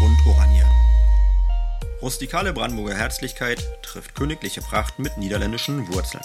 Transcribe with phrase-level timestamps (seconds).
[0.00, 0.66] und Oranje.
[2.02, 6.24] Rustikale Brandenburger Herzlichkeit trifft königliche Pracht mit niederländischen Wurzeln.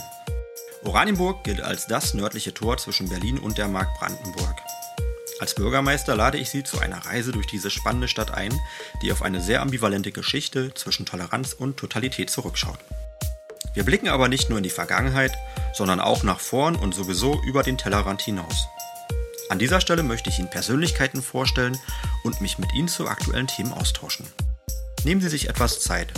[0.84, 4.56] Oranienburg gilt als das nördliche Tor zwischen Berlin und der Mark Brandenburg.
[5.40, 8.58] Als Bürgermeister lade ich Sie zu einer Reise durch diese spannende Stadt ein,
[9.02, 12.80] die auf eine sehr ambivalente Geschichte zwischen Toleranz und Totalität zurückschaut.
[13.74, 15.34] Wir blicken aber nicht nur in die Vergangenheit,
[15.74, 18.68] sondern auch nach vorn und sowieso über den Tellerrand hinaus.
[19.48, 21.78] An dieser Stelle möchte ich Ihnen Persönlichkeiten vorstellen
[22.24, 24.26] und mich mit Ihnen zu aktuellen Themen austauschen.
[25.04, 26.12] Nehmen Sie sich etwas Zeit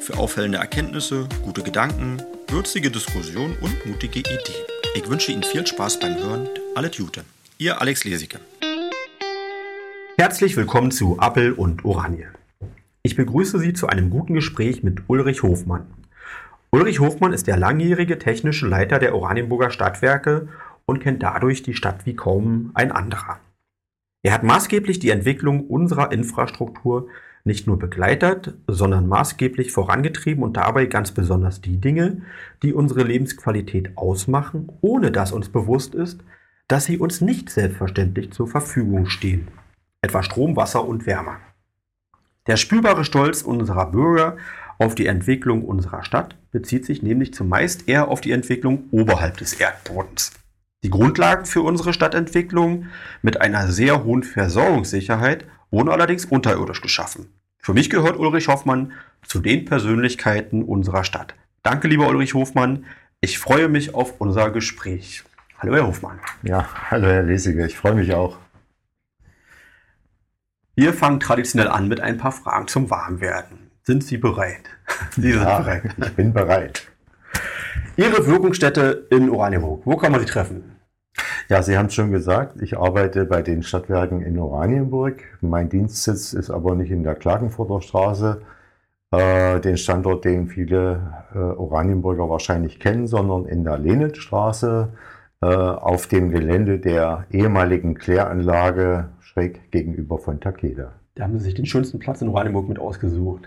[0.00, 4.64] für auffällende Erkenntnisse, gute Gedanken, würzige Diskussionen und mutige Ideen.
[4.94, 6.46] Ich wünsche Ihnen viel Spaß beim Hören.
[6.74, 7.24] Alle Tute.
[7.56, 8.38] Ihr Alex Lesicke.
[10.18, 12.28] Herzlich willkommen zu Appel und Oranje.
[13.02, 15.86] Ich begrüße Sie zu einem guten Gespräch mit Ulrich Hofmann.
[16.70, 20.48] Ulrich Hofmann ist der langjährige technische Leiter der Oranienburger Stadtwerke
[20.86, 23.40] und kennt dadurch die Stadt wie kaum ein anderer.
[24.22, 27.08] Er hat maßgeblich die Entwicklung unserer Infrastruktur
[27.44, 32.22] nicht nur begleitet, sondern maßgeblich vorangetrieben und dabei ganz besonders die Dinge,
[32.62, 36.24] die unsere Lebensqualität ausmachen, ohne dass uns bewusst ist,
[36.68, 39.48] dass sie uns nicht selbstverständlich zur Verfügung stehen,
[40.00, 41.36] etwa Strom, Wasser und Wärme.
[42.46, 44.38] Der spürbare Stolz unserer Bürger
[44.78, 49.52] auf die Entwicklung unserer Stadt bezieht sich nämlich zumeist eher auf die Entwicklung oberhalb des
[49.54, 50.32] Erdbodens.
[50.84, 52.88] Die Grundlagen für unsere Stadtentwicklung
[53.22, 57.32] mit einer sehr hohen Versorgungssicherheit wurden allerdings unterirdisch geschaffen.
[57.56, 58.92] Für mich gehört Ulrich Hoffmann
[59.26, 61.34] zu den Persönlichkeiten unserer Stadt.
[61.62, 62.84] Danke, lieber Ulrich Hofmann.
[63.22, 65.24] Ich freue mich auf unser Gespräch.
[65.58, 66.20] Hallo, Herr Hofmann.
[66.42, 67.64] Ja, hallo, Herr Lesiger.
[67.64, 68.36] Ich freue mich auch.
[70.74, 73.70] Wir fangen traditionell an mit ein paar Fragen zum Warmwerden.
[73.84, 74.68] Sind Sie bereit?
[75.12, 75.94] Sie sind ja, bereit.
[75.96, 76.88] Ich bin bereit.
[77.96, 80.73] Ihre Wirkungsstätte in Oranienburg, wo kann man Sie treffen?
[81.48, 85.22] Ja, Sie haben es schon gesagt, ich arbeite bei den Stadtwerken in Oranienburg.
[85.42, 88.40] Mein Dienstsitz ist aber nicht in der Klagenfurter Straße,
[89.10, 94.88] äh, den Standort, den viele äh, Oranienburger wahrscheinlich kennen, sondern in der Lehnitstraße
[95.42, 100.92] äh, auf dem Gelände der ehemaligen Kläranlage schräg gegenüber von Takeda.
[101.14, 103.46] Da haben Sie sich den schönsten Platz in Oranienburg mit ausgesucht.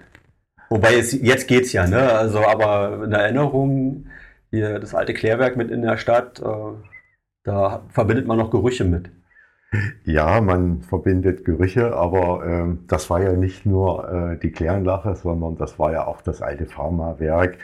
[0.69, 2.11] Wobei es, jetzt geht's ja, ne?
[2.11, 4.05] Also, aber in Erinnerung,
[4.51, 6.43] hier das alte Klärwerk mit in der Stadt, äh,
[7.47, 9.09] da verbindet man noch Gerüche mit.
[10.03, 15.57] Ja, man verbindet Gerüche, aber äh, das war ja nicht nur äh, die Kläranlache, sondern
[15.57, 17.57] das war ja auch das alte Pharmawerk.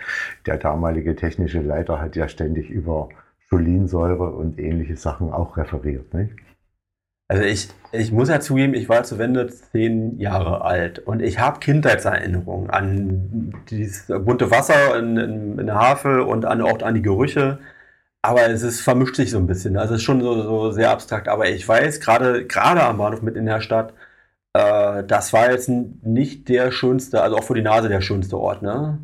[0.45, 3.09] Der damalige technische Leiter hat ja ständig über
[3.49, 6.13] Cholinsäure und ähnliche Sachen auch referiert.
[6.13, 6.33] Nicht?
[7.29, 11.39] Also ich, ich muss ja zugeben, ich war zu Wende zehn Jahre alt und ich
[11.39, 16.95] habe Kindheitserinnerungen an dieses bunte Wasser in, in, in der Havel und an, auch an
[16.95, 17.59] die Gerüche.
[18.23, 19.77] Aber es ist, vermischt sich so ein bisschen.
[19.77, 21.27] Also es ist schon so, so sehr abstrakt.
[21.27, 23.93] Aber ich weiß, gerade gerade am Bahnhof mit in der Stadt,
[24.53, 28.61] äh, das war jetzt nicht der schönste, also auch für die Nase der schönste Ort,
[28.61, 28.99] ne?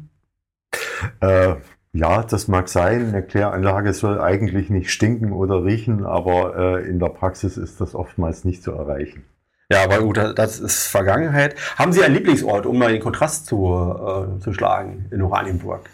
[1.19, 1.55] Äh,
[1.91, 3.09] ja, das mag sein.
[3.09, 7.95] Eine Kläranlage soll eigentlich nicht stinken oder riechen, aber äh, in der Praxis ist das
[7.95, 9.25] oftmals nicht zu erreichen.
[9.71, 11.55] Ja, aber gut, das ist Vergangenheit.
[11.77, 15.89] Haben Sie einen Lieblingsort, um mal den Kontrast zu, äh, zu schlagen in Oranienburg?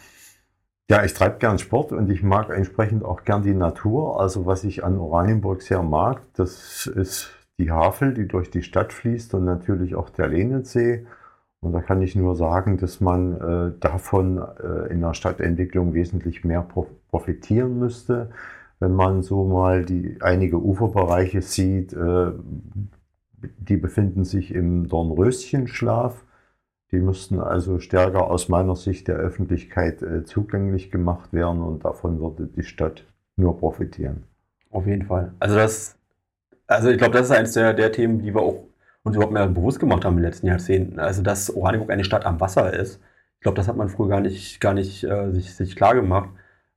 [0.89, 4.19] Ja, ich treibe gern Sport und ich mag entsprechend auch gern die Natur.
[4.19, 8.93] Also was ich an Oranienburg sehr mag, das ist die Havel, die durch die Stadt
[8.93, 11.07] fließt und natürlich auch der Lehnensee.
[11.61, 16.43] Und da kann ich nur sagen, dass man äh, davon äh, in der Stadtentwicklung wesentlich
[16.43, 16.61] mehr
[17.09, 18.29] profitieren müsste.
[18.79, 22.31] Wenn man so mal die einige Uferbereiche sieht, äh,
[23.57, 26.24] die befinden sich im Dornröschenschlaf.
[26.91, 32.19] Die müssten also stärker aus meiner Sicht der Öffentlichkeit äh, zugänglich gemacht werden und davon
[32.19, 34.23] würde die Stadt nur profitieren.
[34.69, 35.33] Auf jeden Fall.
[35.39, 35.97] Also das,
[36.67, 38.65] also ich glaube, das ist eines der, der Themen, die wir auch
[39.03, 40.99] uns überhaupt mehr bewusst gemacht haben in den letzten Jahrzehnten.
[40.99, 42.99] Also dass Oranienburg eine Stadt am Wasser ist.
[43.35, 46.29] Ich glaube, das hat man früher gar nicht, gar nicht äh, sich, sich klar gemacht.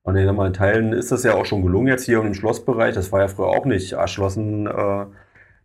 [0.03, 2.95] Und in in Teilen ist das ja auch schon gelungen jetzt hier im Schlossbereich.
[2.95, 4.67] Das war ja früher auch nicht erschlossen.
[4.67, 5.07] Äh,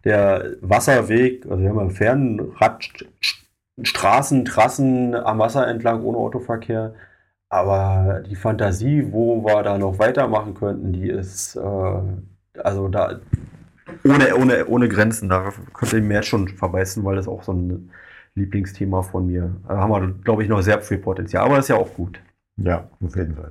[0.03, 3.05] der Wasserweg, also wir haben einen Fernrad
[3.81, 6.93] Straßen, Trassen am Wasser entlang ohne Autoverkehr.
[7.49, 12.02] Aber die Fantasie, wo wir da noch weitermachen könnten, die ist äh,
[12.59, 13.20] also da
[14.03, 15.29] ohne, ohne, ohne Grenzen.
[15.29, 17.91] Da könnte ich mir jetzt schon verbeißen, weil das auch so ein
[18.35, 19.55] Lieblingsthema von mir.
[19.67, 22.20] Da haben wir, glaube ich, noch sehr viel Potenzial, aber das ist ja auch gut.
[22.58, 23.49] Ja, auf jeden Fall.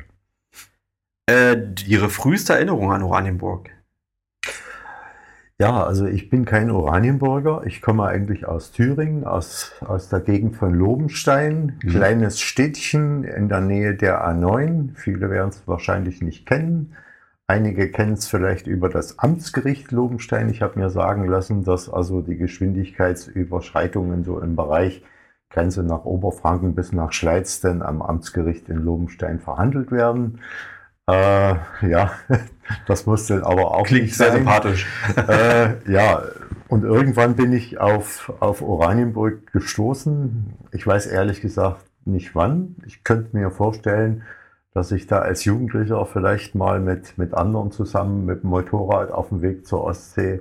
[1.28, 3.70] Äh, ihre früheste Erinnerung an Oranienburg?
[5.62, 7.62] Ja, also ich bin kein Oranienburger.
[7.66, 11.78] Ich komme eigentlich aus Thüringen, aus, aus der Gegend von Lobenstein.
[11.84, 11.88] Mhm.
[11.88, 14.96] Kleines Städtchen in der Nähe der A9.
[14.96, 16.96] Viele werden es wahrscheinlich nicht kennen.
[17.46, 20.48] Einige kennen es vielleicht über das Amtsgericht Lobenstein.
[20.48, 25.04] Ich habe mir sagen lassen, dass also die Geschwindigkeitsüberschreitungen so im Bereich
[25.48, 30.40] Grenze nach Oberfranken bis nach Schleiz denn am Amtsgericht in Lobenstein verhandelt werden.
[31.08, 32.10] Äh, ja,
[32.86, 34.38] das muss dann aber auch Klingt nicht sehr sein.
[34.38, 34.86] sympathisch.
[35.28, 36.22] Äh, ja,
[36.68, 40.54] und irgendwann bin ich auf, auf Oranienburg gestoßen.
[40.72, 42.76] Ich weiß ehrlich gesagt nicht wann.
[42.86, 44.22] Ich könnte mir vorstellen,
[44.74, 49.28] dass ich da als Jugendlicher vielleicht mal mit, mit anderen zusammen mit dem Motorrad auf
[49.28, 50.40] dem Weg zur Ostsee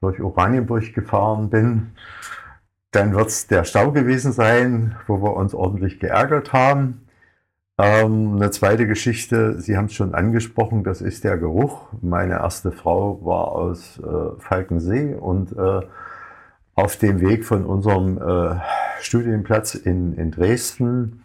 [0.00, 1.92] durch Oranienburg gefahren bin.
[2.90, 7.06] Dann wird es der Stau gewesen sein, wo wir uns ordentlich geärgert haben.
[7.80, 11.88] Ähm, eine zweite Geschichte, Sie haben es schon angesprochen, das ist der Geruch.
[12.02, 15.80] Meine erste Frau war aus äh, Falkensee und äh,
[16.74, 18.60] auf dem Weg von unserem äh,
[19.00, 21.22] Studienplatz in, in Dresden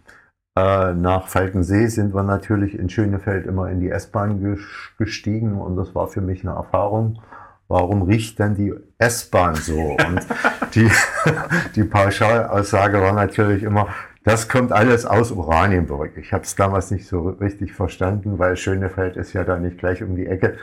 [0.56, 4.58] äh, nach Falkensee sind wir natürlich in Schönefeld immer in die S-Bahn
[4.96, 7.20] gestiegen und das war für mich eine Erfahrung.
[7.68, 9.78] Warum riecht denn die S-Bahn so?
[9.78, 10.26] Und
[10.74, 10.90] die,
[11.74, 13.88] die Pauschalaussage war natürlich immer,
[14.26, 16.16] das kommt alles aus Oranienburg.
[16.16, 20.02] Ich habe es damals nicht so richtig verstanden, weil Schönefeld ist ja da nicht gleich
[20.02, 20.56] um die Ecke.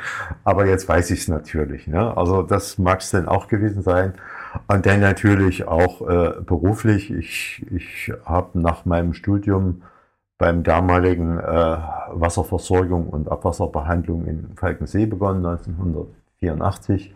[0.43, 1.87] Aber jetzt weiß ich es natürlich.
[1.87, 2.17] Ne?
[2.17, 4.15] Also das mag es denn auch gewesen sein.
[4.67, 7.09] Und dann natürlich auch äh, beruflich.
[7.09, 9.83] Ich, ich habe nach meinem Studium
[10.37, 11.77] beim damaligen äh,
[12.11, 17.15] Wasserversorgung und Abwasserbehandlung in Falkensee begonnen, 1984.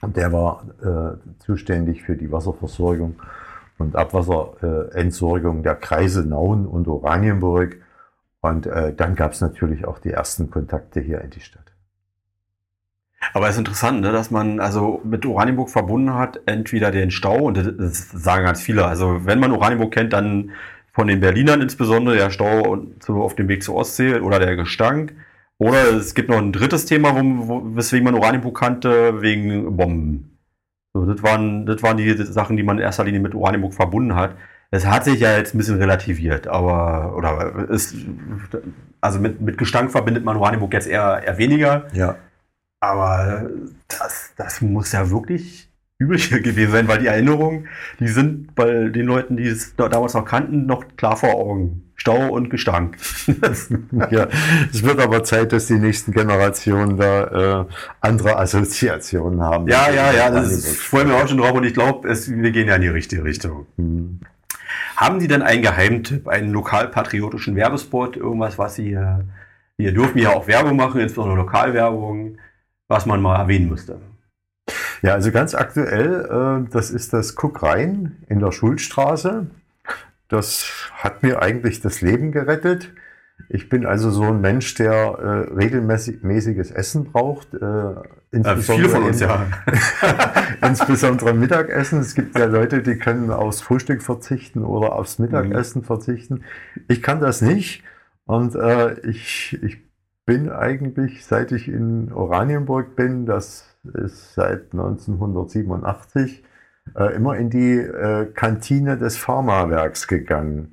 [0.00, 3.20] Und der war äh, zuständig für die Wasserversorgung
[3.80, 7.78] und Abwasserentsorgung der Kreise Nauen und Oranienburg.
[8.40, 11.64] Und äh, dann gab es natürlich auch die ersten Kontakte hier in die Stadt.
[13.32, 17.44] Aber es ist interessant, ne, dass man also mit Oranienburg verbunden hat, entweder den Stau,
[17.44, 20.52] und das sagen ganz viele, also wenn man Oranienburg kennt, dann
[20.92, 22.78] von den Berlinern insbesondere der Stau
[23.08, 25.14] auf dem Weg zur Ostsee oder der Gestank.
[25.58, 30.39] Oder es gibt noch ein drittes Thema, wo, weswegen man Oranienburg kannte, wegen Bomben.
[30.92, 34.16] So, das, waren, das waren die Sachen, die man in erster Linie mit Oranienburg verbunden
[34.16, 34.34] hat.
[34.72, 37.94] Es hat sich ja jetzt ein bisschen relativiert, aber oder ist,
[39.00, 41.86] also mit, mit Gestank verbindet man Oranienburg jetzt eher, eher weniger.
[41.92, 42.16] Ja.
[42.80, 43.50] Aber
[43.88, 45.69] das, das muss ja wirklich
[46.00, 47.68] übel gewesen sein, weil die Erinnerungen,
[48.00, 51.84] die sind bei den Leuten, die es damals noch kannten, noch klar vor Augen.
[51.94, 52.96] Stau und Gestank.
[54.10, 54.26] ja,
[54.72, 57.64] es wird aber Zeit, dass die nächsten Generationen da äh,
[58.00, 59.68] andere Assoziationen haben.
[59.68, 62.50] Ja, ja, ja, das ist, ich freue mich auch schon drauf und ich glaube, wir
[62.52, 63.66] gehen ja in die richtige Richtung.
[63.76, 64.20] Hm.
[64.96, 68.96] Haben Sie denn einen Geheimtipp, einen lokalpatriotischen Werbespot, irgendwas, was Sie,
[69.76, 72.38] wir dürfen ja auch Werbung machen, insbesondere Lokalwerbung,
[72.88, 74.00] was man mal erwähnen müsste?
[75.02, 79.46] Ja, also ganz aktuell, äh, das ist das Guck rein in der Schulstraße.
[80.28, 82.92] Das hat mir eigentlich das Leben gerettet.
[83.48, 87.54] Ich bin also so ein Mensch, der äh, regelmäßiges Essen braucht.
[87.54, 87.94] Äh,
[88.30, 89.46] insbesondere viele von uns, ja.
[90.66, 92.00] insbesondere Mittagessen.
[92.00, 95.86] Es gibt ja Leute, die können aufs Frühstück verzichten oder aufs Mittagessen mhm.
[95.86, 96.44] verzichten.
[96.88, 97.82] Ich kann das nicht.
[98.26, 99.78] Und äh, ich, ich
[100.26, 106.44] bin eigentlich, seit ich in Oranienburg bin, das ist seit 1987
[106.96, 110.72] äh, immer in die äh, Kantine des Pharmawerks gegangen.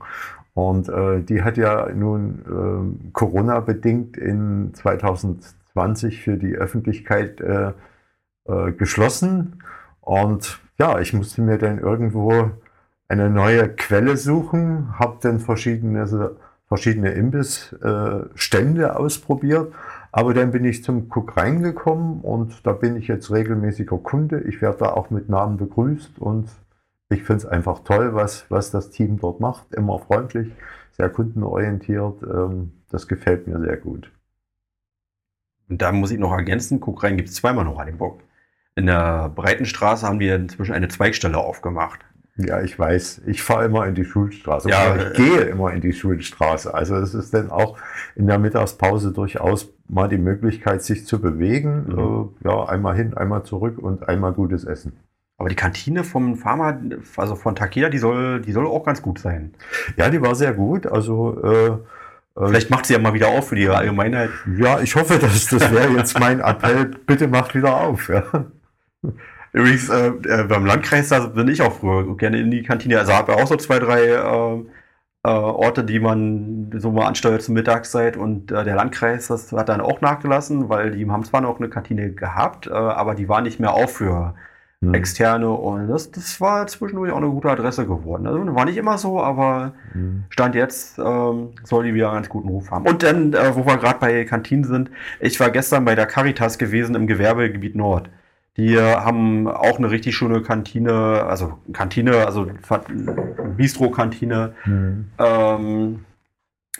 [0.54, 7.74] Und äh, die hat ja nun äh, Corona-bedingt in 2020 für die Öffentlichkeit äh,
[8.46, 9.62] äh, geschlossen.
[10.02, 12.52] Und ja, ich musste mir dann irgendwo
[13.08, 16.36] eine neue Quelle suchen, habe dann verschiedene,
[16.68, 19.74] verschiedene Imbissstände ausprobiert
[20.12, 24.42] aber dann bin ich zum Cook reingekommen und da bin ich jetzt regelmäßiger Kunde.
[24.42, 26.50] Ich werde da auch mit Namen begrüßt und
[27.10, 29.74] ich finde es einfach toll, was, was das Team dort macht.
[29.74, 30.52] Immer freundlich,
[30.92, 32.24] sehr kundenorientiert.
[32.24, 34.12] Ähm, das gefällt mir sehr gut.
[35.70, 38.22] Und da muss ich noch ergänzen, Guck rein gibt es zweimal noch an dem Bock.
[38.76, 42.00] In der Breitenstraße haben wir inzwischen eine Zweigstelle aufgemacht.
[42.38, 43.24] Ja, ich weiß.
[43.26, 44.70] Ich fahre immer in die Schulstraße.
[44.70, 46.72] Ja, ich gehe immer in die Schulstraße.
[46.74, 47.78] Also es ist dann auch
[48.16, 51.86] in der Mittagspause durchaus mal die Möglichkeit, sich zu bewegen.
[51.88, 52.30] Mhm.
[52.44, 55.00] Äh, ja, einmal hin, einmal zurück und einmal gutes Essen.
[55.38, 56.80] Aber die Kantine vom Pharma,
[57.16, 59.54] also von Takeda, die soll, die soll auch ganz gut sein.
[59.96, 60.86] Ja, die war sehr gut.
[60.86, 64.30] Also äh, äh Vielleicht macht sie ja mal wieder auf für die Allgemeinheit.
[64.58, 66.92] Ja, ich hoffe, dass das wäre jetzt mein Appell.
[67.06, 68.10] Bitte macht wieder auf.
[68.10, 68.24] Ja.
[69.54, 73.00] Übrigens, äh, äh, beim Landkreis, da bin ich auch früher gerne in die Kantine.
[73.00, 74.64] Also habe auch so zwei, drei äh,
[75.28, 78.16] äh, Orte, die man so mal ansteuert zur Mittagszeit.
[78.16, 81.70] Und äh, der Landkreis, das hat dann auch nachgelassen, weil die haben zwar noch eine
[81.70, 84.36] Kantine gehabt, äh, aber die war nicht mehr auf für
[84.82, 84.94] hm.
[84.94, 88.26] externe und das, das war zwischendurch auch eine gute Adresse geworden.
[88.28, 90.24] Also war nicht immer so, aber hm.
[90.30, 92.88] Stand jetzt ähm, soll die wieder einen ganz guten Ruf haben.
[92.88, 96.96] Und dann, wo wir gerade bei Kantinen sind, ich war gestern bei der Caritas gewesen
[96.96, 98.10] im Gewerbegebiet Nord.
[98.58, 102.50] Die haben auch eine richtig schöne Kantine, also Kantine, also
[103.56, 104.56] Bistro-Kantine.
[104.66, 105.12] Mhm.
[105.20, 106.06] Ähm,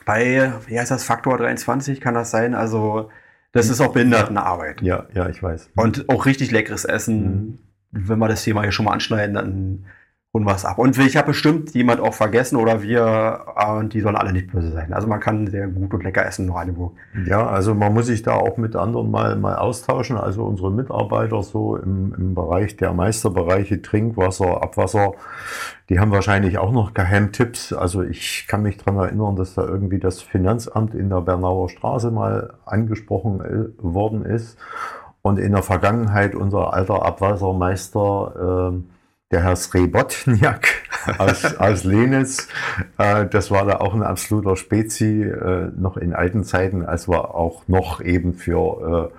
[0.06, 2.56] bei, wie heißt das, Faktor 23 kann das sein?
[2.56, 3.12] Also,
[3.52, 4.82] das ist auch Behindertenarbeit.
[4.82, 5.70] Ja, ja, ich weiß.
[5.76, 7.24] Und auch richtig leckeres Essen.
[7.24, 7.60] Mhm.
[7.92, 9.86] Wenn wir das Thema hier schon mal anschneiden, dann
[10.34, 10.78] wir es ab.
[10.78, 13.46] Und ich habe bestimmt jemand auch vergessen oder wir,
[13.80, 14.94] und die sollen alle nicht böse sein.
[14.94, 16.94] Also man kann sehr gut und lecker essen in Oranienburg.
[17.26, 20.18] Ja, also man muss sich da auch mit anderen mal, mal austauschen.
[20.18, 25.14] Also unsere Mitarbeiter so im, im Bereich der Meisterbereiche Trinkwasser, Abwasser,
[25.90, 27.74] die haben wahrscheinlich auch noch Geheimtipps.
[27.74, 32.12] Also ich kann mich daran erinnern, dass da irgendwie das Finanzamt in der Bernauer Straße
[32.12, 34.58] mal angesprochen äh, worden ist.
[35.22, 38.97] Und in der Vergangenheit unser alter Abwassermeister, äh,
[39.32, 40.68] der Herr Srebotniak
[41.18, 42.48] aus, aus Lenitz.
[42.98, 47.36] Äh, das war da auch ein absoluter Spezi, äh, noch in alten Zeiten, als wir
[47.36, 49.18] auch noch eben für äh,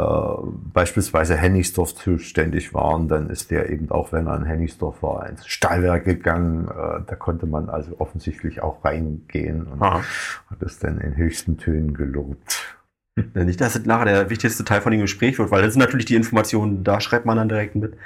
[0.00, 0.36] äh,
[0.72, 3.08] beispielsweise Hennigsdorf zuständig waren.
[3.08, 6.68] Dann ist der eben auch, wenn er in Hennigsdorf war, ins Stahlwerk gegangen.
[6.68, 10.02] Äh, da konnte man also offensichtlich auch reingehen und Aha.
[10.48, 12.79] hat es dann in höchsten Tönen gelobt.
[13.34, 16.06] Nicht, dass es nachher der wichtigste Teil von dem Gespräch wird, weil das sind natürlich
[16.06, 17.96] die Informationen, da schreibt man dann direkt mit.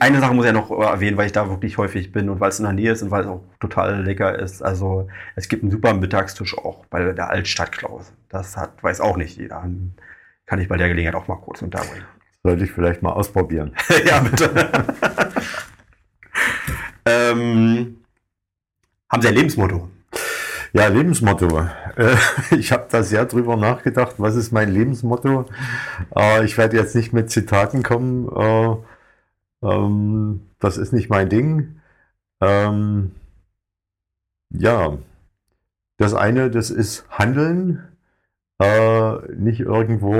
[0.00, 2.48] Eine Sache muss ich ja noch erwähnen, weil ich da wirklich häufig bin und weil
[2.48, 4.62] es in der Nähe ist und weil es auch total lecker ist.
[4.62, 8.12] Also es gibt einen super Mittagstisch auch bei der Altstadtklaus.
[8.28, 9.62] Das hat, weiß auch nicht jeder.
[10.46, 12.06] Kann ich bei der Gelegenheit auch mal kurz unterbringen.
[12.42, 13.74] Sollte ich vielleicht mal ausprobieren.
[14.06, 14.50] ja, bitte.
[17.04, 17.96] ähm,
[19.10, 19.90] haben Sie ein Lebensmotto?
[20.76, 21.46] Ja, Lebensmotto.
[21.96, 22.16] Äh,
[22.58, 25.46] ich habe da sehr drüber nachgedacht, was ist mein Lebensmotto.
[26.14, 28.28] Äh, ich werde jetzt nicht mit Zitaten kommen.
[28.28, 28.76] Äh,
[29.62, 31.80] ähm, das ist nicht mein Ding.
[32.42, 33.12] Ähm,
[34.50, 34.98] ja,
[35.96, 37.82] das eine, das ist Handeln.
[39.36, 40.14] nicht irgendwo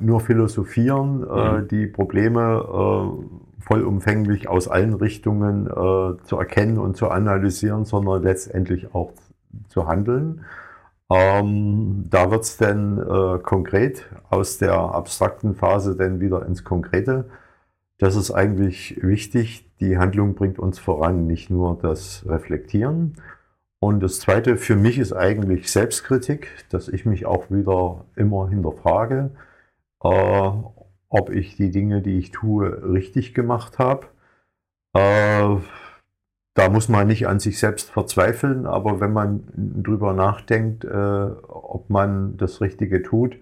[0.00, 1.68] nur philosophieren, mhm.
[1.68, 3.24] die Probleme
[3.60, 5.66] vollumfänglich aus allen Richtungen
[6.24, 9.12] zu erkennen und zu analysieren, sondern letztendlich auch
[9.68, 10.44] zu handeln.
[11.10, 17.30] Ähm, da wird es dann äh, konkret aus der abstrakten Phase dann wieder ins Konkrete.
[17.98, 19.70] Das ist eigentlich wichtig.
[19.80, 23.16] Die Handlung bringt uns voran, nicht nur das Reflektieren.
[23.80, 29.30] Und das Zweite für mich ist eigentlich Selbstkritik, dass ich mich auch wieder immer hinterfrage,
[30.02, 30.50] äh,
[31.08, 34.08] ob ich die Dinge, die ich tue, richtig gemacht habe.
[34.94, 35.56] Äh,
[36.58, 41.88] da muss man nicht an sich selbst verzweifeln, aber wenn man drüber nachdenkt, äh, ob
[41.88, 43.38] man das Richtige tut,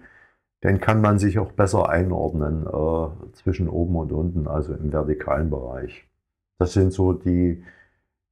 [0.61, 5.49] dann kann man sich auch besser einordnen äh, zwischen oben und unten, also im vertikalen
[5.49, 6.05] Bereich.
[6.59, 7.63] Das sind so die,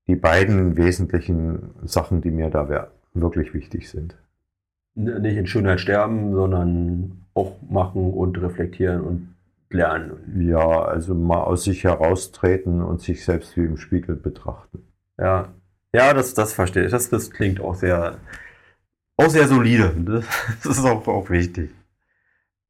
[0.07, 4.15] die beiden wesentlichen Sachen, die mir da wirklich wichtig sind.
[4.93, 9.34] Nicht in Schönheit sterben, sondern auch machen und reflektieren und
[9.75, 10.47] lernen.
[10.49, 14.87] Ja, also mal aus sich heraustreten und sich selbst wie im Spiegel betrachten.
[15.17, 15.53] Ja,
[15.95, 16.91] ja, das, das verstehe ich.
[16.91, 18.17] Das, das klingt auch sehr,
[19.17, 19.93] auch sehr solide.
[20.63, 21.71] Das ist auch, auch wichtig.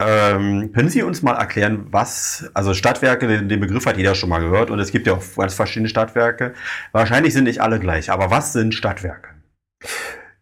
[0.01, 4.29] Ähm, können Sie uns mal erklären, was, also Stadtwerke, den, den, Begriff hat jeder schon
[4.29, 6.53] mal gehört und es gibt ja auch ganz verschiedene Stadtwerke.
[6.91, 9.29] Wahrscheinlich sind nicht alle gleich, aber was sind Stadtwerke?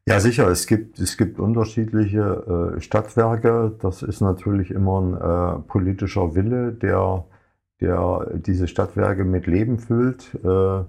[0.05, 0.49] Ja, sicher.
[0.49, 3.73] Es gibt, es gibt unterschiedliche äh, Stadtwerke.
[3.81, 7.25] Das ist natürlich immer ein äh, politischer Wille, der,
[7.79, 10.33] der diese Stadtwerke mit Leben füllt.
[10.43, 10.83] Äh,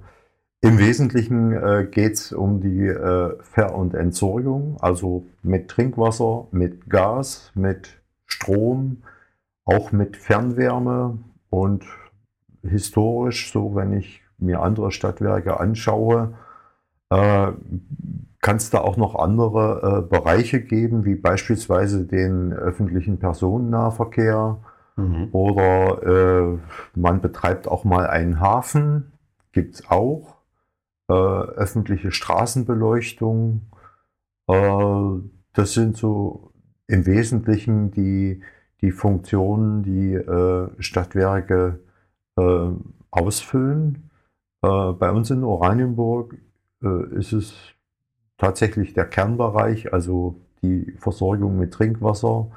[0.63, 6.91] Im Wesentlichen äh, geht es um die äh, Ver- und Entsorgung, also mit Trinkwasser, mit
[6.91, 9.05] Gas, mit Strom,
[9.65, 11.19] auch mit Fernwärme
[11.51, 11.85] und
[12.63, 16.35] historisch, so wenn ich mir andere Stadtwerke anschaue,
[17.11, 17.53] äh,
[18.45, 24.59] kann es da auch noch andere äh, Bereiche geben, wie beispielsweise den öffentlichen Personennahverkehr
[24.97, 25.29] mhm.
[25.33, 26.59] oder äh,
[26.95, 29.13] man betreibt auch mal einen Hafen,
[29.53, 30.37] gibt es auch,
[31.09, 33.63] äh, öffentliche Straßenbeleuchtung.
[34.47, 35.21] Äh,
[35.55, 36.53] das sind so
[36.87, 38.43] im Wesentlichen die,
[38.83, 41.81] die Funktionen, die äh, Stadtwerke
[43.13, 44.11] ausfüllen.
[44.61, 46.37] bei uns in Oranienburg
[47.13, 47.74] ist es
[48.39, 52.51] tatsächlich der Kernbereich, also die Versorgung mit Trinkwasser,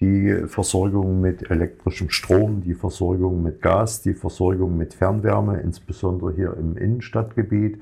[0.00, 6.54] die Versorgung mit elektrischem Strom, die Versorgung mit Gas, die Versorgung mit Fernwärme, insbesondere hier
[6.56, 7.80] im Innenstadtgebiet.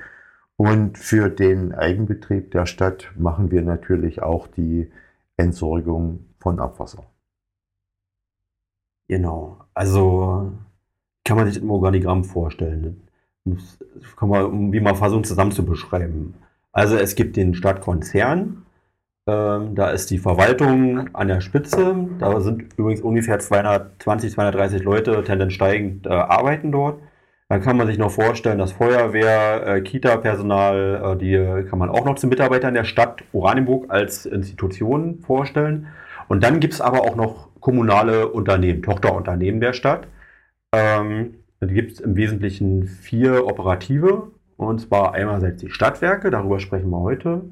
[0.57, 4.91] Und für den Eigenbetrieb der Stadt machen wir natürlich auch die
[5.37, 7.05] Entsorgung von Abwasser.
[9.07, 9.65] Genau.
[9.75, 10.53] Also
[11.25, 13.09] kann man sich im Organigramm vorstellen.
[13.45, 13.79] Das
[14.17, 16.35] kann man, wie man versucht zusammen zu beschreiben.
[16.79, 18.65] Also es gibt den Stadtkonzern,
[19.27, 22.07] ähm, da ist die Verwaltung an der Spitze.
[22.21, 27.01] Da sind übrigens ungefähr 220, 230 Leute, tendenz steigend, äh, arbeiten dort.
[27.49, 32.05] Dann kann man sich noch vorstellen, dass Feuerwehr, äh, Kita-Personal, äh, die kann man auch
[32.05, 35.89] noch zu Mitarbeitern der Stadt Oranienburg als Institution vorstellen.
[36.29, 40.07] Und dann gibt es aber auch noch kommunale Unternehmen, Tochterunternehmen der Stadt.
[40.73, 44.31] Ähm, die gibt es im Wesentlichen vier operative.
[44.59, 47.43] Und zwar einerseits die Stadtwerke, darüber sprechen wir heute.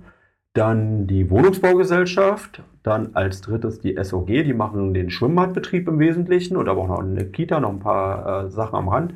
[0.53, 2.63] Dann die Wohnungsbaugesellschaft.
[2.83, 6.99] Dann als drittes die SOG, die machen den Schwimmbadbetrieb im Wesentlichen und aber auch noch
[6.99, 9.15] eine Kita, noch ein paar äh, Sachen am Rand.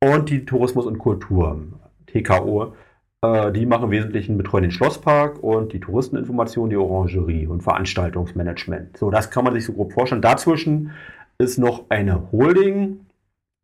[0.00, 1.60] Und die Tourismus und Kultur,
[2.06, 2.74] TKO,
[3.22, 8.96] äh, die machen im Wesentlichen betreuen den Schlosspark und die Touristeninformation, die Orangerie und Veranstaltungsmanagement.
[8.96, 10.22] So, das kann man sich so grob vorstellen.
[10.22, 10.92] Dazwischen
[11.38, 13.00] ist noch eine Holding.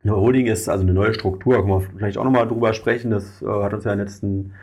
[0.03, 3.11] Eine Holding ist also eine neue Struktur, da können wir vielleicht auch nochmal drüber sprechen.
[3.11, 4.53] Das äh, hat uns ja in den letzten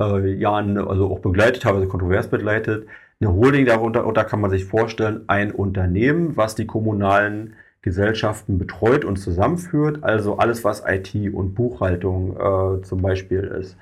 [0.00, 2.86] äh, Jahren also auch begleitet, teilweise kontrovers begleitet.
[3.20, 9.04] Eine Holding darunter, da kann man sich vorstellen, ein Unternehmen, was die kommunalen Gesellschaften betreut
[9.04, 10.02] und zusammenführt.
[10.02, 13.76] Also alles, was IT und Buchhaltung äh, zum Beispiel ist.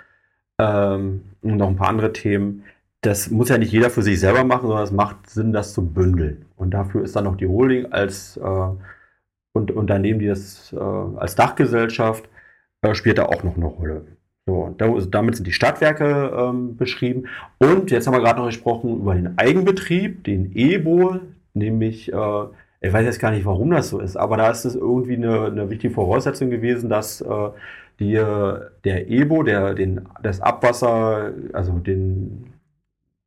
[0.59, 2.65] Ähm, und noch ein paar andere Themen.
[3.01, 5.87] Das muss ja nicht jeder für sich selber machen, sondern es macht Sinn, das zu
[5.87, 6.47] bündeln.
[6.57, 8.71] Und dafür ist dann noch die Holding als äh,
[9.53, 12.29] und Unternehmen, die das äh, als Dachgesellschaft
[12.83, 14.07] äh, spielt da auch noch eine Rolle.
[14.47, 17.27] So, damit sind die Stadtwerke ähm, beschrieben.
[17.59, 21.21] Und jetzt haben wir gerade noch gesprochen über den Eigenbetrieb, den EBO,
[21.53, 22.45] nämlich äh,
[22.81, 25.47] ich weiß jetzt gar nicht, warum das so ist, aber da ist es irgendwie eine,
[25.47, 27.51] eine wichtige Voraussetzung gewesen, dass äh,
[27.99, 32.55] die, der EBO, der, den, das Abwasser, also den,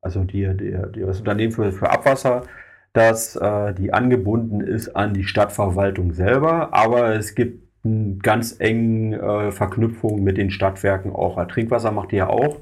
[0.02, 2.44] also die, die, die das Unternehmen für, für Abwasser,
[2.94, 9.14] dass äh, die angebunden ist an die Stadtverwaltung selber, aber es gibt eine ganz engen
[9.14, 11.44] äh, Verknüpfung mit den Stadtwerken auch.
[11.48, 12.60] Trinkwasser macht die ja auch.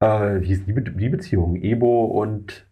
[0.00, 1.56] Äh, wie ist die, Be die Beziehung?
[1.56, 2.66] EBO und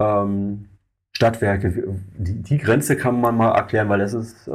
[0.00, 0.68] ähm,
[1.12, 4.52] Stadtwerke, die, die, Grenze kann man mal erklären, weil das ist äh,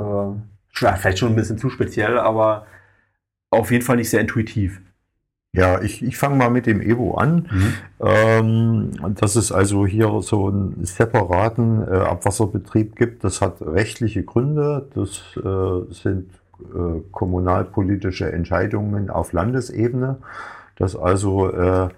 [0.70, 2.68] vielleicht schon ein bisschen zu speziell, aber
[3.50, 4.82] auf jeden Fall nicht sehr intuitiv.
[5.54, 7.50] Ja, ich, ich fange mal mit dem Evo an.
[7.52, 7.74] Mhm.
[8.00, 14.88] Ähm, dass es also hier so einen separaten äh, Abwasserbetrieb gibt, das hat rechtliche Gründe.
[14.96, 20.20] Das äh, sind äh, kommunalpolitische Entscheidungen auf Landesebene,
[20.78, 21.90] dass also äh,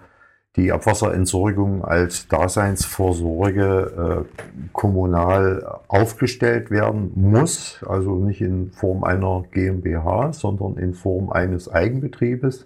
[0.55, 10.33] die Abwasserentsorgung als Daseinsvorsorge äh, kommunal aufgestellt werden muss, also nicht in Form einer GmbH,
[10.33, 12.65] sondern in Form eines Eigenbetriebes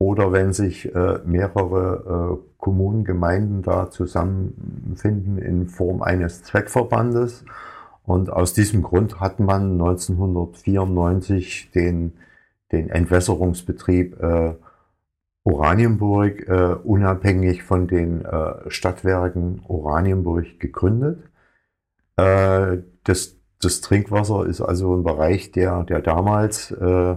[0.00, 7.44] oder wenn sich äh, mehrere äh, Kommunen, Gemeinden da zusammenfinden in Form eines Zweckverbandes.
[8.06, 12.14] Und aus diesem Grund hat man 1994 den,
[12.72, 14.54] den Entwässerungsbetrieb äh,
[15.44, 21.28] Oranienburg äh, unabhängig von den äh, Stadtwerken Oranienburg gegründet.
[22.16, 27.16] Äh, das, das Trinkwasser ist also ein Bereich, der, der damals äh,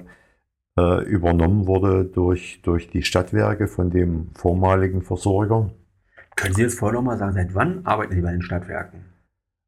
[0.77, 5.69] äh, übernommen wurde durch, durch die Stadtwerke von dem vormaligen Versorger.
[6.35, 9.05] Können Sie jetzt vorher noch mal sagen, seit wann arbeiten Sie bei den Stadtwerken?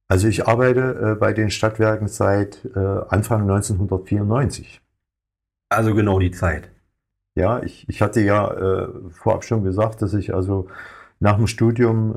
[0.07, 4.81] Also ich arbeite äh, bei den Stadtwerken seit Anfang 1994.
[5.69, 6.69] Also genau die Zeit.
[7.35, 10.67] Ja, ich, ich hatte ja äh, vorab schon gesagt, dass ich also
[11.19, 12.15] nach dem Studium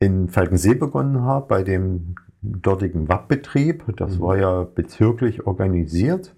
[0.00, 3.84] äh, in Falkensee begonnen habe, bei dem dortigen WAP-Betrieb.
[3.96, 4.20] Das mhm.
[4.20, 6.34] war ja bezirklich organisiert.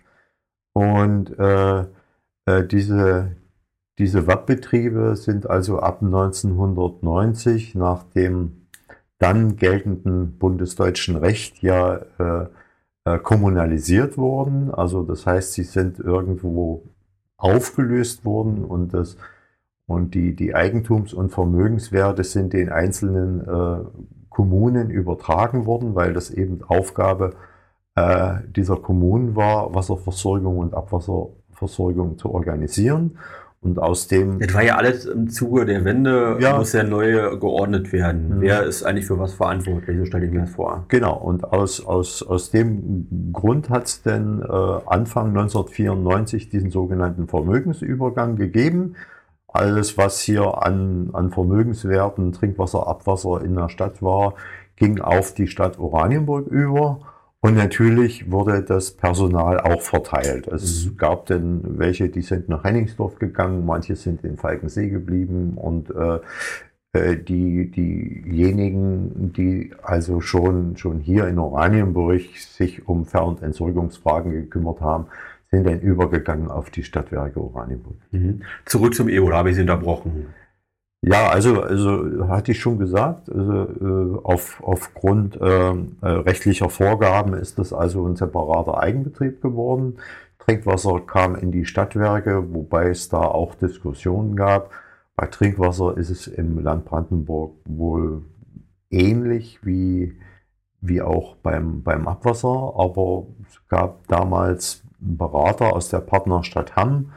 [0.73, 1.81] Und äh,
[2.47, 3.37] äh, diese,
[3.99, 8.69] diese WAP-Betriebe sind also ab 1990 nach dem
[9.19, 12.47] dann geltenden bundesdeutschen Recht ja äh,
[13.05, 14.73] äh, kommunalisiert worden.
[14.73, 16.85] Also das heißt, sie sind irgendwo
[17.37, 19.17] aufgelöst wurden und das
[19.87, 23.85] und die, die Eigentums- und Vermögenswerte sind den einzelnen äh,
[24.29, 27.58] Kommunen übertragen worden, weil das eben Aufgabe äh,
[28.57, 33.19] dieser Kommunen war, Wasserversorgung und Abwasserversorgung zu organisieren.
[33.61, 34.39] Und aus dem.
[34.39, 36.57] Das war ja alles im Zuge der Wende, ja.
[36.57, 38.37] muss ja neu geordnet werden.
[38.37, 38.41] Mhm.
[38.41, 39.99] Wer ist eigentlich für was verantwortlich?
[39.99, 40.85] So stelle ich mir das vor.
[40.89, 41.17] Genau.
[41.17, 44.47] Und aus, aus, aus dem Grund hat es denn äh,
[44.87, 48.95] Anfang 1994 diesen sogenannten Vermögensübergang gegeben.
[49.49, 54.35] Alles, was hier an, an Vermögenswerten, Trinkwasser, Abwasser in der Stadt war,
[54.77, 57.01] ging auf die Stadt Oranienburg über.
[57.41, 60.49] Und natürlich wurde das Personal auch verteilt.
[60.49, 60.97] Es mhm.
[60.97, 66.19] gab denn welche, die sind nach Henningsdorf gegangen, manche sind in Falkensee geblieben und äh,
[66.93, 74.33] äh, die, diejenigen, die also schon, schon hier in Oranienburg sich um Ver- und Entsorgungsfragen
[74.33, 75.07] gekümmert haben,
[75.51, 77.97] sind dann übergegangen auf die Stadtwerke Oranienburg.
[78.11, 78.43] Mhm.
[78.67, 80.35] Zurück zum EU, da habe ich Sie unterbrochen.
[81.03, 87.35] Ja, also, also hatte ich schon gesagt, also, äh, auf, aufgrund äh, äh, rechtlicher Vorgaben
[87.35, 89.99] ist das also ein separater Eigenbetrieb geworden.
[90.41, 94.71] Trinkwasser kam in die Stadtwerke, wobei es da auch Diskussionen gab.
[95.15, 98.23] Bei Trinkwasser ist es im Land Brandenburg wohl
[98.91, 100.17] ähnlich wie,
[100.81, 107.13] wie auch beim, beim Abwasser, aber es gab damals Berater aus der Partnerstadt Hamm,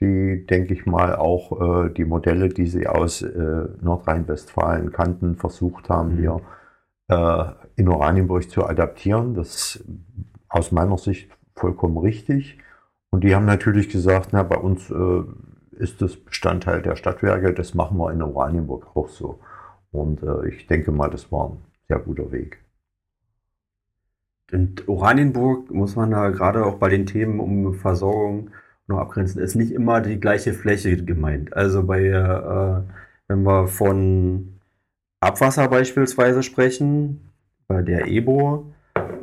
[0.00, 5.88] die, denke ich mal, auch äh, die Modelle, die sie aus äh, Nordrhein-Westfalen kannten, versucht
[5.88, 6.18] haben, mhm.
[6.18, 6.40] hier
[7.08, 7.44] äh,
[7.76, 9.34] in Oranienburg zu adaptieren.
[9.34, 9.84] Das ist
[10.48, 12.58] aus meiner Sicht vollkommen richtig.
[13.10, 15.22] Und die haben natürlich gesagt, na, bei uns äh,
[15.72, 19.40] ist das Bestandteil der Stadtwerke, das machen wir in Oranienburg auch so.
[19.92, 22.58] Und äh, ich denke mal, das war ein sehr guter Weg.
[24.52, 28.50] Und Oranienburg muss man da gerade auch bei den Themen um Versorgung
[28.88, 31.56] noch abgrenzen, ist nicht immer die gleiche Fläche gemeint.
[31.56, 32.82] Also bei, äh,
[33.28, 34.60] wenn wir von
[35.20, 37.32] Abwasser beispielsweise sprechen,
[37.68, 38.72] bei der EBO,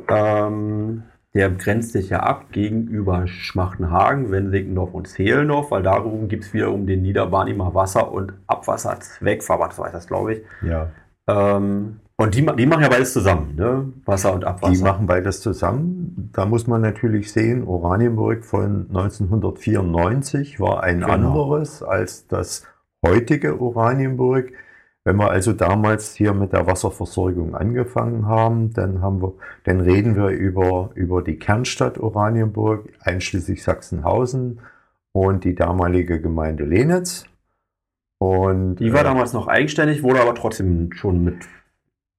[0.08, 1.02] ähm,
[1.34, 6.86] der grenzt sich ja ab gegenüber Schmachtenhagen, Wensickendorf und Zehlendorf, weil darum gibt es wiederum
[6.86, 10.42] den Niederbarnimer Wasser- und Abwasserzweckverband, so heißt das, glaube ich.
[10.62, 10.90] Ja.
[11.26, 13.92] Ähm, und die, die machen ja beides zusammen, ne?
[14.04, 14.72] Wasser und Abwasser.
[14.72, 16.30] Die machen beides zusammen.
[16.32, 21.12] Da muss man natürlich sehen, Oranienburg von 1994 war ein genau.
[21.12, 22.66] anderes als das
[23.04, 24.52] heutige Oranienburg.
[25.02, 30.14] Wenn wir also damals hier mit der Wasserversorgung angefangen haben, dann haben wir, dann reden
[30.14, 34.60] wir über, über die Kernstadt Oranienburg, einschließlich Sachsenhausen
[35.12, 37.24] und die damalige Gemeinde Lenitz.
[38.18, 41.36] Und, die war äh, damals noch eigenständig, wurde aber trotzdem schon mit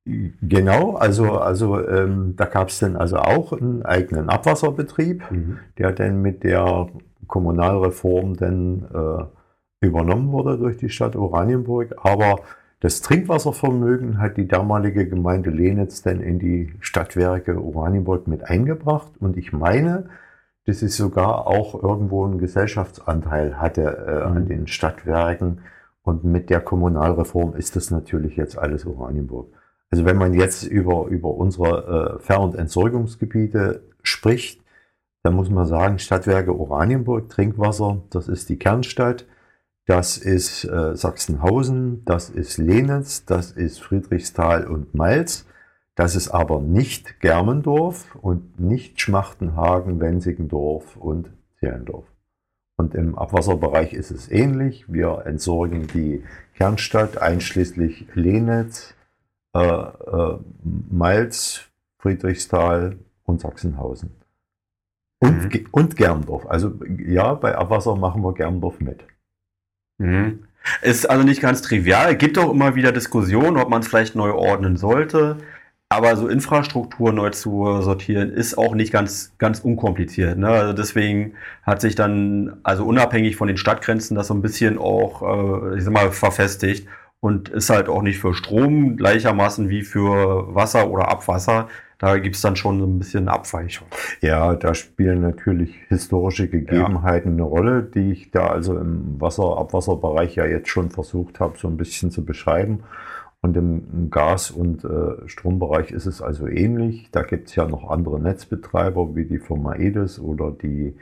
[0.06, 5.58] Genau, also, also ähm, da gab es dann also auch einen eigenen Abwasserbetrieb, mhm.
[5.80, 6.90] der dann mit der
[7.26, 11.96] Kommunalreform dann äh, übernommen wurde durch die Stadt Oranienburg.
[12.04, 12.42] Aber
[12.82, 19.14] das Trinkwasservermögen hat die damalige Gemeinde Lenitz dann in die Stadtwerke Oranienburg mit eingebracht.
[19.20, 20.06] Und ich meine,
[20.66, 24.38] dass es sogar auch irgendwo einen Gesellschaftsanteil hatte äh, mhm.
[24.38, 25.62] an den Stadtwerken.
[26.04, 29.48] Und mit der Kommunalreform ist das natürlich jetzt alles Oranienburg.
[29.96, 34.62] Also wenn man jetzt über, über unsere äh, Ver- und Entsorgungsgebiete spricht,
[35.24, 39.26] dann muss man sagen, Stadtwerke Oranienburg, Trinkwasser, das ist die Kernstadt,
[39.86, 45.48] das ist äh, Sachsenhausen, das ist Lenitz, das ist Friedrichsthal und Malz.
[45.96, 51.30] Das ist aber nicht Germendorf und nicht Schmachtenhagen, Wensigendorf und
[51.62, 52.04] Zehlendorf.
[52.76, 54.92] Und im Abwasserbereich ist es ähnlich.
[54.92, 56.22] Wir entsorgen die
[56.54, 58.94] Kernstadt einschließlich Lenitz,
[59.56, 60.38] äh, äh,
[60.92, 61.62] Malz,
[62.00, 64.12] Friedrichsthal und Sachsenhausen.
[65.20, 65.68] Und, mhm.
[65.72, 66.46] und Gerndorf.
[66.48, 66.74] Also
[67.08, 69.06] ja, bei Abwasser machen wir Gerndorf mit.
[69.98, 70.44] Mhm.
[70.82, 72.18] Ist also nicht ganz trivial.
[72.18, 75.38] Gibt auch immer wieder Diskussionen, ob man es vielleicht neu ordnen sollte.
[75.88, 80.38] Aber so Infrastruktur neu zu sortieren ist auch nicht ganz, ganz unkompliziert.
[80.38, 80.50] Ne?
[80.50, 85.22] Also deswegen hat sich dann, also unabhängig von den Stadtgrenzen, das so ein bisschen auch,
[85.22, 86.88] äh, ich sag mal, verfestigt
[87.26, 91.70] und ist halt auch nicht für Strom gleichermaßen wie für Wasser oder Abwasser.
[91.98, 93.88] Da gibt es dann schon so ein bisschen Abweichung.
[94.22, 97.34] Ja, da spielen natürlich historische Gegebenheiten ja.
[97.34, 101.68] eine Rolle, die ich da also im Wasser-, Abwasserbereich ja jetzt schon versucht habe, so
[101.68, 102.84] ein bisschen zu beschreiben.
[103.42, 107.10] Und im Gas- und äh, Strombereich ist es also ähnlich.
[107.12, 110.96] Da gibt es ja noch andere Netzbetreiber wie die Firma Edis oder die,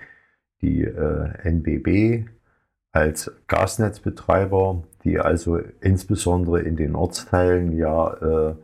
[0.61, 2.29] die äh, NBB
[2.93, 8.55] als Gasnetzbetreiber, die also insbesondere in den Ortsteilen ja äh,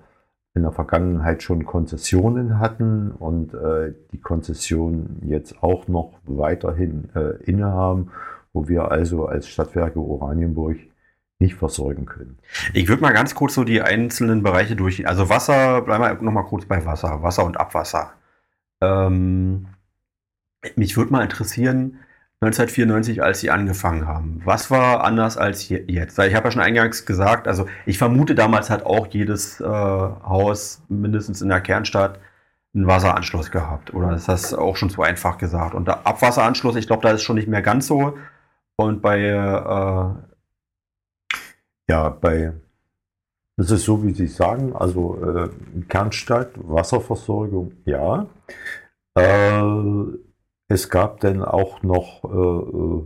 [0.56, 7.42] in der Vergangenheit schon Konzessionen hatten und äh, die Konzessionen jetzt auch noch weiterhin äh,
[7.44, 8.12] innehaben,
[8.52, 10.78] wo wir also als Stadtwerke Oranienburg
[11.40, 12.38] nicht versorgen können.
[12.74, 15.08] Ich würde mal ganz kurz so die einzelnen Bereiche durch.
[15.08, 18.12] Also Wasser, bleiben wir noch mal kurz bei Wasser, Wasser und Abwasser.
[18.82, 19.68] Ähm,
[20.76, 22.00] mich würde mal interessieren,
[22.42, 24.42] 1994, als sie angefangen haben.
[24.46, 26.18] Was war anders als jetzt?
[26.20, 30.82] Ich habe ja schon eingangs gesagt, also ich vermute, damals hat auch jedes äh, Haus
[30.88, 32.20] mindestens in der Kernstadt
[32.74, 33.94] einen Wasseranschluss gehabt.
[33.94, 35.74] Oder ist das auch schon zu einfach gesagt?
[35.76, 38.18] Und der Abwasseranschluss, ich glaube, da ist schon nicht mehr ganz so.
[38.78, 40.30] Und bei äh,
[41.90, 42.54] ja, bei
[43.58, 45.50] das ist so, wie Sie sagen, also äh,
[45.90, 48.28] Kernstadt, Wasserversorgung, ja.
[49.16, 49.62] Äh,
[50.70, 53.04] es gab dann auch noch äh,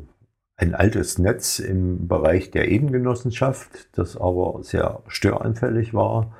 [0.58, 6.36] ein altes Netz im Bereich der Edengenossenschaft, das aber sehr störanfällig war.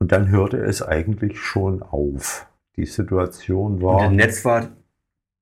[0.00, 2.46] Und dann hörte es eigentlich schon auf.
[2.76, 3.96] Die Situation war.
[3.96, 4.68] Und das Netz war,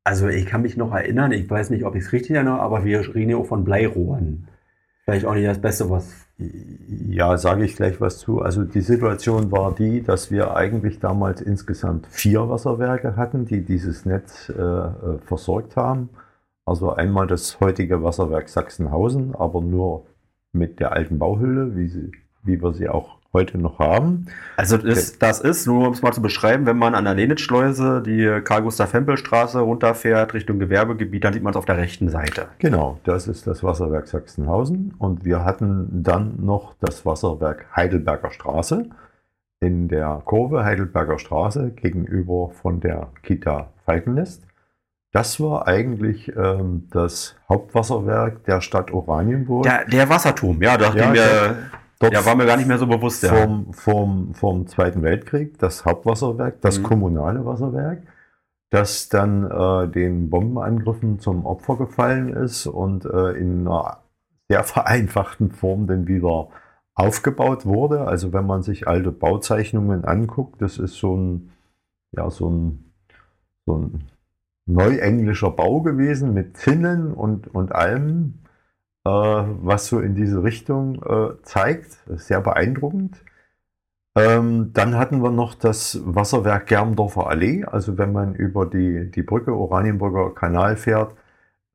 [0.04, 2.84] also ich kann mich noch erinnern, ich weiß nicht, ob ich es richtig erinnere, aber
[2.84, 4.46] wir reden ja auch von Bleirohren.
[5.04, 6.12] Vielleicht auch nicht das Beste, was.
[6.36, 8.40] Ja, sage ich gleich was zu.
[8.40, 14.04] Also die Situation war die, dass wir eigentlich damals insgesamt vier Wasserwerke hatten, die dieses
[14.04, 16.08] Netz äh, äh versorgt haben.
[16.64, 20.06] Also einmal das heutige Wasserwerk Sachsenhausen, aber nur
[20.52, 22.12] mit der alten Bauhülle, wie, sie,
[22.42, 24.26] wie wir sie auch heute noch haben.
[24.56, 28.02] Also das, das ist, nur um es mal zu beschreiben, wenn man an der Lenitzschleuse
[28.04, 32.46] die Karl-Gustav-Hempel-Straße runterfährt Richtung Gewerbegebiet, dann sieht man es auf der rechten Seite.
[32.58, 34.94] Genau, das ist das Wasserwerk Sachsenhausen.
[34.98, 38.88] Und wir hatten dann noch das Wasserwerk Heidelberger Straße
[39.60, 44.44] in der Kurve Heidelberger Straße gegenüber von der Kita Falkennest.
[45.12, 49.62] Das war eigentlich ähm, das Hauptwasserwerk der Stadt Oranienburg.
[49.62, 51.56] Der, der Wasserturm, ja, da ja, wir,
[52.00, 53.22] der war mir gar nicht mehr so bewusst.
[53.22, 53.34] Ja.
[53.34, 56.82] Vom, vom, vom Zweiten Weltkrieg, das Hauptwasserwerk, das mhm.
[56.84, 58.02] kommunale Wasserwerk,
[58.70, 63.98] das dann äh, den Bombenangriffen zum Opfer gefallen ist und äh, in einer
[64.48, 66.48] sehr vereinfachten Form dann wieder
[66.94, 68.06] aufgebaut wurde.
[68.06, 71.52] Also wenn man sich alte Bauzeichnungen anguckt, das ist so ein,
[72.12, 72.92] ja, so ein,
[73.66, 74.04] so ein
[74.66, 78.43] neuenglischer Bau gewesen mit Zinnen und, und allem,
[79.04, 81.98] äh, was so in diese Richtung äh, zeigt.
[82.06, 83.22] Sehr beeindruckend.
[84.16, 87.64] Ähm, dann hatten wir noch das Wasserwerk Germdorfer Allee.
[87.64, 91.14] Also wenn man über die, die Brücke Oranienburger Kanal fährt,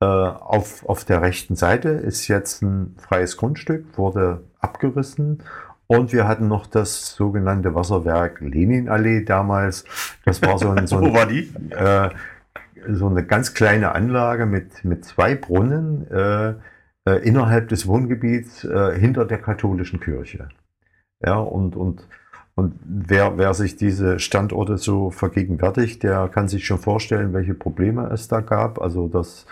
[0.02, 5.44] äh, auf, auf der rechten Seite ist jetzt ein freies Grundstück, wurde abgerissen
[5.92, 9.86] und wir hatten noch das sogenannte Wasserwerk Leninallee damals.
[10.24, 10.86] Das war so ein.
[10.86, 11.52] So ein Wo war die?
[11.72, 12.10] Äh,
[12.88, 16.56] so eine ganz kleine Anlage mit, mit zwei Brunnen äh, äh,
[17.18, 20.50] innerhalb des Wohngebiets äh, hinter der katholischen Kirche.
[21.22, 22.08] Ja, und, und,
[22.56, 28.10] und wer, wer sich diese Standorte so vergegenwärtigt, der kann sich schon vorstellen, welche Probleme
[28.12, 28.82] es da gab.
[28.82, 29.46] Also dass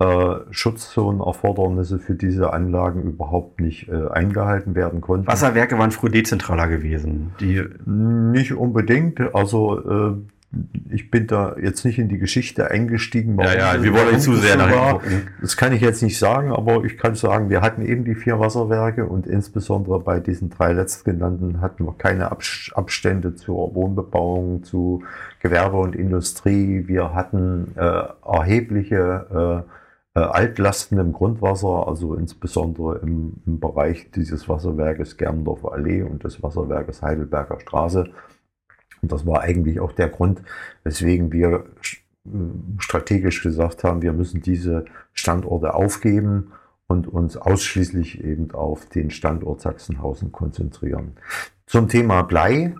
[0.00, 5.26] äh, Schutzzonenerfordernisse für diese Anlagen überhaupt nicht äh, eingehalten werden konnten.
[5.26, 7.32] Wasserwerke waren früher dezentraler gewesen.
[7.40, 9.20] Die nicht unbedingt.
[9.34, 10.14] Also äh,
[10.90, 13.38] ich bin da jetzt nicht in die Geschichte eingestiegen.
[13.38, 15.00] Ja, ja, wir wollen nicht zu sehr nach
[15.42, 18.40] Das kann ich jetzt nicht sagen, aber ich kann sagen, wir hatten eben die vier
[18.40, 25.02] Wasserwerke und insbesondere bei diesen drei letztgenannten hatten wir keine Abstände zur Wohnbebauung, zu
[25.40, 26.88] Gewerbe und Industrie.
[26.88, 34.48] Wir hatten äh, erhebliche äh, äh, Altlasten im Grundwasser, also insbesondere im, im Bereich dieses
[34.48, 38.08] Wasserwerkes Germendorfer Allee und des Wasserwerkes Heidelberger Straße.
[39.02, 40.42] Und das war eigentlich auch der Grund,
[40.84, 41.64] weswegen wir
[42.26, 42.30] äh,
[42.78, 46.52] strategisch gesagt haben, wir müssen diese Standorte aufgeben
[46.86, 51.12] und uns ausschließlich eben auf den Standort Sachsenhausen konzentrieren.
[51.66, 52.74] Zum Thema Blei.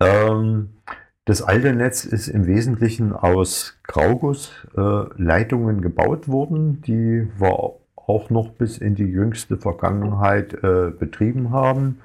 [0.00, 0.70] Ähm,
[1.26, 8.50] das alte Netz ist im Wesentlichen aus Graugussleitungen äh, gebaut worden, die wir auch noch
[8.50, 12.00] bis in die jüngste Vergangenheit äh, betrieben haben.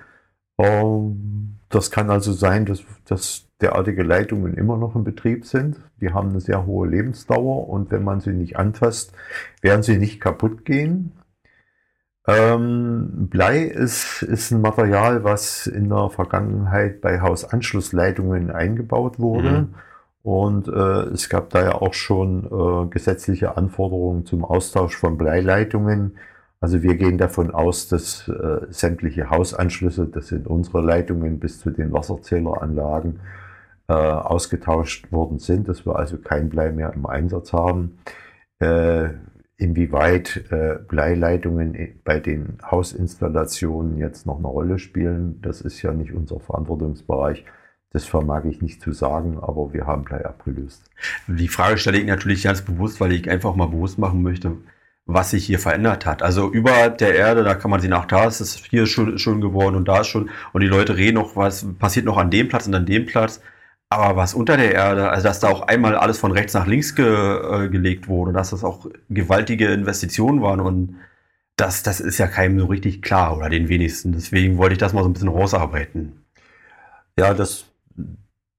[0.58, 5.80] Ähm, das kann also sein, dass, dass derartige Leitungen immer noch in Betrieb sind.
[6.02, 9.14] Die haben eine sehr hohe Lebensdauer und wenn man sie nicht anfasst,
[9.62, 11.14] werden sie nicht kaputt gehen.
[12.28, 19.52] Ähm, Blei ist, ist ein Material, was in der Vergangenheit bei Hausanschlussleitungen eingebaut wurde.
[19.52, 19.76] Mhm.
[20.24, 26.18] Und äh, es gab da ja auch schon äh, gesetzliche Anforderungen zum Austausch von Bleileitungen.
[26.60, 31.70] Also wir gehen davon aus, dass äh, sämtliche Hausanschlüsse, das sind unsere Leitungen bis zu
[31.70, 33.20] den Wasserzähleranlagen,
[33.88, 37.98] äh, ausgetauscht worden sind, dass wir also kein Blei mehr im Einsatz haben.
[38.60, 39.10] Äh,
[39.58, 46.14] inwieweit äh, Bleileitungen bei den Hausinstallationen jetzt noch eine Rolle spielen, das ist ja nicht
[46.14, 47.46] unser Verantwortungsbereich.
[47.92, 50.90] Das vermag ich nicht zu sagen, aber wir haben Blei abgelöst.
[51.28, 54.58] Die Frage stelle ich natürlich ganz bewusst, weil ich einfach mal bewusst machen möchte,
[55.06, 56.22] was sich hier verändert hat.
[56.22, 59.40] Also über der Erde, da kann man sehen, ach, da ist es hier schon, schon
[59.40, 62.50] geworden und da ist schon, und die Leute reden noch, was passiert noch an dem
[62.50, 63.40] Platz und an dem Platz.
[63.96, 66.96] Aber was unter der Erde, also dass da auch einmal alles von rechts nach links
[66.96, 70.98] ge, äh, gelegt wurde, dass das auch gewaltige Investitionen waren und
[71.56, 74.12] das, das ist ja keinem so richtig klar oder den wenigsten.
[74.12, 76.26] Deswegen wollte ich das mal so ein bisschen rausarbeiten.
[77.18, 77.66] Ja, das,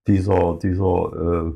[0.06, 1.52] dieser, dieser, äh,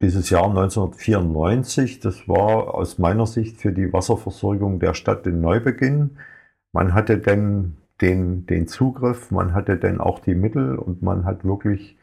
[0.00, 6.16] dieses Jahr 1994, das war aus meiner Sicht für die Wasserversorgung der Stadt den Neubeginn.
[6.72, 11.44] Man hatte dann den, den Zugriff, man hatte dann auch die Mittel und man hat
[11.44, 11.97] wirklich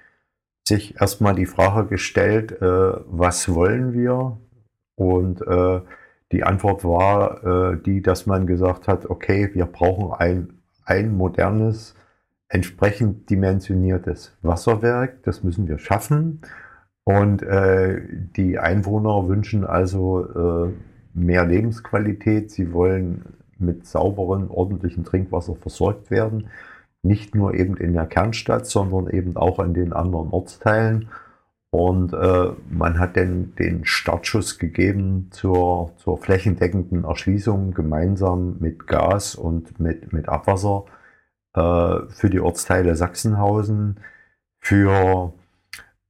[0.67, 2.65] sich erstmal die Frage gestellt, äh,
[3.07, 4.37] was wollen wir?
[4.95, 5.81] Und äh,
[6.31, 11.95] Die Antwort war äh, die, dass man gesagt hat, okay, wir brauchen ein, ein modernes,
[12.49, 15.23] entsprechend dimensioniertes Wasserwerk.
[15.23, 16.41] Das müssen wir schaffen.
[17.03, 18.01] Und äh,
[18.35, 20.73] die Einwohner wünschen also äh,
[21.13, 22.51] mehr Lebensqualität.
[22.51, 26.49] Sie wollen mit sauberem, ordentlichem Trinkwasser versorgt werden.
[27.05, 31.09] Nicht nur eben in der Kernstadt, sondern eben auch in den anderen Ortsteilen.
[31.69, 39.35] Und äh, man hat den, den Startschuss gegeben zur, zur flächendeckenden Erschließung gemeinsam mit Gas
[39.35, 40.85] und mit, mit Abwasser
[41.53, 43.99] äh, für die Ortsteile Sachsenhausen,
[44.59, 45.33] für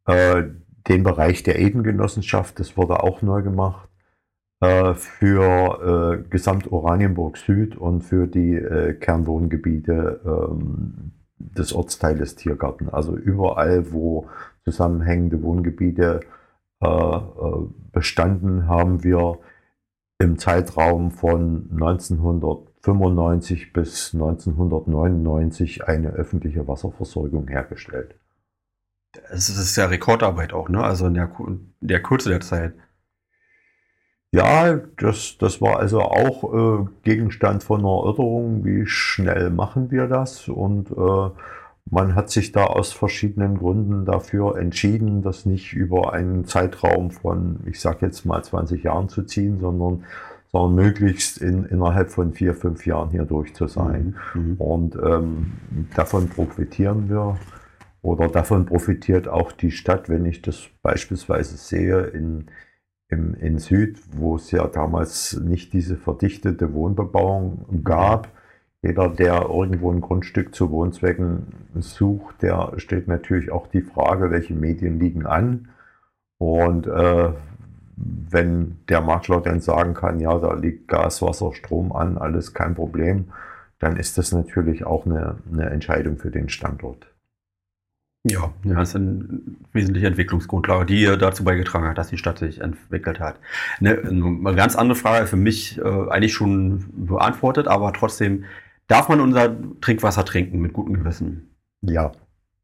[0.05, 0.43] äh,
[0.88, 3.89] den Bereich der Edengenossenschaft, das wurde auch neu gemacht,
[4.95, 12.89] für äh, Gesamt Oranienburg Süd und für die äh, Kernwohngebiete ähm, des Ortsteiles Tiergarten.
[12.89, 14.28] Also überall, wo
[14.63, 16.21] zusammenhängende Wohngebiete
[16.82, 17.21] äh, äh,
[17.91, 19.39] bestanden, haben wir
[20.19, 28.15] im Zeitraum von 1995 bis 1999 eine öffentliche Wasserversorgung hergestellt.
[29.30, 30.84] Es ist ja Rekordarbeit auch, ne?
[30.84, 32.73] Also in der, in der Kürze der Zeit.
[34.35, 36.43] Ja, das, das war also auch
[36.83, 40.49] äh, Gegenstand von einer Erörterung, wie schnell machen wir das?
[40.49, 41.29] Und äh,
[41.89, 47.61] man hat sich da aus verschiedenen Gründen dafür entschieden, das nicht über einen Zeitraum von,
[47.65, 50.03] ich sage jetzt mal 20 Jahren zu ziehen, sondern,
[50.51, 54.17] sondern möglichst in, innerhalb von vier, fünf Jahren hier durch zu sein.
[54.33, 54.41] Mhm.
[54.41, 54.55] mhm.
[54.57, 55.53] Und ähm,
[55.95, 57.37] davon profitieren wir
[58.01, 62.47] oder davon profitiert auch die Stadt, wenn ich das beispielsweise sehe in,
[63.15, 68.30] im, in Süd, wo es ja damals nicht diese verdichtete Wohnbebauung gab.
[68.82, 71.47] Jeder, der irgendwo ein Grundstück zu Wohnzwecken
[71.80, 75.69] sucht, der stellt natürlich auch die Frage, welche Medien liegen an.
[76.38, 77.32] Und äh,
[77.97, 82.75] wenn der Makler dann sagen kann, ja, da liegt Gas, Wasser, Strom an, alles kein
[82.75, 83.30] Problem,
[83.80, 87.08] dann ist das natürlich auch eine, eine Entscheidung für den Standort.
[88.27, 89.23] Ja, ja, das ist eine
[89.71, 93.39] wesentliche Entwicklungsgrundlage, die dazu beigetragen hat, dass die Stadt sich entwickelt hat.
[93.79, 98.45] Eine, eine ganz andere Frage für mich äh, eigentlich schon beantwortet, aber trotzdem,
[98.88, 101.51] darf man unser Trinkwasser trinken mit gutem Gewissen?
[101.81, 102.13] Ja,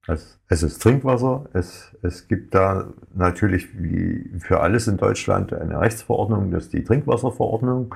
[0.07, 1.45] es, es ist Trinkwasser.
[1.53, 6.83] Es, es gibt da natürlich wie für alles in Deutschland eine Rechtsverordnung, das ist die
[6.83, 7.93] Trinkwasserverordnung,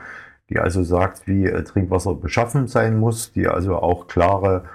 [0.52, 4.66] die also sagt, wie äh, Trinkwasser beschaffen sein muss, die also auch klare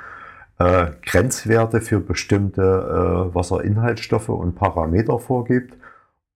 [0.60, 5.76] äh, Grenzwerte für bestimmte äh, Wasserinhaltsstoffe und Parameter vorgibt.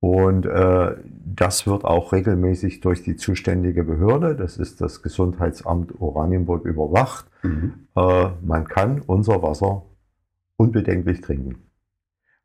[0.01, 6.65] Und äh, das wird auch regelmäßig durch die zuständige Behörde, das ist das Gesundheitsamt Oranienburg,
[6.65, 7.27] überwacht.
[7.43, 7.87] Mhm.
[7.97, 9.83] Äh, man kann unser Wasser
[10.57, 11.57] unbedenklich trinken.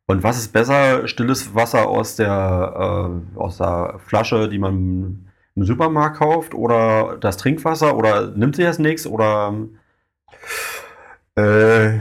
[0.05, 5.63] Und was ist besser, stilles Wasser aus der, äh, aus der Flasche, die man im
[5.63, 9.53] Supermarkt kauft, oder das Trinkwasser, oder nimmt sich das nichts, oder
[11.39, 11.99] äh,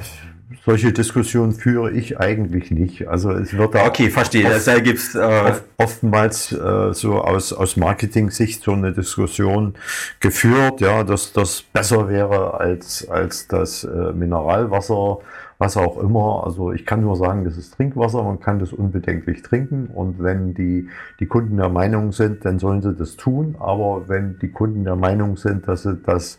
[0.68, 3.08] solche Diskussionen führe ich eigentlich nicht.
[3.08, 4.46] Also es wird da okay, verstehe.
[4.46, 9.74] Oft, da gibt's äh, oft, oftmals äh, so aus aus Marketing-Sicht so eine Diskussion
[10.20, 15.18] geführt, ja, dass das besser wäre als als das äh, Mineralwasser,
[15.56, 16.44] was auch immer.
[16.44, 20.52] Also ich kann nur sagen, das ist Trinkwasser, man kann das unbedenklich trinken und wenn
[20.52, 23.56] die die Kunden der Meinung sind, dann sollen sie das tun.
[23.58, 26.38] Aber wenn die Kunden der Meinung sind, dass sie das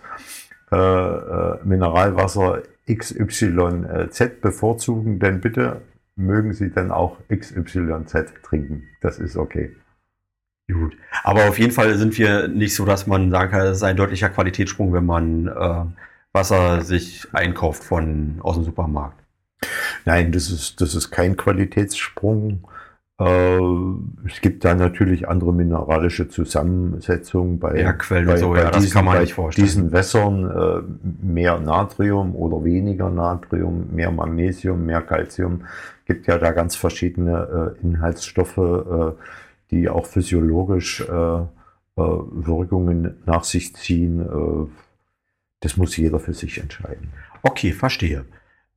[0.71, 5.81] äh, äh, Mineralwasser XYZ bevorzugen, denn bitte
[6.15, 8.89] mögen Sie dann auch XYZ trinken.
[9.01, 9.75] Das ist okay.
[10.71, 10.95] Gut.
[11.23, 13.97] Aber auf jeden Fall sind wir nicht so, dass man sagen kann, es ist ein
[13.97, 15.85] deutlicher Qualitätssprung, wenn man äh,
[16.31, 19.23] Wasser sich einkauft von aus dem Supermarkt.
[20.05, 22.67] Nein, das ist, das ist kein Qualitätssprung.
[23.19, 23.59] Äh,
[24.25, 29.25] es gibt da natürlich andere mineralische Zusammensetzungen bei, Bergquellen bei, so, bei ja, diesen, bei
[29.55, 30.49] diesen Wässern.
[30.49, 30.81] Äh,
[31.21, 35.65] mehr Natrium oder weniger Natrium, mehr Magnesium, mehr Calcium.
[36.05, 39.15] gibt ja da ganz verschiedene äh, Inhaltsstoffe,
[39.71, 41.05] die auch physiologisch
[41.95, 44.69] Wirkungen nach sich ziehen.
[45.59, 47.09] das muss jeder für sich entscheiden.
[47.43, 48.25] Okay, verstehe.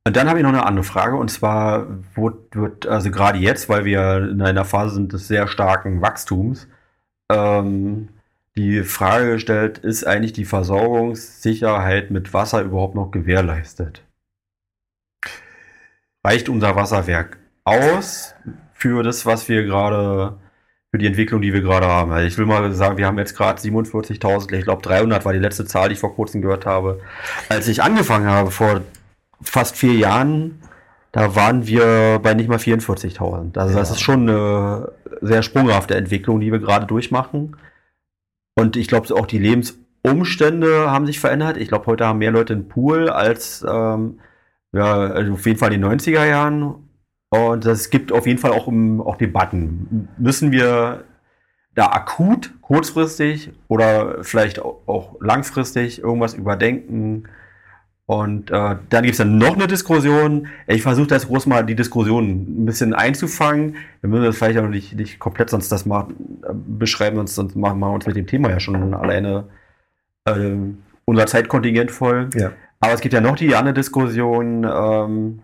[0.05, 3.85] Und dann habe ich noch eine andere Frage und zwar wird, also gerade jetzt, weil
[3.85, 6.67] wir in einer Phase sind des sehr starken Wachstums,
[7.31, 8.09] ähm,
[8.55, 14.03] die Frage gestellt, ist eigentlich die Versorgungssicherheit mit Wasser überhaupt noch gewährleistet?
[16.23, 18.35] Reicht unser Wasserwerk aus
[18.73, 20.37] für das, was wir gerade,
[20.91, 22.11] für die Entwicklung, die wir gerade haben?
[22.11, 25.39] Also ich will mal sagen, wir haben jetzt gerade 47.000, ich glaube 300 war die
[25.39, 26.99] letzte Zahl, die ich vor kurzem gehört habe.
[27.49, 28.81] Als ich angefangen habe, vor
[29.43, 30.61] fast vier Jahren,
[31.11, 33.57] da waren wir bei nicht mal 44.000.
[33.57, 33.79] Also ja.
[33.79, 34.91] das ist schon eine
[35.21, 37.57] sehr sprunghafte Entwicklung, die wir gerade durchmachen.
[38.55, 41.57] Und ich glaube, auch die Lebensumstände haben sich verändert.
[41.57, 44.19] Ich glaube, heute haben mehr Leute einen Pool als ähm,
[44.73, 46.89] ja, also auf jeden Fall in den 90er Jahren.
[47.29, 50.09] Und es gibt auf jeden Fall auch, um, auch Debatten.
[50.17, 51.03] Müssen wir
[51.73, 57.27] da akut, kurzfristig oder vielleicht auch langfristig irgendwas überdenken?
[58.05, 60.47] Und äh, dann gibt es dann noch eine Diskussion.
[60.67, 63.77] Ich versuche das groß mal die Diskussion ein bisschen einzufangen.
[64.01, 66.07] Wir müssen das vielleicht auch nicht, nicht komplett sonst das mal
[66.43, 69.45] äh, beschreiben, sonst, sonst machen wir uns mit dem Thema ja schon alleine
[70.25, 70.55] äh,
[71.05, 72.29] unser Zeitkontingent voll.
[72.35, 72.51] Ja.
[72.81, 75.39] Aber es gibt ja noch die andere Diskussion, ähm,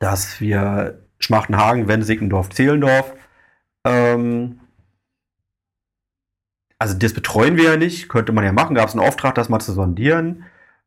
[0.00, 3.14] dass wir Schmachtenhagen, Wendesickendorf, Zehlendorf,
[3.84, 4.58] ähm,
[6.78, 9.48] also das betreuen wir ja nicht, könnte man ja machen, gab es einen Auftrag, das
[9.48, 10.44] mal zu sondieren.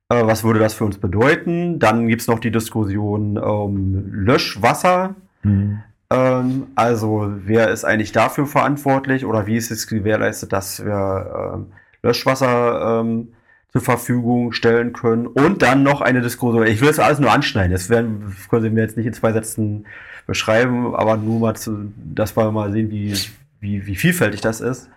[0.10, 1.80] Äh, was würde das für uns bedeuten?
[1.80, 5.16] Dann gibt es noch die Diskussion ähm, Löschwasser.
[5.44, 5.84] Mhm.
[6.10, 11.68] Ähm, also wer ist eigentlich dafür verantwortlich oder wie ist es gewährleistet, dass wir ähm,
[12.02, 13.30] Löschwasser ähm,
[13.72, 15.28] zur Verfügung stellen können.
[15.28, 16.66] Und dann noch eine Diskussion.
[16.66, 17.72] Ich will es alles nur anschneiden.
[17.72, 19.86] Das werden, können Sie mir jetzt nicht in zwei Sätzen
[20.26, 23.16] beschreiben, aber nur mal zu, dass wir mal sehen, wie,
[23.60, 24.90] wie, wie vielfältig das ist.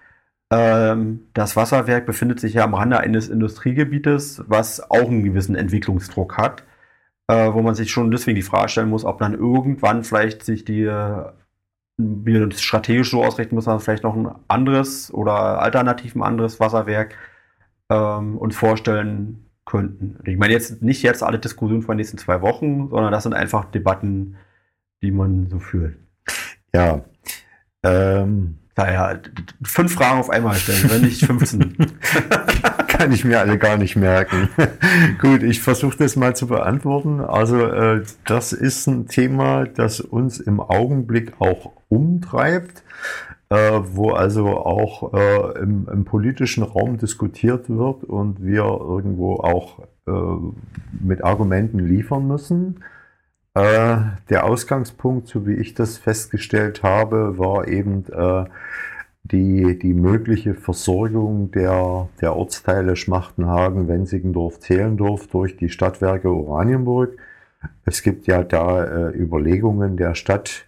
[0.52, 6.36] Ähm, das Wasserwerk befindet sich ja am Rande eines Industriegebietes, was auch einen gewissen Entwicklungsdruck
[6.36, 6.64] hat,
[7.28, 10.64] äh, wo man sich schon deswegen die Frage stellen muss, ob dann irgendwann vielleicht sich
[10.64, 10.86] die
[11.98, 17.16] wir strategisch so ausrichten müssen, dass vielleicht noch ein anderes oder alternativ ein anderes Wasserwerk
[17.90, 20.18] ähm, uns vorstellen könnten.
[20.24, 23.34] Ich meine jetzt nicht jetzt alle Diskussionen von den nächsten zwei Wochen, sondern das sind
[23.34, 24.36] einfach Debatten,
[25.02, 25.96] die man so führt.
[26.74, 27.04] Ja.
[27.82, 29.20] Ähm, Daher
[29.62, 31.76] fünf Fragen auf einmal stellen, wenn nicht 15.
[32.88, 34.48] Kann ich mir alle gar nicht merken.
[35.20, 37.20] Gut, ich versuche das mal zu beantworten.
[37.20, 42.82] Also äh, das ist ein Thema, das uns im Augenblick auch umtreibt
[43.52, 49.80] äh, wo also auch äh, im, im, politischen Raum diskutiert wird und wir irgendwo auch
[50.06, 50.12] äh,
[51.04, 52.82] mit Argumenten liefern müssen.
[53.54, 53.98] Äh,
[54.30, 58.46] der Ausgangspunkt, so wie ich das festgestellt habe, war eben äh,
[59.24, 67.16] die, die mögliche Versorgung der, der Ortsteile Schmachtenhagen, Wensigendorf, Zehlendorf durch die Stadtwerke Oranienburg.
[67.84, 70.66] Es gibt ja da äh, Überlegungen der Stadt,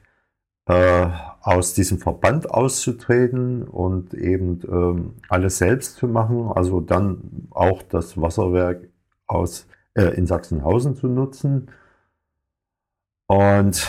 [0.66, 1.07] äh,
[1.43, 8.20] aus diesem Verband auszutreten und eben ähm, alles selbst zu machen, also dann auch das
[8.20, 8.89] Wasserwerk
[9.26, 11.68] aus, äh, in Sachsenhausen zu nutzen.
[13.27, 13.89] Und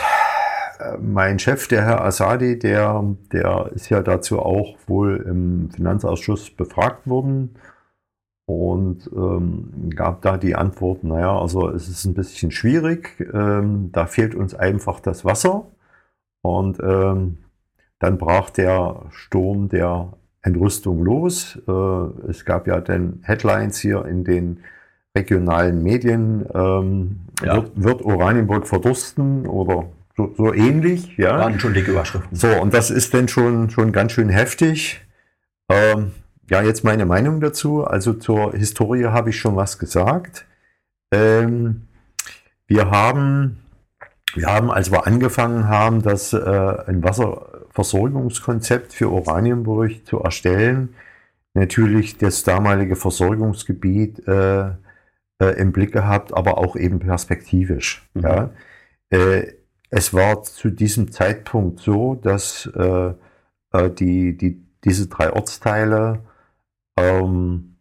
[0.80, 6.52] äh, mein Chef, der Herr Asadi, der, der ist ja dazu auch wohl im Finanzausschuss
[6.52, 7.56] befragt worden
[8.46, 14.06] und ähm, gab da die Antwort, naja, also es ist ein bisschen schwierig, ähm, da
[14.06, 15.66] fehlt uns einfach das Wasser.
[16.42, 17.40] Und ähm,
[17.98, 20.14] dann brach der Sturm der
[20.44, 21.60] Entrüstung los.
[21.68, 24.60] Äh, es gab ja dann Headlines hier in den
[25.16, 26.46] regionalen Medien.
[26.54, 27.56] Ähm, ja.
[27.56, 29.86] wird, wird, Oranienburg verdursten oder
[30.16, 31.18] so, so, ähnlich?
[31.18, 32.36] Ja, waren schon dicke Überschriften.
[32.36, 35.02] So, und das ist dann schon, schon ganz schön heftig.
[35.70, 36.12] Ähm,
[36.50, 37.84] ja, jetzt meine Meinung dazu.
[37.84, 40.46] Also zur Historie habe ich schon was gesagt.
[41.12, 41.88] Ähm,
[42.68, 43.58] wir haben
[44.36, 46.38] wir haben, als wir angefangen haben, das äh,
[46.88, 50.94] ein Wasserversorgungskonzept für Oranienburg zu erstellen,
[51.54, 54.72] natürlich das damalige Versorgungsgebiet äh,
[55.42, 58.08] äh, im Blick gehabt, aber auch eben perspektivisch.
[58.14, 58.22] Mhm.
[58.24, 58.50] Ja.
[59.10, 59.54] Äh,
[59.90, 63.14] es war zu diesem Zeitpunkt so, dass äh,
[63.72, 66.24] äh, die, die, diese drei Ortsteile
[66.98, 67.76] ähm,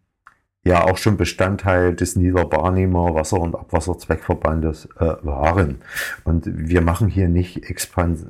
[0.65, 5.83] ja auch schon Bestandteil des Niederbarnimer Wasser- und Abwasserzweckverbandes äh, waren.
[6.25, 8.27] Und wir machen hier nicht expans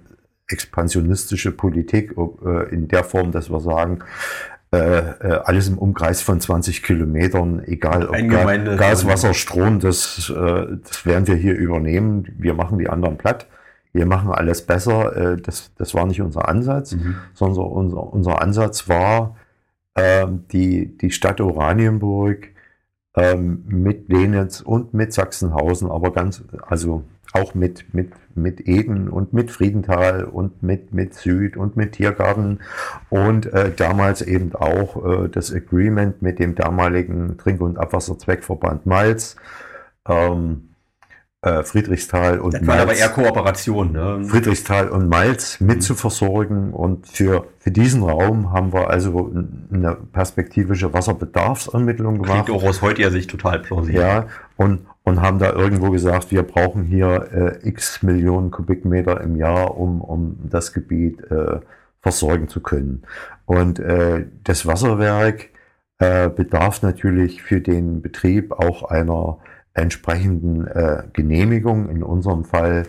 [0.47, 4.01] expansionistische Politik äh, in der Form, dass wir sagen,
[4.75, 10.31] äh, äh alles im Umkreis von 20 Kilometern, egal ob Ga Gas, Wasser, Strom, das,
[10.31, 12.35] äh, das werden wir hier übernehmen.
[12.39, 13.47] Wir machen die anderen platt.
[13.93, 15.17] Wir machen alles besser.
[15.17, 17.17] Äh, das, das war nicht unser Ansatz, mhm.
[17.33, 19.37] sondern unser, unser Ansatz war,
[19.97, 22.49] ähm, die, die Stadt Oranienburg
[23.17, 27.05] ähm, mit Lenitz und mit Sachsenhausen, aber ganz, also
[27.35, 32.61] auch mit, mit, mit Eden und mit Friedenthal und mit, mit Süd und mit Tiergarten
[33.11, 39.37] und äh, damals eben auch äh, das Agreement mit dem damaligen Trink- und Abwasserzweckverband Malz.
[40.09, 40.75] Ähm,
[41.45, 42.83] äh, Friedrichstal und das Malz.
[42.83, 43.93] aber eher Kooperation.
[43.93, 44.25] Ne?
[44.25, 45.81] Friedrichstal und Malz mit mhm.
[45.83, 46.73] zu versorgen.
[46.73, 49.31] Und für, für diesen Raum haben wir also
[49.71, 52.47] eine perspektivische Wasserbedarfsermittlung gemacht.
[52.47, 54.01] Klingt auch aus heutiger Sicht total plausibel.
[54.01, 54.27] Ja,
[54.57, 59.77] und, und haben da irgendwo gesagt, wir brauchen hier äh, x Millionen Kubikmeter im Jahr,
[59.77, 61.61] um, um das Gebiet äh,
[62.01, 63.03] versorgen zu können.
[63.45, 65.51] Und äh, das Wasserwerk
[65.99, 69.39] äh, bedarf natürlich für den Betrieb auch einer
[69.75, 72.85] entsprechenden äh, Genehmigung, in unserem Fall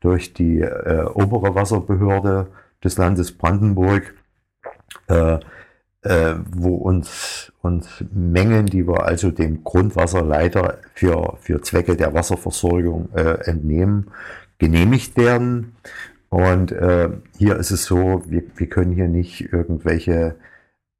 [0.00, 2.48] durch die äh, obere Wasserbehörde
[2.82, 4.14] des Landes Brandenburg,
[6.08, 13.10] äh, wo uns, uns Mengen, die wir also dem Grundwasserleiter für, für Zwecke der Wasserversorgung
[13.14, 14.10] äh, entnehmen,
[14.58, 15.76] genehmigt werden.
[16.30, 20.36] Und äh, hier ist es so, wir, wir können hier nicht irgendwelche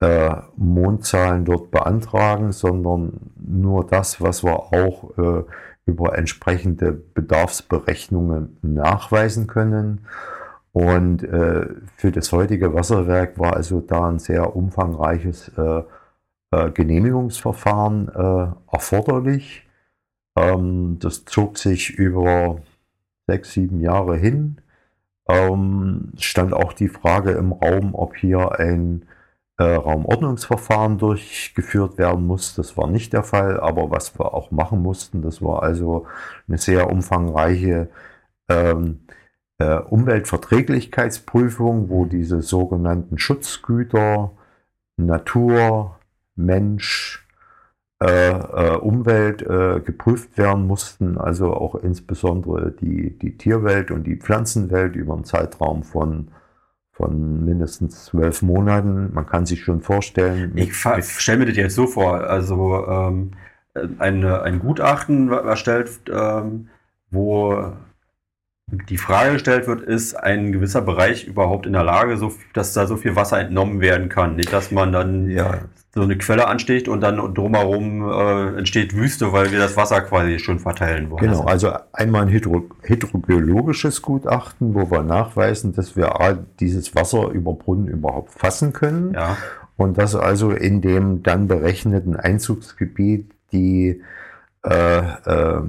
[0.00, 5.42] äh, Mondzahlen dort beantragen, sondern nur das, was wir auch äh,
[5.86, 10.02] über entsprechende Bedarfsberechnungen nachweisen können.
[10.78, 11.66] Und äh,
[11.96, 15.82] für das heutige Wasserwerk war also da ein sehr umfangreiches äh,
[16.52, 19.66] äh, Genehmigungsverfahren äh, erforderlich.
[20.36, 22.58] Ähm, das zog sich über
[23.26, 24.60] sechs, sieben Jahre hin.
[25.28, 29.04] Ähm, stand auch die Frage im Raum, ob hier ein
[29.58, 32.54] äh, Raumordnungsverfahren durchgeführt werden muss.
[32.54, 36.06] Das war nicht der Fall, aber was wir auch machen mussten, das war also
[36.46, 37.88] eine sehr umfangreiche
[38.48, 39.00] ähm,
[39.58, 44.32] äh, Umweltverträglichkeitsprüfung, wo diese sogenannten Schutzgüter
[44.96, 45.98] Natur,
[46.34, 47.24] Mensch,
[48.00, 54.16] äh, äh, Umwelt äh, geprüft werden mussten, also auch insbesondere die, die Tierwelt und die
[54.16, 56.30] Pflanzenwelt über einen Zeitraum von
[56.98, 59.14] von mindestens zwölf Monaten.
[59.14, 60.50] Man kann sich schon vorstellen.
[60.56, 63.30] Ich stelle mir das jetzt so vor, also ähm,
[64.00, 66.70] eine, ein Gutachten erstellt, ähm,
[67.12, 67.72] wo
[68.70, 72.86] die Frage gestellt wird, ist ein gewisser Bereich überhaupt in der Lage, so, dass da
[72.86, 74.36] so viel Wasser entnommen werden kann?
[74.36, 75.58] Nicht, dass man dann ja.
[75.94, 80.38] so eine Quelle ansticht und dann drumherum äh, entsteht Wüste, weil wir das Wasser quasi
[80.38, 81.22] schon verteilen wollen.
[81.22, 87.54] Genau, also einmal ein hydro hydrogeologisches Gutachten, wo wir nachweisen, dass wir dieses Wasser über
[87.54, 89.14] Brunnen überhaupt fassen können.
[89.14, 89.38] Ja.
[89.78, 94.02] Und dass also in dem dann berechneten Einzugsgebiet die
[94.62, 95.62] äh, äh,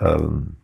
[0.00, 0.56] ähm,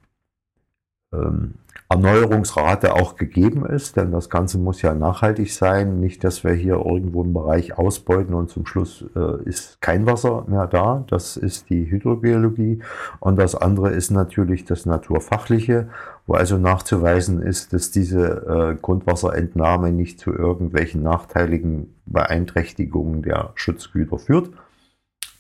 [1.13, 1.55] ähm,
[1.89, 5.99] Erneuerungsrate auch gegeben ist, denn das Ganze muss ja nachhaltig sein.
[5.99, 10.45] Nicht, dass wir hier irgendwo einen Bereich ausbeuten und zum Schluss äh, ist kein Wasser
[10.47, 11.05] mehr da.
[11.09, 12.83] Das ist die Hydrogeologie.
[13.19, 15.89] Und das andere ist natürlich das Naturfachliche,
[16.29, 24.19] wo also nachzuweisen ist, dass diese äh, Grundwasserentnahme nicht zu irgendwelchen nachteiligen Beeinträchtigungen der Schutzgüter
[24.19, 24.51] führt.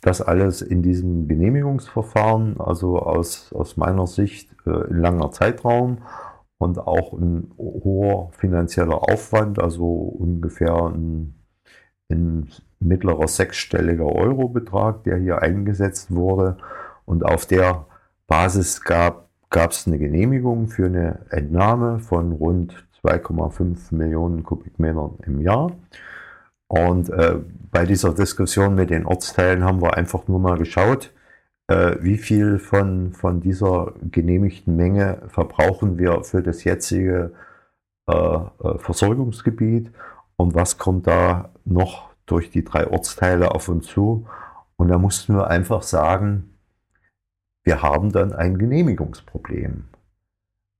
[0.00, 5.98] Das alles in diesem Genehmigungsverfahren, also aus, aus meiner Sicht äh, ein langer Zeitraum
[6.58, 11.34] und auch ein hoher finanzieller Aufwand, also ungefähr ein,
[12.10, 12.48] ein
[12.80, 16.56] mittlerer sechsstelliger Eurobetrag, der hier eingesetzt wurde.
[17.04, 17.86] Und auf der
[18.26, 25.72] Basis gab es eine Genehmigung für eine Entnahme von rund 2,5 Millionen Kubikmetern im Jahr.
[26.70, 27.34] Und äh,
[27.72, 31.12] bei dieser Diskussion mit den Ortsteilen haben wir einfach nur mal geschaut,
[31.66, 37.32] äh, wie viel von, von dieser genehmigten Menge verbrauchen wir für das jetzige
[38.08, 39.90] äh, äh, Versorgungsgebiet
[40.36, 44.28] und was kommt da noch durch die drei Ortsteile auf uns zu.
[44.76, 46.56] Und da mussten wir einfach sagen,
[47.64, 49.88] wir haben dann ein Genehmigungsproblem.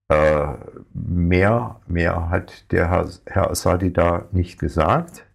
[0.09, 0.55] Äh,
[0.95, 5.27] mehr, mehr hat der Herr, Herr Asadi da nicht gesagt.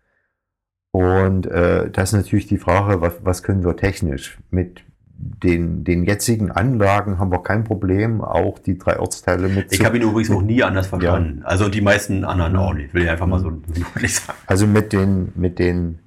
[0.95, 4.37] Und äh, das ist natürlich die Frage, was, was können wir technisch?
[4.49, 4.81] Mit
[5.17, 9.73] den, den jetzigen Anlagen haben wir kein Problem, auch die drei Ortsteile mit.
[9.73, 11.39] Ich habe ihn übrigens noch nie anders verstanden.
[11.41, 11.47] Ja.
[11.47, 13.49] Also die meisten anderen auch nicht, will ich einfach mal so
[14.01, 14.39] nicht sagen.
[14.47, 15.99] Also mit den, mit den,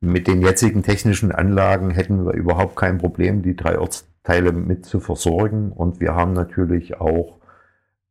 [0.00, 5.00] mit den jetzigen technischen Anlagen hätten wir überhaupt kein Problem, die drei Ortsteile mit zu
[5.00, 5.72] versorgen.
[5.72, 7.40] Und wir haben natürlich auch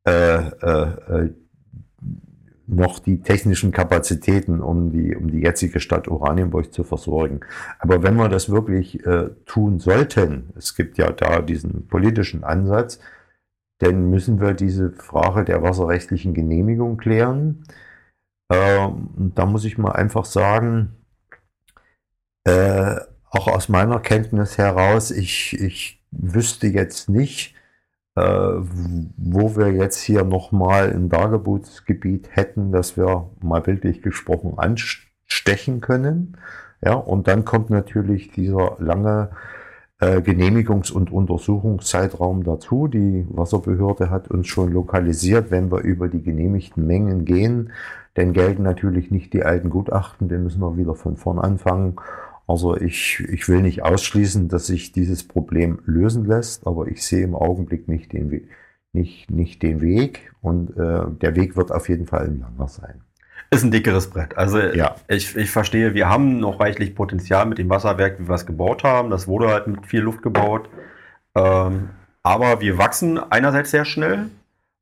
[0.06, 1.30] äh, äh, äh
[2.70, 7.42] noch die technischen Kapazitäten, um die, um die jetzige Stadt Oranienburg zu versorgen.
[7.80, 13.00] Aber wenn wir das wirklich äh, tun sollten, es gibt ja da diesen politischen Ansatz,
[13.80, 17.64] dann müssen wir diese Frage der wasserrechtlichen Genehmigung klären.
[18.52, 20.96] Ähm, da muss ich mal einfach sagen,
[22.44, 22.98] äh,
[23.32, 27.59] auch aus meiner Kenntnis heraus, ich, ich wüsste jetzt nicht, äh,
[28.16, 36.38] wo wir jetzt hier nochmal ein Dargebotsgebiet hätten, das wir mal bildlich gesprochen anstechen können.
[36.84, 39.30] Ja, und dann kommt natürlich dieser lange
[40.00, 42.88] äh, Genehmigungs- und Untersuchungszeitraum dazu.
[42.88, 47.72] Die Wasserbehörde hat uns schon lokalisiert, wenn wir über die genehmigten Mengen gehen,
[48.16, 51.98] dann gelten natürlich nicht die alten Gutachten, dann müssen wir wieder von vorn anfangen.
[52.50, 57.24] Also ich, ich will nicht ausschließen, dass sich dieses Problem lösen lässt, aber ich sehe
[57.24, 58.50] im Augenblick nicht den,
[58.92, 63.02] nicht, nicht den Weg und äh, der Weg wird auf jeden Fall ein langer sein.
[63.52, 64.36] ist ein dickeres Brett.
[64.36, 64.96] Also ja.
[65.08, 68.84] ich, ich verstehe, wir haben noch reichlich Potenzial mit dem Wasserwerk, wie wir es gebaut
[68.84, 69.12] haben.
[69.12, 70.70] Das wurde halt mit viel Luft gebaut.
[71.36, 71.90] Ähm,
[72.24, 74.32] aber wir wachsen einerseits sehr schnell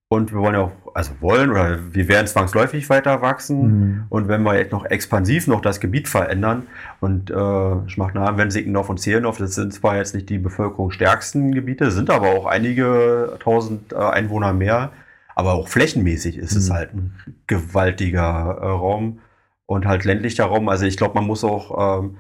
[0.08, 3.62] und wir wollen ja auch, also wollen oder wir werden zwangsläufig weiter wachsen.
[3.62, 4.04] Mhm.
[4.10, 6.64] Und wenn wir jetzt noch expansiv noch das Gebiet verändern
[7.02, 11.92] und äh, Schmachnamen, wenn Sickendorf und Zehlendorf, das sind zwar jetzt nicht die bevölkerungsstärksten Gebiete,
[11.92, 14.92] sind aber auch einige tausend äh, Einwohner mehr.
[15.36, 16.58] Aber auch flächenmäßig ist mhm.
[16.58, 17.14] es halt ein
[17.46, 19.20] gewaltiger äh, Raum
[19.68, 20.68] und halt ländlicher Raum.
[20.68, 22.18] Also ich glaube, man muss auch ähm,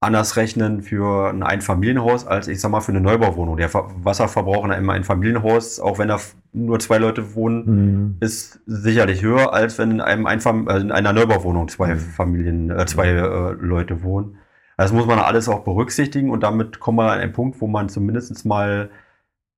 [0.00, 3.56] anders rechnen für ein Einfamilienhaus als ich sag mal für eine Neubauwohnung.
[3.56, 6.18] Der Wasserverbrauch in einem Einfamilienhaus, auch wenn da
[6.52, 8.16] nur zwei Leute wohnen, mhm.
[8.20, 11.98] ist sicherlich höher als wenn in einem Einfam also in einer Neubauwohnung zwei mhm.
[11.98, 14.36] Familien, äh, zwei äh, Leute wohnen.
[14.76, 17.88] Das muss man alles auch berücksichtigen und damit kommt man an einen Punkt, wo man
[17.88, 18.90] zumindest mal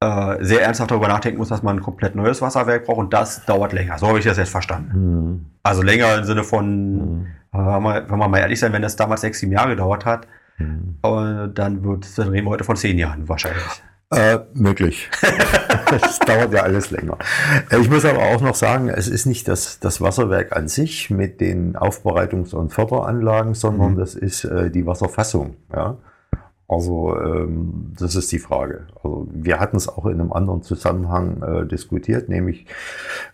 [0.03, 3.45] äh, sehr ernsthaft darüber nachdenken muss, dass man ein komplett neues Wasserwerk braucht und das
[3.45, 3.99] dauert länger.
[3.99, 4.93] So habe ich das jetzt verstanden.
[4.95, 5.47] Mhm.
[5.63, 7.27] Also länger im Sinne von, mhm.
[7.53, 10.27] Wenn, wir, mal ehrlich sein, wenn das damals sechs, sieben Jahre gedauert hat,
[10.59, 10.99] mhm.
[11.03, 13.83] äh, dann wird, dann reden wir heute von zehn Jahren wahrscheinlich.
[14.13, 15.09] Äh, möglich.
[15.91, 17.17] das dauert ja alles länger.
[17.71, 21.11] Äh, ich muss aber auch noch sagen, es ist nicht das, das Wasserwerk an sich
[21.11, 23.99] mit den Aufbereitungs- und Förderanlagen, sondern mhm.
[23.99, 25.57] das ist äh, die Wasserfassung.
[25.73, 25.97] Ja?
[26.71, 28.87] Also ähm, das ist die Frage.
[28.95, 32.67] Also wir hatten es auch in einem anderen Zusammenhang äh, diskutiert, nämlich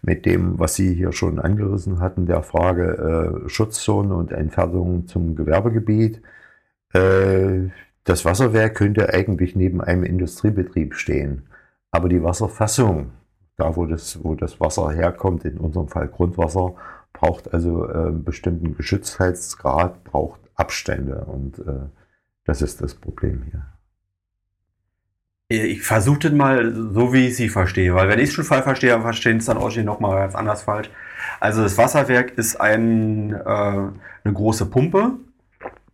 [0.01, 5.37] mit dem, was Sie hier schon angerissen hatten, der Frage äh, Schutzzone und Entfernung zum
[5.37, 6.23] Gewerbegebiet.
[6.95, 7.69] Äh,
[8.05, 11.47] das Wasserwerk könnte eigentlich neben einem Industriebetrieb stehen,
[11.91, 13.11] aber die Wasserfassung,
[13.59, 16.75] da wo das, wo das Wasser herkommt, in unserem Fall Grundwasser,
[17.13, 21.91] braucht also äh, bestimmten Geschütztheitsgrad, braucht Abstände und äh,
[22.47, 23.67] das ist das Problem hier.
[25.49, 28.65] Ich versuche das mal so, wie ich sie verstehe, weil wenn ich es schon falsch
[28.65, 30.91] verstehe, dann verstehen es dann auch noch mal ganz anders falsch.
[31.39, 35.13] Also das Wasserwerk ist ein, äh, eine große Pumpe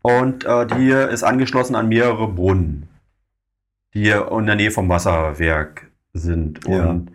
[0.00, 2.88] und äh, die ist angeschlossen an mehrere Brunnen,
[3.94, 6.64] die in der Nähe vom Wasserwerk sind.
[6.66, 7.10] Und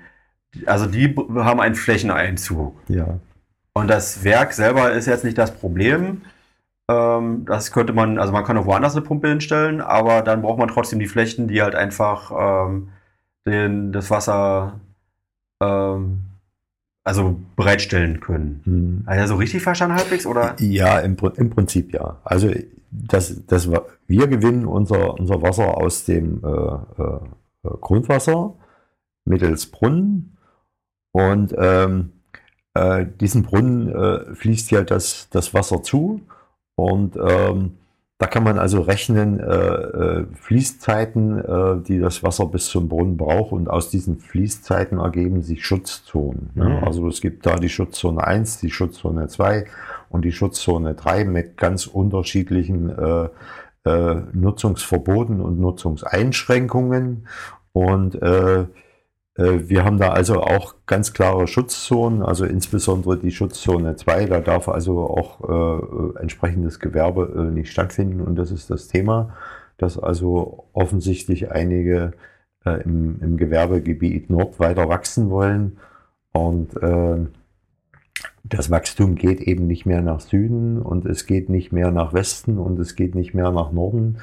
[0.56, 0.68] ja.
[0.68, 2.80] also die haben einen Flächeneinzug.
[2.88, 3.20] Ja.
[3.74, 6.22] Und das Werk selber ist jetzt nicht das Problem.
[6.90, 10.60] Ähm, das könnte man, also man kann auch woanders eine Pumpe hinstellen, aber dann braucht
[10.60, 12.32] man trotzdem die Flächen, die halt einfach
[12.68, 12.90] ähm,
[13.46, 14.80] den, das Wasser
[15.62, 16.24] ähm,
[17.04, 18.62] also bereitstellen können.
[18.66, 19.04] Hm.
[19.06, 20.56] Also so richtig verstanden halbwegs, oder?
[20.60, 22.20] Ja, im, im Prinzip ja.
[22.24, 22.52] Also
[22.92, 27.20] das, das, wir gewinnen unser, unser Wasser aus dem äh, äh,
[27.82, 28.56] Grundwasser
[29.26, 30.38] mittels Brunnen
[31.12, 32.14] und ähm,
[32.74, 36.22] äh, diesen Brunnen äh, fließt ja das, das Wasser zu
[36.78, 37.72] und ähm,
[38.20, 43.18] da kann man also rechnen, äh, äh, Fließzeiten, äh, die das Wasser bis zum Brunnen
[43.18, 43.52] braucht.
[43.52, 46.52] Und aus diesen Fließzeiten ergeben sich Schutzzonen.
[46.54, 46.70] Ne?
[46.70, 46.84] Mhm.
[46.84, 49.66] Also es gibt da die Schutzzone 1, die Schutzzone 2
[50.10, 53.30] und die Schutzzone 3 mit ganz unterschiedlichen äh,
[53.86, 57.28] äh, Nutzungsverboten und Nutzungseinschränkungen.
[57.72, 58.66] Und äh, äh,
[59.38, 64.68] wir haben da also auch ganz klare Schutzzonen, also insbesondere die Schutzzone 2, da darf
[64.68, 68.22] also auch äh, entsprechendes Gewerbe äh, nicht stattfinden.
[68.22, 69.36] Und das ist das Thema,
[69.78, 72.14] dass also offensichtlich einige
[72.66, 75.78] äh, im, im, Gewerbegebiet Nord weiter wachsen wollen.
[76.32, 77.28] Und äh,
[78.44, 82.58] das Wachstum geht eben nicht mehr nach Süden und es geht nicht mehr nach Westen
[82.58, 84.18] und es geht nicht mehr nach Norden,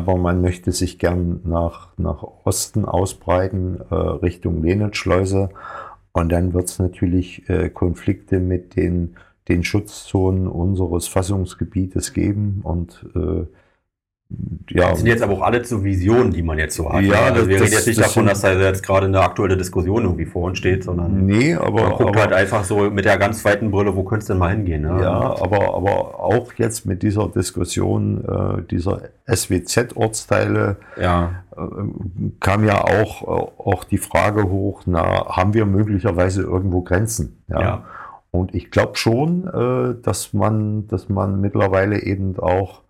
[0.00, 5.50] aber man möchte sich gern nach, nach Osten ausbreiten, äh, Richtung Lenetschleuse.
[6.12, 9.16] Und dann wird es natürlich äh, Konflikte mit den,
[9.48, 12.60] den Schutzzonen unseres Fassungsgebietes geben.
[12.62, 13.44] Und äh,
[14.70, 14.90] ja.
[14.90, 17.02] Das sind jetzt aber auch alle so Visionen, die man jetzt so hat.
[17.02, 20.04] Ja, also wir reden jetzt nicht das davon, dass da jetzt gerade eine aktuelle Diskussion
[20.04, 23.18] irgendwie vor uns steht, sondern nee, aber, man guckt aber, halt einfach so mit der
[23.18, 24.82] ganz weiten Brille, wo könnte es denn mal hingehen?
[24.82, 25.00] Ne?
[25.02, 31.42] Ja, aber, aber auch jetzt mit dieser Diskussion äh, dieser SWZ-Ortsteile ja.
[31.56, 31.60] äh,
[32.38, 37.42] kam ja auch, äh, auch die Frage hoch, na, haben wir möglicherweise irgendwo Grenzen?
[37.48, 37.60] Ja.
[37.60, 37.84] ja.
[38.30, 42.82] Und ich glaube schon, äh, dass man, dass man mittlerweile eben auch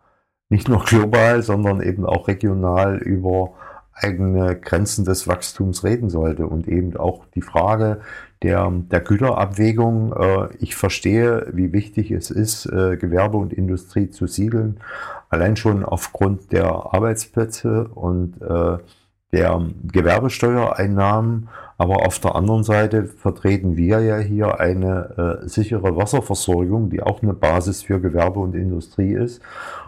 [0.51, 3.53] nicht nur global, sondern eben auch regional über
[3.95, 8.01] eigene Grenzen des Wachstums reden sollte und eben auch die Frage
[8.43, 10.13] der, der Güterabwägung.
[10.13, 14.81] Äh, ich verstehe, wie wichtig es ist, äh, Gewerbe und Industrie zu siedeln,
[15.29, 18.79] allein schon aufgrund der Arbeitsplätze und äh,
[19.33, 21.49] der Gewerbesteuereinnahmen.
[21.81, 27.33] Aber auf der anderen Seite vertreten wir ja hier eine sichere Wasserversorgung, die auch eine
[27.33, 29.41] Basis für Gewerbe und Industrie ist.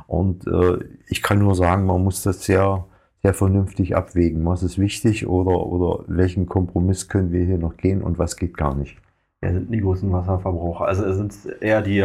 [0.06, 0.78] Und äh,
[1.08, 2.86] ich kann nur sagen, man muss das sehr,
[3.22, 4.42] sehr vernünftig abwägen.
[4.46, 8.56] Was ist wichtig oder, oder welchen Kompromiss können wir hier noch gehen und was geht
[8.56, 8.96] gar nicht.
[9.42, 10.86] Ja, sind die größten Wasserverbraucher?
[10.86, 11.98] Also sind es eher die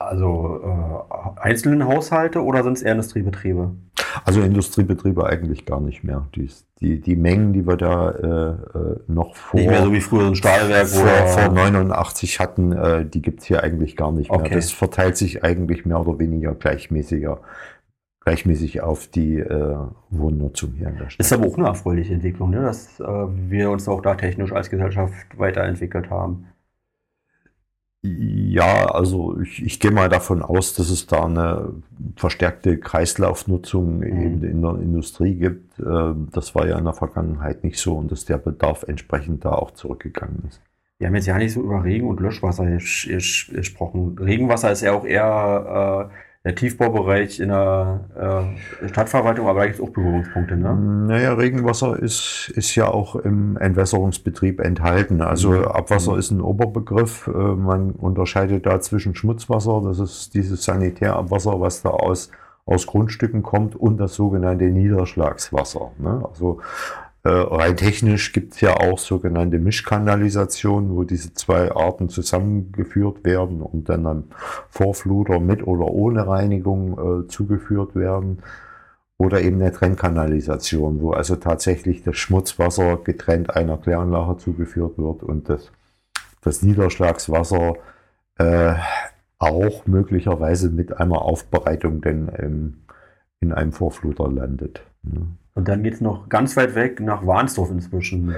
[0.00, 3.70] also äh, einzelnen Haushalte oder sind es eher Industriebetriebe?
[4.24, 6.26] Also Industriebetriebe eigentlich gar nicht mehr.
[6.34, 9.60] Die, die, die Mengen, die wir da äh, äh noch vor...
[9.60, 10.88] Nicht mehr so wie früher ein Stahlwerk.
[10.88, 14.40] Vor, vor 89 hatten, äh, die gibt es hier eigentlich gar nicht mehr.
[14.40, 14.54] Okay.
[14.54, 17.38] Das verteilt sich eigentlich mehr oder weniger gleichmäßiger
[18.22, 19.76] gleichmäßig auf die äh,
[20.10, 21.24] Wohnnutzung hier in der Stadt.
[21.24, 22.62] Ist aber auch eine erfreuliche Entwicklung, ne?
[22.62, 26.46] dass äh, wir uns auch da technisch als Gesellschaft weiterentwickelt haben.
[28.02, 31.74] Ja, also ich, ich gehe mal davon aus, dass es da eine
[32.16, 34.02] verstärkte Kreislaufnutzung mhm.
[34.04, 35.78] eben in der Industrie gibt.
[35.78, 39.50] Ähm, das war ja in der Vergangenheit nicht so und dass der Bedarf entsprechend da
[39.50, 40.62] auch zurückgegangen ist.
[40.98, 44.18] Wir haben jetzt ja nicht so über Regen und Löschwasser gesprochen.
[44.18, 46.14] Regenwasser ist ja auch eher äh,
[46.44, 50.74] der Tiefbaubereich in der äh, Stadtverwaltung, aber da gibt es auch Berührungspunkte, ne?
[50.74, 55.20] Naja, Regenwasser ist, ist ja auch im Entwässerungsbetrieb enthalten.
[55.20, 55.64] Also mhm.
[55.66, 56.18] Abwasser mhm.
[56.18, 57.26] ist ein Oberbegriff.
[57.26, 62.30] Äh, man unterscheidet da zwischen Schmutzwasser, das ist dieses Sanitärabwasser, was da aus,
[62.64, 65.90] aus Grundstücken kommt, und das sogenannte Niederschlagswasser.
[65.98, 66.24] Ne?
[66.26, 66.60] Also
[67.22, 73.60] äh, rein technisch gibt es ja auch sogenannte Mischkanalisationen, wo diese zwei Arten zusammengeführt werden
[73.60, 74.24] und dann am
[74.70, 78.42] Vorfluter mit oder ohne Reinigung äh, zugeführt werden.
[79.18, 85.50] Oder eben eine Trennkanalisation, wo also tatsächlich das Schmutzwasser getrennt einer Kläranlage zugeführt wird und
[85.50, 85.70] das,
[86.40, 87.74] das Niederschlagswasser
[88.38, 88.74] äh,
[89.38, 92.82] auch möglicherweise mit einer Aufbereitung denn ähm,
[93.40, 94.80] in einem Vorfluter landet.
[95.02, 95.26] Ne?
[95.54, 98.34] Und dann geht es noch ganz weit weg nach Warnsdorf inzwischen.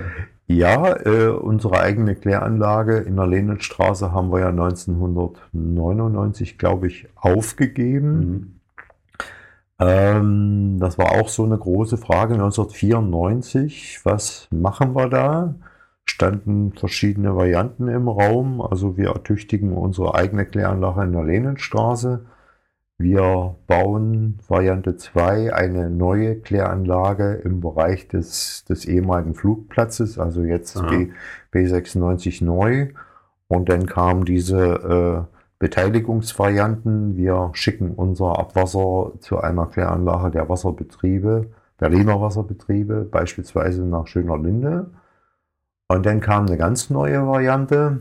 [0.47, 8.19] Ja, äh, unsere eigene Kläranlage in der Lehnenstraße haben wir ja 1999, glaube ich, aufgegeben.
[8.19, 8.61] Mhm.
[9.79, 14.01] Ähm, das war auch so eine große Frage 1994.
[14.05, 15.55] Was machen wir da?
[16.05, 18.61] Standen verschiedene Varianten im Raum.
[18.61, 22.27] Also wir ertüchtigen unsere eigene Kläranlage in der Lehnenstraße
[23.03, 30.81] wir bauen Variante 2 eine neue Kläranlage im Bereich des, des ehemaligen Flugplatzes, also jetzt
[30.89, 31.11] B,
[31.53, 32.89] B96 neu.
[33.49, 37.17] Und dann kamen diese äh, Beteiligungsvarianten.
[37.17, 44.91] Wir schicken unser Abwasser zu einer Kläranlage der Wasserbetriebe, Berliner Wasserbetriebe, beispielsweise nach Schöner Linde.
[45.89, 48.01] Und dann kam eine ganz neue Variante,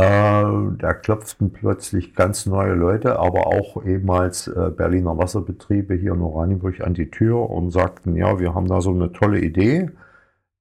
[0.00, 6.80] da klopften plötzlich ganz neue Leute, aber auch ehemals äh, Berliner Wasserbetriebe hier in Oranienburg
[6.80, 9.90] an die Tür und sagten, ja, wir haben da so eine tolle Idee.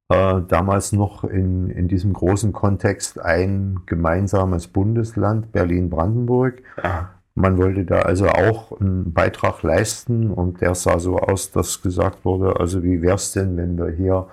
[0.09, 6.61] Äh, damals noch in, in diesem großen Kontext ein gemeinsames Bundesland, Berlin-Brandenburg.
[6.83, 7.09] Ja.
[7.33, 12.25] Man wollte da also auch einen Beitrag leisten und der sah so aus, dass gesagt
[12.25, 14.27] wurde, also wie wäre es denn, wenn wir hier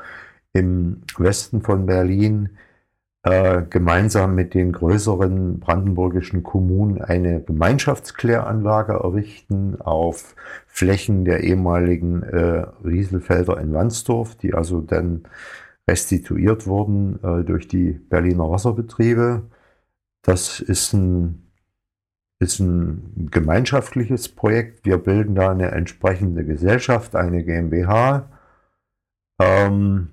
[0.53, 2.51] im Westen von Berlin
[3.23, 10.35] äh, gemeinsam mit den größeren brandenburgischen Kommunen eine Gemeinschaftskläranlage errichten auf
[10.66, 15.25] Flächen der ehemaligen äh, Rieselfelder in Wandsdorf, die also dann
[15.87, 19.43] restituiert wurden äh, durch die Berliner Wasserbetriebe.
[20.23, 21.51] Das ist ein,
[22.39, 24.87] ist ein gemeinschaftliches Projekt.
[24.87, 28.31] Wir bilden da eine entsprechende Gesellschaft, eine GmbH.
[29.39, 30.09] Ähm,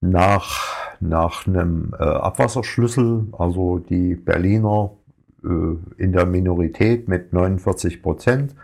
[0.00, 4.92] nach nach einem äh, Abwasserschlüssel, also die Berliner
[5.44, 8.54] äh, in der Minorität mit 49 Prozent.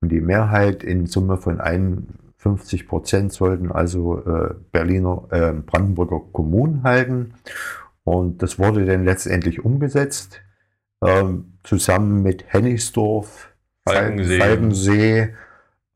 [0.00, 6.84] Und die Mehrheit in Summe von 51 Prozent sollten also äh, Berliner, äh, Brandenburger Kommunen
[6.84, 7.34] halten.
[8.04, 10.40] Und das wurde dann letztendlich umgesetzt,
[11.04, 13.48] ähm, zusammen mit Hennigsdorf,
[13.86, 15.34] Falkensee, Falkensee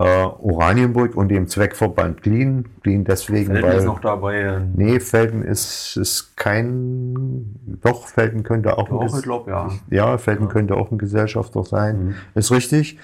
[0.02, 2.64] äh, Oranienburg und dem Zweckverband Clean.
[2.82, 3.78] Clean deswegen, Felden weil...
[3.78, 4.60] ist noch dabei.
[4.74, 7.78] Nee, Felden ist, ist kein...
[7.82, 8.88] Doch, Felden könnte auch...
[8.88, 9.70] Doch, ich glaube, ja.
[9.90, 10.50] Ja, Felden ja.
[10.50, 12.04] könnte auch ein Gesellschafter sein.
[12.04, 12.14] Mhm.
[12.34, 12.98] Ist richtig.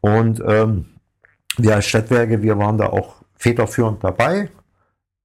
[0.00, 0.86] Und ähm,
[1.56, 4.48] wir als Stadtwerke, wir waren da auch federführend dabei.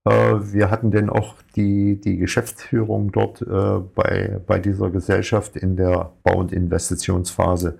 [0.06, 5.76] Äh, wir hatten denn auch die, die Geschäftsführung dort äh, bei, bei dieser Gesellschaft in
[5.76, 7.78] der Bau- und Investitionsphase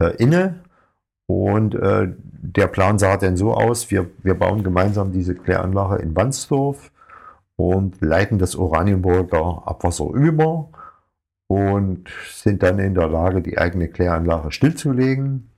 [0.00, 0.64] äh, inne.
[1.32, 2.08] Und äh,
[2.42, 6.92] der Plan sah dann so aus, wir, wir bauen gemeinsam diese Kläranlage in Wandsdorf
[7.56, 10.68] und leiten das Oranienburger Abwasser über
[11.46, 15.50] und sind dann in der Lage, die eigene Kläranlage stillzulegen.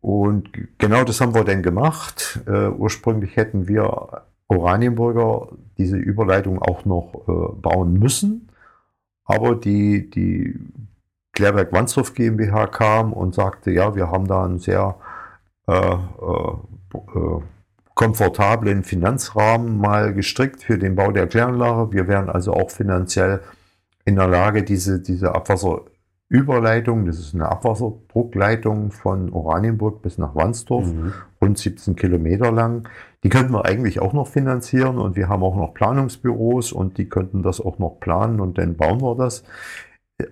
[0.00, 2.40] Und genau das haben wir dann gemacht.
[2.48, 8.48] Äh, ursprünglich hätten wir Oranienburger diese Überleitung auch noch äh, bauen müssen.
[9.24, 10.58] Aber die, die
[11.40, 14.96] Klärwerk Wandsdorf GmbH kam und sagte, ja, wir haben da ein sehr
[15.66, 17.40] äh, äh,
[17.94, 21.94] komfortablen Finanzrahmen mal gestrickt für den Bau der Kläranlage.
[21.94, 23.40] Wir wären also auch finanziell
[24.04, 30.92] in der Lage, diese, diese Abwasserüberleitung, das ist eine Abwasserdruckleitung von Oranienburg bis nach Wandsdorf,
[30.92, 31.14] mhm.
[31.40, 32.86] rund 17 Kilometer lang.
[33.24, 37.08] Die könnten wir eigentlich auch noch finanzieren und wir haben auch noch Planungsbüros und die
[37.08, 39.42] könnten das auch noch planen und dann bauen wir das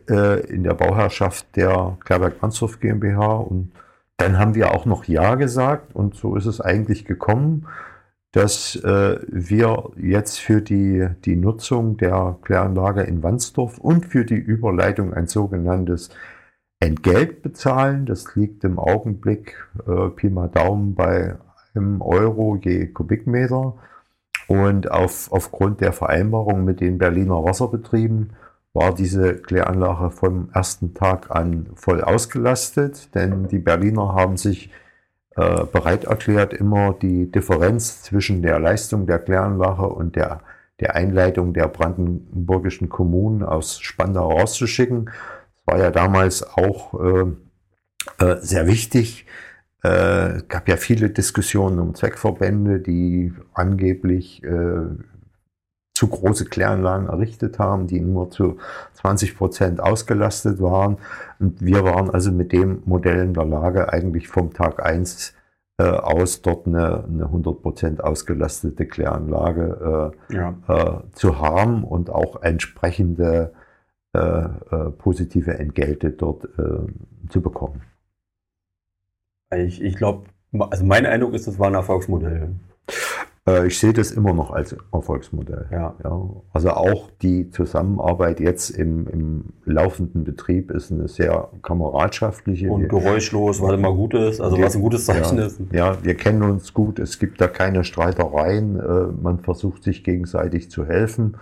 [0.09, 3.73] äh, in der Bauherrschaft der Klärwerk Wandsdorf GmbH und
[4.17, 7.67] dann haben wir auch noch Ja gesagt und so ist es eigentlich gekommen,
[8.33, 14.35] dass äh, wir jetzt für die, die Nutzung der Kläranlage in Wandsdorf und für die
[14.35, 16.11] Überleitung ein sogenanntes
[16.81, 18.07] Entgelt bezahlen.
[18.07, 21.37] Das liegt im Augenblick äh, Pi mal Daumen bei
[21.75, 23.75] einem Euro je Kubikmeter.
[24.47, 28.33] Und auf, aufgrund der Vereinbarung mit den Berliner Wasserbetrieben
[28.79, 34.71] war diese Kläranlage vom ersten Tag an voll ausgelastet, denn die Berliner haben sich
[35.35, 40.43] äh, bereit erklärt, immer die Differenz zwischen der Leistung der Kläranlage und der,
[40.79, 45.07] der Einleitung der brandenburgischen Kommunen aus Spandau rauszuschicken.
[45.07, 49.27] Das war ja damals auch äh, äh, sehr wichtig.
[49.83, 54.87] Es äh, gab ja viele Diskussionen um Zweckverbände, die angeblich äh,
[55.99, 58.59] zu große Kläranlagen errichtet haben, die nur zu
[58.95, 60.99] 20 Prozent ausgelastet waren.
[61.41, 65.35] Und wir waren also mit dem Modell in der Lage, eigentlich vom Tag eins
[65.77, 70.55] äh, aus dort eine, eine 100 Prozent ausgelastete Kläranlage äh, ja.
[70.69, 73.53] äh, zu haben und auch entsprechende
[74.13, 77.83] äh, äh, positive Entgelte dort äh, zu bekommen.
[79.53, 80.29] Ich, ich glaube,
[80.61, 82.55] also mein Eindruck ist, das war ein Erfolgsmodell.
[83.49, 85.67] Äh, ich sehe das immer noch als Erfolgsmodell.
[85.71, 85.95] Ja.
[86.05, 86.31] ja.
[86.53, 92.71] Also auch die Zusammenarbeit jetzt im, im laufenden Betrieb ist eine sehr kameradschaftliche.
[92.71, 95.61] Und geräuschlos, was immer gut ist, also wir, was ein gutes Zeichen ja, ist.
[95.73, 100.71] Ja, wir kennen uns gut, es gibt da keine Streitereien, äh, man versucht sich gegenseitig
[100.71, 101.37] zu helfen.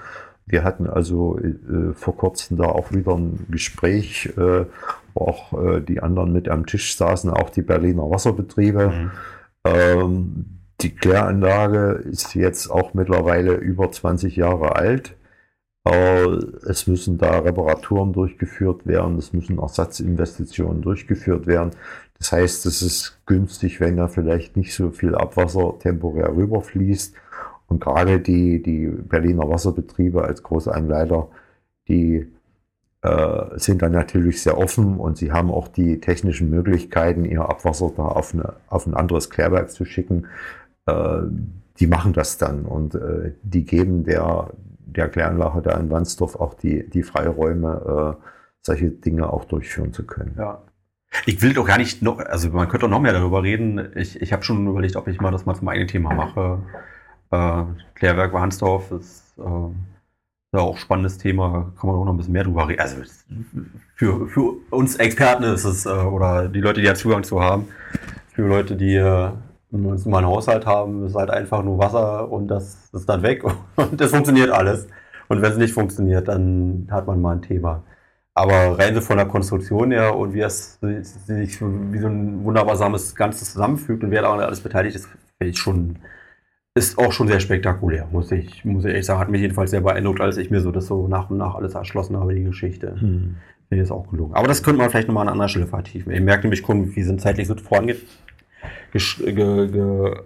[0.48, 4.66] Wir hatten also äh, vor kurzem da auch wieder ein Gespräch, wo
[5.14, 8.88] auch die anderen mit am Tisch saßen, auch die Berliner Wasserbetriebe.
[8.88, 9.11] Mhm.
[9.64, 15.16] Ähm, die Kläranlage ist jetzt auch mittlerweile über 20 Jahre alt.
[16.68, 21.70] Es müssen da Reparaturen durchgeführt werden, es müssen Ersatzinvestitionen durchgeführt werden.
[22.18, 27.14] Das heißt, es ist günstig, wenn da vielleicht nicht so viel Abwasser temporär rüberfließt.
[27.68, 31.29] Und gerade die, die Berliner Wasserbetriebe als Großeinleiter,
[31.89, 32.27] die
[33.03, 37.93] äh, sind dann natürlich sehr offen und sie haben auch die technischen Möglichkeiten, ihr Abwasser
[37.97, 40.27] da auf, eine, auf ein anderes Klärwerk zu schicken,
[40.87, 41.22] äh,
[41.78, 44.51] die machen das dann und äh, die geben der,
[44.87, 48.22] der Kläranlage da in Wandsdorf auch die, die Freiräume, äh,
[48.62, 50.34] solche Dinge auch durchführen zu können.
[50.39, 50.62] Ja.
[51.24, 53.91] Ich will doch gar nicht noch, also man könnte doch noch mehr darüber reden.
[53.95, 56.59] Ich, ich habe schon überlegt, ob ich mal das mal zum eigenen Thema mache.
[57.30, 57.64] Äh,
[57.95, 62.45] Klärwerk Wandsdorf ist äh, ja auch spannendes Thema, kann man auch noch ein bisschen mehr
[62.45, 62.80] drüber reden.
[62.80, 62.97] Also
[63.95, 67.68] für, für uns Experten ist es, äh, oder die Leute, die ja Zugang zu haben,
[68.32, 69.30] für Leute, die äh,
[69.77, 73.09] wenn wir uns mal einen Haushalt haben, ist halt einfach nur Wasser und das ist
[73.09, 73.45] dann weg
[73.77, 74.89] und das funktioniert alles.
[75.29, 77.83] Und wenn es nicht funktioniert, dann hat man mal ein Thema.
[78.33, 83.14] Aber rein so von der Konstruktion her und wie es sich wie so ein wunderbares
[83.14, 85.09] Ganzes zusammenfügt und wer da alles beteiligt ist,
[85.39, 85.99] finde ich schon,
[86.74, 89.20] ist auch schon sehr spektakulär, muss ich, muss ich ehrlich sagen.
[89.20, 91.74] Hat mich jedenfalls sehr beeindruckt, als ich mir so das so nach und nach alles
[91.74, 93.01] erschlossen habe, die Geschichte.
[93.01, 93.37] Hm.
[93.68, 94.35] Finde ich auch gelungen.
[94.35, 96.12] Aber das könnte man vielleicht nochmal an anderer Stelle vertiefen.
[96.12, 98.07] Ihr merkt nämlich, wir sind zeitlich so vorangeht
[98.92, 100.22] gezogen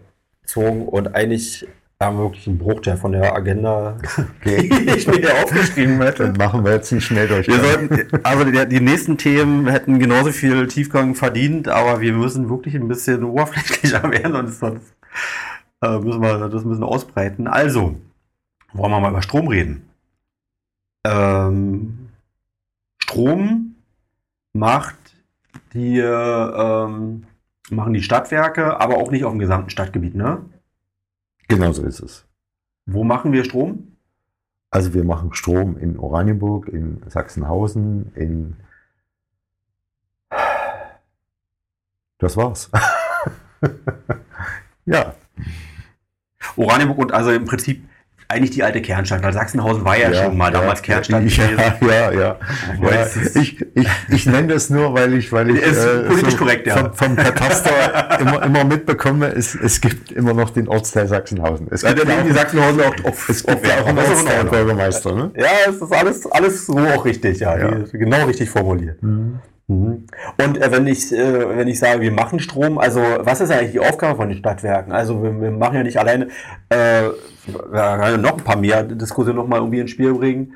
[0.87, 1.67] und eigentlich
[2.03, 3.99] haben wir wirklich einen Bruch der von der Agenda,
[4.45, 6.25] die ich mir hier aufgeschrieben hätte.
[6.25, 7.47] Dann machen wir jetzt nicht schnell durch.
[7.47, 12.49] Wir sollten, also die, die, nächsten Themen hätten genauso viel Tiefgang verdient, aber wir müssen
[12.49, 14.95] wirklich ein bisschen oberflächlicher werden und sonst
[15.83, 17.47] äh, müssen wir das ein bisschen ausbreiten.
[17.47, 17.97] Also,
[18.73, 19.91] wollen wir mal über Strom reden.
[21.07, 22.09] Ähm,
[23.03, 23.75] Strom
[24.55, 24.97] macht
[25.75, 27.25] die ähm,
[27.71, 30.45] machen die Stadtwerke, aber auch nicht auf dem gesamten Stadtgebiet, ne?
[31.49, 32.27] Genau so ist es.
[32.87, 33.97] Wo machen wir Strom?
[34.71, 38.57] Also wir machen Strom in Oranienburg, in Sachsenhausen, in...
[42.19, 42.71] Das war's.
[44.85, 45.15] ja.
[46.57, 47.89] Oranienburg und also im Prinzip
[48.31, 51.45] eigentlich die alte Kernstadt, weil Sachsenhausen war ja, ja schon mal ja, damals Kernstadt ja.
[51.81, 52.37] Ja, ja,
[52.81, 53.07] ja.
[53.35, 56.77] Ich, ich, ich nenne das nur, weil ich, weil ich äh, politisch so korrekt, ja.
[56.77, 61.69] vom, vom Kataster immer, immer mitbekomme, es, es gibt immer noch den Ortsteil Sachsenhausen.
[61.71, 65.15] Es gibt ja, die Sachsenhausen auch, auch, es gibt ja auch einen Ortsteilbürgermeister.
[65.15, 65.31] Ne?
[65.37, 67.57] Ja, es ist alles, alles so auch richtig, ja.
[67.93, 69.03] Genau richtig formuliert.
[69.03, 69.41] Mhm.
[69.71, 70.00] Mhm.
[70.43, 73.73] Und äh, wenn ich äh, wenn ich sage, wir machen Strom, also was ist eigentlich
[73.73, 74.93] die Aufgabe von den Stadtwerken?
[74.93, 76.29] Also wir, wir machen ja nicht alleine,
[76.71, 77.09] äh,
[78.17, 80.55] noch ein paar mehr Diskussionen noch mal irgendwie ins Spiel bringen.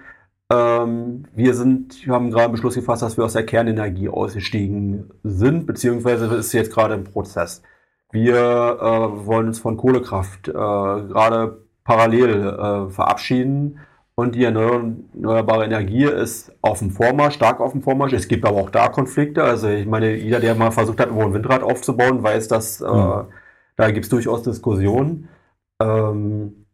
[0.52, 5.10] Ähm, wir sind, wir haben gerade einen Beschluss gefasst, dass wir aus der Kernenergie ausgestiegen
[5.22, 7.62] sind, beziehungsweise ist jetzt gerade im Prozess.
[8.12, 13.80] Wir äh, wollen uns von Kohlekraft äh, gerade parallel äh, verabschieden
[14.16, 18.12] und die erneuerbare Energie ist auf dem Vormarsch, stark auf dem Vormarsch.
[18.12, 19.42] Es gibt aber auch da Konflikte.
[19.42, 22.86] Also ich meine, jeder, der mal versucht hat, ein Windrad aufzubauen, weiß, dass mhm.
[22.86, 23.24] äh,
[23.76, 25.28] da gibt es durchaus Diskussionen.
[25.82, 26.66] Ähm,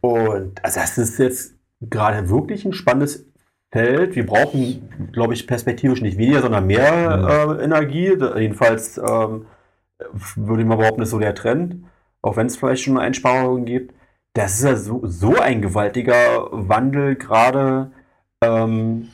[0.00, 3.26] und also das ist jetzt gerade wirklich ein spannendes
[3.70, 4.16] Feld.
[4.16, 7.58] Wir brauchen, glaube ich, perspektivisch nicht weniger, sondern mehr mhm.
[7.60, 8.16] äh, Energie.
[8.36, 9.44] Jedenfalls ähm,
[10.34, 11.84] würde ich mal behaupten, ist so der Trend.
[12.22, 13.92] Auch wenn es vielleicht schon Einsparungen gibt
[14.34, 17.90] das ist ja so, so ein gewaltiger Wandel gerade.
[18.42, 19.08] Ähm,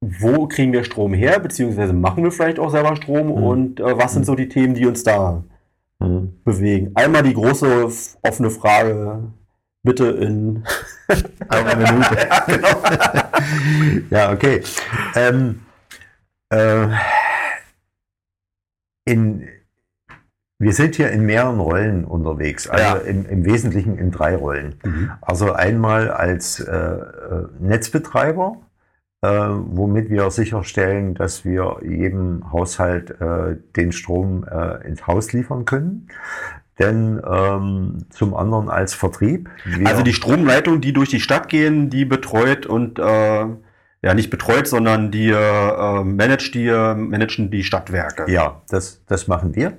[0.00, 3.32] wo kriegen wir Strom her, beziehungsweise machen wir vielleicht auch selber Strom mhm.
[3.32, 5.44] und äh, was sind so die Themen, die uns da
[5.98, 6.40] mhm.
[6.44, 6.92] bewegen?
[6.94, 7.90] Einmal die große
[8.22, 9.24] offene Frage,
[9.82, 10.64] bitte in
[11.48, 12.16] einer Minute.
[12.30, 12.82] ja, genau.
[14.10, 14.62] ja, okay.
[15.14, 15.60] Ähm,
[16.48, 16.86] äh,
[19.04, 19.48] in,
[20.60, 22.94] wir sind hier in mehreren Rollen unterwegs, also ja.
[22.96, 24.74] im, im, Wesentlichen in drei Rollen.
[24.84, 25.10] Mhm.
[25.22, 28.58] Also einmal als äh, äh, Netzbetreiber,
[29.22, 35.64] äh, womit wir sicherstellen, dass wir jedem Haushalt äh, den Strom äh, ins Haus liefern
[35.64, 36.08] können.
[36.78, 39.48] Denn ähm, zum anderen als Vertrieb.
[39.84, 44.66] also die Stromleitung, die durch die Stadt gehen, die betreut und äh, ja nicht betreut,
[44.66, 48.30] sondern die äh, managt die, managen die Stadtwerke.
[48.30, 49.76] Ja, das, das machen wir.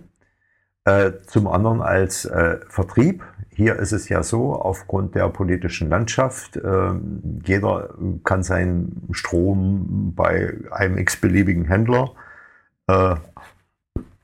[0.83, 3.23] Äh, zum anderen als äh, Vertrieb.
[3.49, 6.93] Hier ist es ja so, aufgrund der politischen Landschaft, äh,
[7.45, 12.13] jeder kann seinen Strom bei einem x-beliebigen Händler
[12.87, 13.15] äh,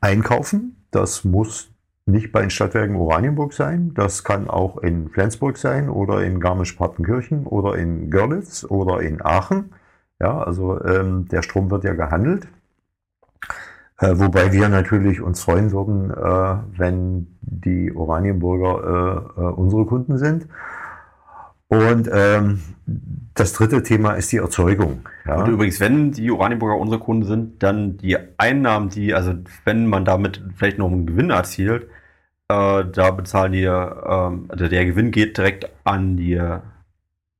[0.01, 0.83] einkaufen.
[0.89, 1.69] Das muss
[2.07, 3.93] nicht bei den Stadtwerken Oranienburg sein.
[3.93, 9.73] Das kann auch in Flensburg sein oder in Garmisch-Partenkirchen oder in Görlitz oder in Aachen.
[10.19, 12.47] Ja, also ähm, der Strom wird ja gehandelt.
[13.99, 20.47] Äh, wobei wir natürlich uns freuen würden, äh, wenn die Oranienburger äh, unsere Kunden sind.
[21.67, 22.61] Und ähm,
[23.33, 25.01] das dritte Thema ist die Erzeugung.
[25.25, 25.37] Ja.
[25.37, 29.33] Und übrigens, wenn die Oranienburger unsere Kunden sind, dann die Einnahmen, die, also
[29.65, 31.87] wenn man damit vielleicht noch einen Gewinn erzielt,
[32.49, 36.39] äh, da bezahlen die, äh, also der Gewinn geht direkt an die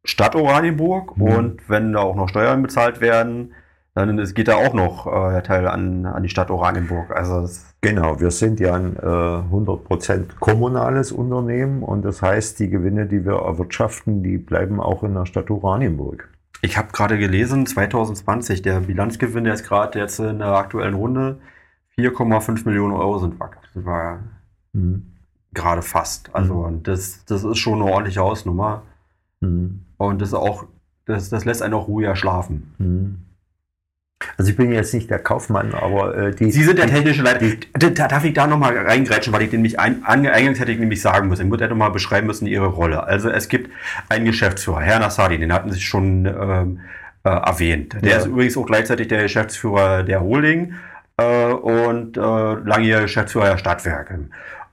[0.04, 1.24] Stadt Oranienburg mhm.
[1.24, 3.54] und wenn da auch noch Steuern bezahlt werden,
[3.98, 7.12] dann es geht da auch noch äh, Teil an, an die Stadt Oranienburg.
[7.12, 7.50] Also
[7.82, 13.26] genau, wir sind ja ein äh, 100% kommunales Unternehmen und das heißt, die Gewinne, die
[13.26, 16.30] wir erwirtschaften, die bleiben auch in der Stadt Oranienburg.
[16.62, 21.40] Ich habe gerade gelesen, 2020, der Bilanzgewinn, der ist gerade jetzt in der aktuellen Runde
[21.98, 23.70] 4,5 Millionen Euro sind wackert.
[23.74, 24.20] Das war
[24.74, 25.14] mhm.
[25.54, 26.34] gerade fast.
[26.36, 26.84] Also mhm.
[26.84, 28.84] das, das ist schon eine ordentliche Hausnummer.
[29.42, 29.86] Mhm.
[29.98, 30.66] Und das auch,
[31.06, 32.74] das, das lässt einen auch ruhiger schlafen.
[34.38, 36.52] Also ich bin jetzt nicht der Kaufmann, aber äh, die.
[36.52, 37.46] Sie sind der technische Leiter.
[37.74, 41.02] Da, darf ich da nochmal reingrätschen, weil ich den nämlich ein, eingangs hätte ich nämlich
[41.02, 41.46] sagen müssen.
[41.46, 43.04] Ich würde nochmal beschreiben müssen ihre Rolle.
[43.04, 43.72] Also es gibt
[44.10, 46.80] einen Geschäftsführer, Herr Nassadi, den hatten Sie schon ähm,
[47.24, 47.96] äh, erwähnt.
[48.02, 48.18] Der ja.
[48.18, 50.74] ist übrigens auch gleichzeitig der Geschäftsführer der Holding
[51.18, 54.20] äh, und äh, langjähriger Geschäftsführer der Stadtwerke.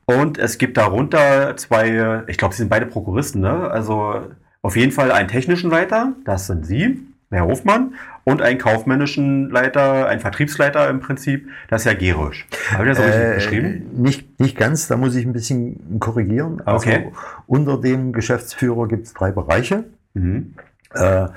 [0.06, 3.70] Und es gibt darunter zwei, ich glaube, sie sind beide Prokuristen, ne?
[3.70, 4.22] Also
[4.60, 10.08] auf jeden Fall einen technischen Leiter, das sind Sie, Herr Hofmann, und einen kaufmännischen Leiter,
[10.08, 12.46] einen Vertriebsleiter im Prinzip, das ist Herr Gerisch.
[12.72, 13.90] Habe ich das richtig äh, beschrieben?
[13.96, 16.62] Nicht, nicht ganz, da muss ich ein bisschen korrigieren.
[16.64, 17.12] Also okay.
[17.46, 19.84] unter dem Geschäftsführer gibt es drei Bereiche.
[20.14, 20.54] Mhm.
[20.94, 21.28] Äh,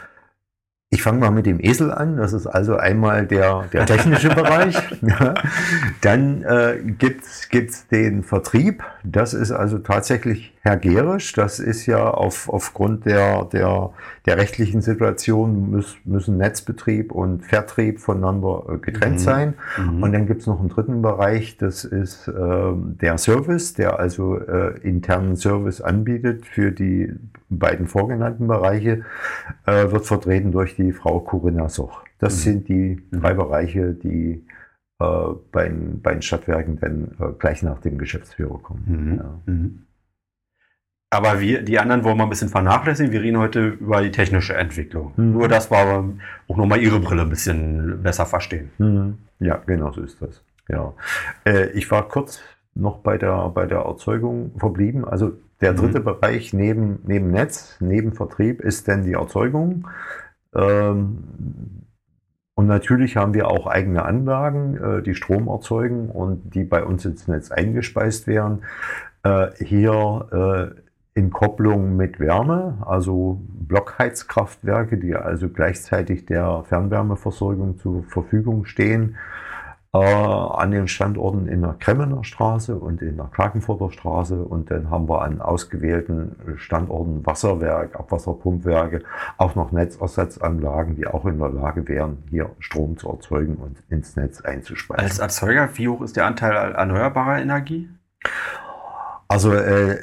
[0.89, 2.15] ich fange mal mit dem Esel an.
[2.15, 4.77] Das ist also einmal der, der technische Bereich.
[5.01, 5.33] Ja.
[5.99, 8.83] Dann äh, gibt es den Vertrieb.
[9.03, 11.31] Das ist also tatsächlich Herr Gerisch.
[11.31, 13.91] Das ist ja auf, aufgrund der, der,
[14.25, 19.19] der rechtlichen Situation muss, müssen Netzbetrieb und Vertrieb voneinander äh, getrennt mhm.
[19.19, 19.53] sein.
[19.77, 20.03] Mhm.
[20.03, 21.57] Und dann gibt es noch einen dritten Bereich.
[21.57, 22.31] Das ist äh,
[22.73, 27.13] der Service, der also äh, internen Service anbietet für die
[27.49, 29.05] beiden vorgenannten Bereiche,
[29.65, 32.03] äh, wird vertreten durch die Frau Corinna Soch.
[32.19, 32.41] Das mhm.
[32.41, 34.45] sind die drei Bereiche, die
[34.99, 35.05] äh,
[35.51, 38.83] bei, bei den Stadtwerken dann äh, gleich nach dem Geschäftsführer kommen.
[38.85, 39.17] Mhm.
[39.17, 39.39] Ja.
[39.45, 39.86] Mhm.
[41.09, 43.13] Aber wir, die anderen wollen wir ein bisschen vernachlässigen.
[43.13, 45.13] Wir reden heute über die technische Entwicklung.
[45.15, 45.31] Mhm.
[45.33, 46.03] Nur das war
[46.47, 48.71] auch nochmal Ihre Brille ein bisschen besser verstehen.
[48.77, 49.17] Mhm.
[49.39, 50.43] Ja, genau so ist das.
[50.67, 50.93] Ja.
[51.45, 52.41] Äh, ich war kurz
[52.75, 55.05] noch bei der, bei der Erzeugung verblieben.
[55.05, 55.31] Also
[55.61, 55.77] der mhm.
[55.77, 56.03] dritte mhm.
[56.03, 59.87] Bereich neben, neben Netz, neben Vertrieb ist denn die Erzeugung.
[60.53, 61.23] Ähm,
[62.55, 67.05] Und natürlich haben wir auch eigene Anlagen, äh, die Strom erzeugen und die bei uns
[67.05, 68.63] ins Netz eingespeist werden.
[69.23, 70.81] Äh, hier äh,
[71.17, 79.17] in Kopplung mit Wärme, also Blockheizkraftwerke, die also gleichzeitig der Fernwärmeversorgung zur Verfügung stehen
[79.93, 84.43] äh, an den Standorten in der Kremmener Straße und in der Klagenfurter Straße.
[84.43, 89.01] Und dann haben wir an ausgewählten Standorten Wasserwerk, Abwasserpumpwerke,
[89.37, 94.15] auch noch Netzersatzanlagen, die auch in der Lage wären, hier Strom zu erzeugen und ins
[94.15, 95.03] Netz einzuspeisen.
[95.03, 97.89] Als Erzeuger, wie hoch ist der Anteil erneuerbarer Energie?
[99.27, 99.99] Also äh,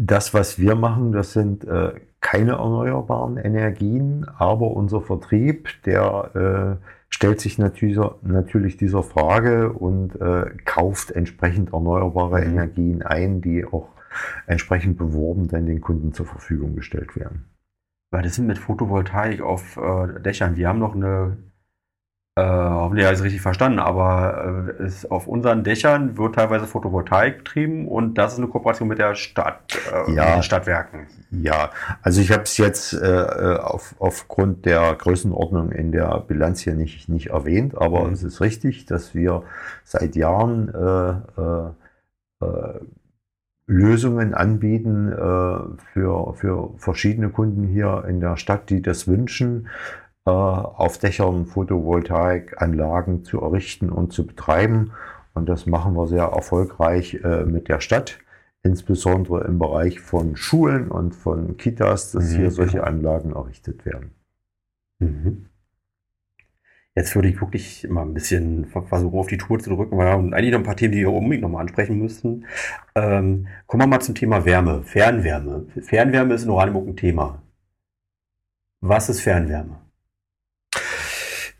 [0.00, 6.84] das, was wir machen, das sind äh, keine erneuerbaren Energien, aber unser Vertrieb, der äh,
[7.10, 12.52] stellt sich natürlich, natürlich dieser Frage und äh, kauft entsprechend erneuerbare mhm.
[12.52, 13.88] Energien ein, die auch
[14.46, 17.44] entsprechend beworben dann den Kunden zur Verfügung gestellt werden.
[18.10, 20.56] Weil das sind mit Photovoltaik auf äh, Dächern.
[20.56, 21.36] Wir haben noch eine
[22.36, 26.66] äh, hoffentlich habe ich es richtig verstanden, aber äh, es, auf unseren Dächern wird teilweise
[26.66, 31.08] Photovoltaik betrieben und das ist eine Kooperation mit der Stadt, äh, ja, mit den Stadtwerken.
[31.32, 31.70] Ja,
[32.02, 36.74] also ich habe es jetzt äh, äh, auf, aufgrund der Größenordnung in der Bilanz hier
[36.74, 38.12] nicht, nicht erwähnt, aber mhm.
[38.12, 39.42] es ist richtig, dass wir
[39.84, 41.70] seit Jahren äh,
[43.66, 50.98] Lösungen anbieten für, für verschiedene Kunden hier in der Stadt, die das wünschen äh, auf
[50.98, 54.92] Dächern Photovoltaikanlagen zu errichten und zu betreiben.
[55.34, 58.18] Und das machen wir sehr erfolgreich äh, mit der Stadt,
[58.62, 62.84] insbesondere im Bereich von Schulen und von Kitas, dass mhm, hier solche genau.
[62.84, 64.10] Anlagen errichtet werden.
[64.98, 65.46] Mhm.
[66.96, 70.12] Jetzt würde ich wirklich mal ein bisschen versuchen, auf die Tour zu drücken, weil wir
[70.12, 72.44] haben eigentlich noch ein paar Themen, die wir unbedingt nochmal ansprechen müssten.
[72.96, 75.66] Ähm, kommen wir mal zum Thema Wärme, Fernwärme.
[75.80, 77.40] Fernwärme ist in Oranienburg ein Thema.
[78.80, 79.78] Was ist Fernwärme?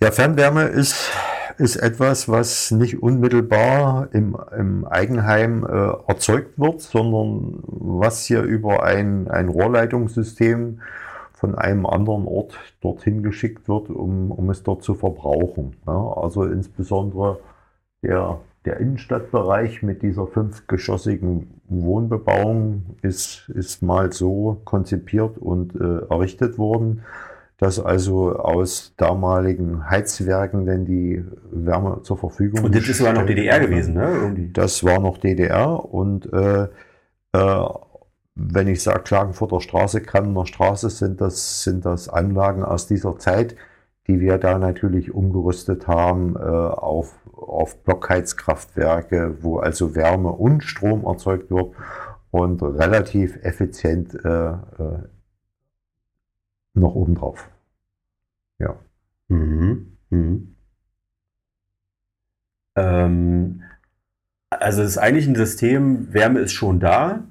[0.03, 1.11] Ja, Fernwärme ist,
[1.59, 8.82] ist etwas, was nicht unmittelbar im, im Eigenheim äh, erzeugt wird, sondern was hier über
[8.82, 10.80] ein, ein Rohrleitungssystem
[11.34, 15.76] von einem anderen Ort dorthin geschickt wird, um, um es dort zu verbrauchen.
[15.86, 17.38] Ja, also insbesondere
[18.03, 26.57] der, der Innenstadtbereich mit dieser fünfgeschossigen Wohnbebauung ist, ist mal so konzipiert und äh, errichtet
[26.57, 27.03] worden,
[27.61, 33.26] dass also aus damaligen Heizwerken denn die Wärme zur Verfügung Und das ist sogar noch
[33.26, 34.11] DDR gewesen, ne?
[34.11, 34.50] Irgendwie.
[34.50, 36.68] Das war noch DDR und äh,
[37.32, 37.64] äh,
[38.34, 43.56] wenn ich sage Klagenfurter Straße, Kanner Straße, sind das, sind das Anlagen aus dieser Zeit,
[44.06, 51.04] die wir da natürlich umgerüstet haben äh, auf, auf Blockheizkraftwerke, wo also Wärme und Strom
[51.04, 51.74] erzeugt wird
[52.30, 54.56] und relativ effizient äh, äh
[56.74, 57.50] noch obendrauf.
[58.58, 58.78] Ja.
[59.28, 59.96] Mhm.
[60.10, 60.56] Mhm.
[62.76, 63.62] Ähm,
[64.50, 67.24] also es ist eigentlich ein System, Wärme ist schon da,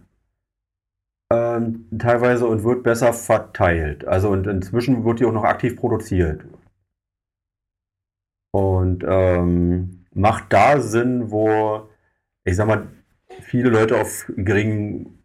[1.31, 4.05] ähm, teilweise und wird besser verteilt.
[4.05, 6.43] Also und inzwischen wird die auch noch aktiv produziert.
[8.51, 11.87] Und ähm, macht da Sinn, wo,
[12.45, 12.87] ich sag mal,
[13.41, 15.18] viele Leute auf geringen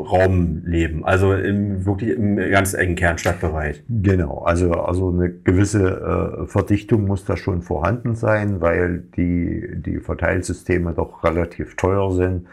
[0.00, 3.82] Raum leben, also im, wirklich im ganz engen Kernstadtbereich.
[3.88, 9.98] Genau, also, also eine gewisse äh, Verdichtung muss da schon vorhanden sein, weil die, die
[9.98, 12.46] Verteilsysteme doch relativ teuer sind.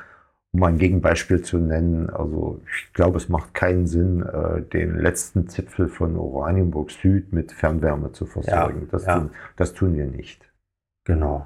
[0.53, 5.49] Um ein Gegenbeispiel zu nennen, also ich glaube, es macht keinen Sinn, äh, den letzten
[5.49, 8.83] Zipfel von Oranienburg Süd mit Fernwärme zu versorgen.
[8.83, 9.19] Ja, das, ja.
[9.19, 10.49] Tun, das tun wir nicht.
[11.03, 11.45] Genau.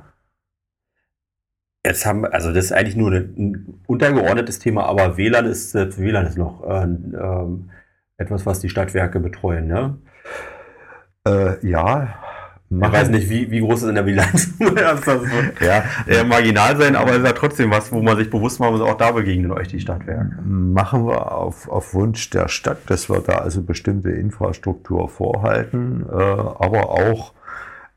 [1.85, 6.37] Jetzt haben, also das ist eigentlich nur ein untergeordnetes Thema, aber WLAN ist, WLAN ist
[6.37, 7.47] noch äh, äh,
[8.17, 9.97] etwas, was die Stadtwerke betreuen, ne?
[11.25, 12.15] Äh, ja.
[12.71, 14.55] Ich weiß nicht, wie, wie groß ist in der Bilanz?
[14.75, 15.05] das
[15.59, 18.73] ja, eher marginal sein, aber es ist ja trotzdem was, wo man sich bewusst machen
[18.73, 20.37] muss, auch da begegnen euch die Stadtwerke.
[20.43, 26.13] Machen wir auf, auf Wunsch der Stadt, dass wir da also bestimmte Infrastruktur vorhalten, äh,
[26.13, 27.38] aber auch äh,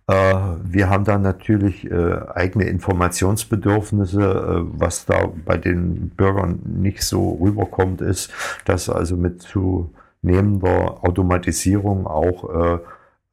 [0.06, 4.20] wir haben da natürlich äh, eigene Informationsbedürfnisse.
[4.20, 8.32] Äh, was da bei den Bürgern nicht so rüberkommt, ist,
[8.64, 12.80] dass also mit zunehmender Automatisierung auch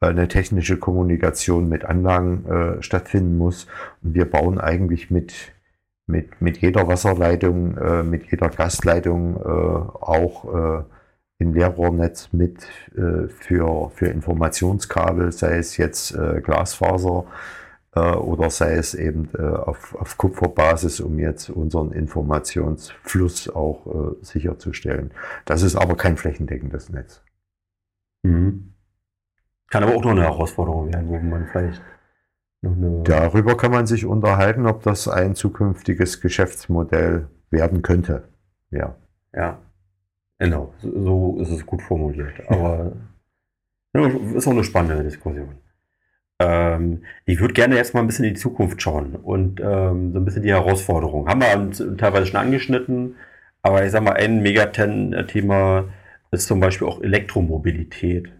[0.00, 3.66] eine technische Kommunikation mit Anlagen stattfinden muss.
[4.02, 5.34] Und wir bauen eigentlich mit,
[6.06, 10.84] mit, mit jeder Wasserleitung, mit jeder Gasleitung auch
[11.40, 17.24] in Leerrohrnetz mit äh, für, für Informationskabel, sei es jetzt äh, Glasfaser
[17.94, 24.24] äh, oder sei es eben äh, auf, auf Kupferbasis, um jetzt unseren Informationsfluss auch äh,
[24.24, 25.12] sicherzustellen.
[25.46, 27.22] Das ist aber kein flächendeckendes Netz.
[28.22, 28.74] Mhm.
[29.70, 31.80] Kann aber auch noch eine Herausforderung werden, wo man vielleicht
[32.60, 33.02] noch eine.
[33.04, 38.28] Darüber kann man sich unterhalten, ob das ein zukünftiges Geschäftsmodell werden könnte.
[38.70, 38.96] Ja.
[39.32, 39.58] Ja.
[40.40, 40.72] Genau.
[40.80, 42.32] So ist es gut formuliert.
[42.48, 42.92] Aber
[44.34, 45.54] ist auch eine spannende Diskussion.
[46.40, 50.18] Ähm, ich würde gerne jetzt mal ein bisschen in die Zukunft schauen und ähm, so
[50.18, 51.28] ein bisschen die Herausforderungen.
[51.28, 53.16] Haben wir teilweise schon angeschnitten,
[53.62, 55.84] aber ich sag mal, ein Megaten-Thema
[56.30, 58.32] ist zum Beispiel auch Elektromobilität.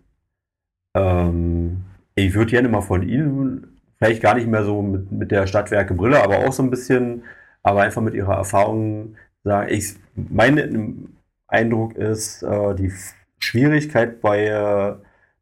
[0.95, 5.47] Ähm, ich würde gerne mal von Ihnen, vielleicht gar nicht mehr so mit, mit der
[5.47, 7.25] Stadtwerke Brille, aber auch so ein bisschen,
[7.63, 11.20] aber einfach mit Ihrer Erfahrung sagen, ich, mein
[11.51, 12.93] Eindruck ist, äh, die
[13.39, 14.95] Schwierigkeit bei äh,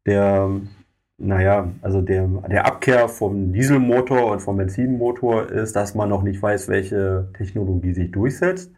[0.05, 0.49] der
[1.19, 6.41] naja, also der, der Abkehr vom Dieselmotor und vom Benzinmotor ist, dass man noch nicht
[6.41, 8.71] weiß, welche Technologie sich durchsetzt.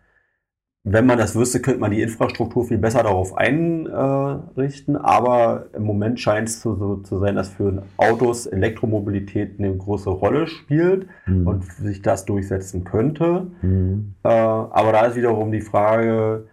[0.84, 4.95] Wenn man das wüsste, könnte man die Infrastruktur viel besser darauf einrichten.
[4.95, 10.48] Aber im Moment scheint es so, zu sein, dass für Autos Elektromobilität eine große Rolle
[10.48, 11.45] spielt mhm.
[11.45, 13.52] und sich das durchsetzen könnte.
[13.62, 14.16] Mhm.
[14.24, 16.48] Aber da ist wiederum die Frage,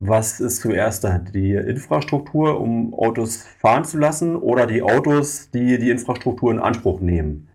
[0.00, 1.18] was ist zuerst da?
[1.18, 7.00] Die Infrastruktur, um Autos fahren zu lassen oder die Autos, die die Infrastruktur in Anspruch
[7.00, 7.48] nehmen?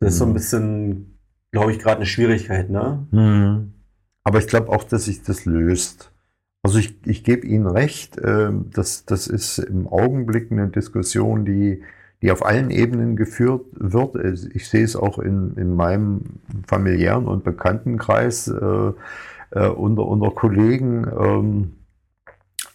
[0.00, 0.34] Das ist so ein mhm.
[0.34, 1.18] bisschen,
[1.52, 3.06] glaube ich, gerade eine Schwierigkeit, ne?
[3.10, 3.72] Mhm.
[4.24, 6.12] Aber ich glaube auch, dass sich das löst.
[6.62, 11.82] Also ich, ich gebe Ihnen recht, äh, das, das ist im Augenblick eine Diskussion, die,
[12.22, 14.16] die auf allen Ebenen geführt wird.
[14.54, 18.48] Ich sehe es auch in, in meinem familiären und Bekanntenkreis.
[18.48, 18.92] Äh,
[19.54, 21.06] äh, unter, unter Kollegen.
[21.18, 21.76] Ähm,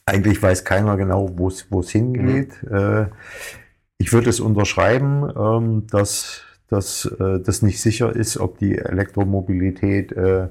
[0.05, 2.63] eigentlich weiß keiner genau, wo es hingeht.
[2.63, 2.75] Mhm.
[2.75, 3.05] Äh,
[3.97, 10.13] ich würde es unterschreiben, ähm, dass, dass äh, das nicht sicher ist, ob die Elektromobilität
[10.13, 10.47] äh,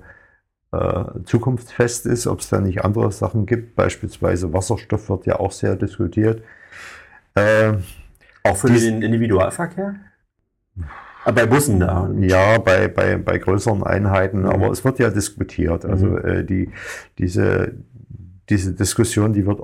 [0.71, 3.75] äh, zukunftsfest ist, ob es da nicht andere Sachen gibt.
[3.75, 6.43] Beispielsweise Wasserstoff wird ja auch sehr diskutiert.
[8.43, 9.95] Auch für den Individualverkehr?
[11.24, 12.11] Ah, bei Bussen da.
[12.19, 14.47] Ja, bei, bei, bei größeren Einheiten, mhm.
[14.47, 15.85] aber es wird ja diskutiert.
[15.85, 16.24] Also mhm.
[16.24, 16.70] äh, die,
[17.19, 17.74] diese,
[18.49, 19.61] diese Diskussion, die wird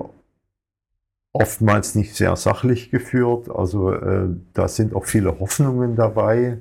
[1.33, 3.49] oftmals nicht sehr sachlich geführt.
[3.49, 6.59] Also äh, da sind auch viele Hoffnungen dabei.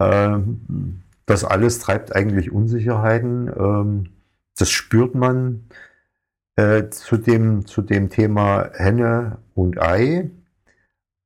[0.00, 3.48] Ähm, das alles treibt eigentlich Unsicherheiten.
[3.48, 4.10] Ähm,
[4.56, 5.68] das spürt man.
[6.56, 10.28] Äh, zu, dem, zu dem Thema Henne und Ei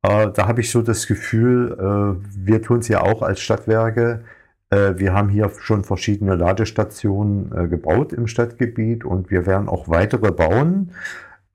[0.02, 4.24] da habe ich so das Gefühl, äh, wir tun es ja auch als Stadtwerke.
[4.70, 9.88] Äh, wir haben hier schon verschiedene Ladestationen äh, gebaut im Stadtgebiet und wir werden auch
[9.88, 10.90] weitere bauen.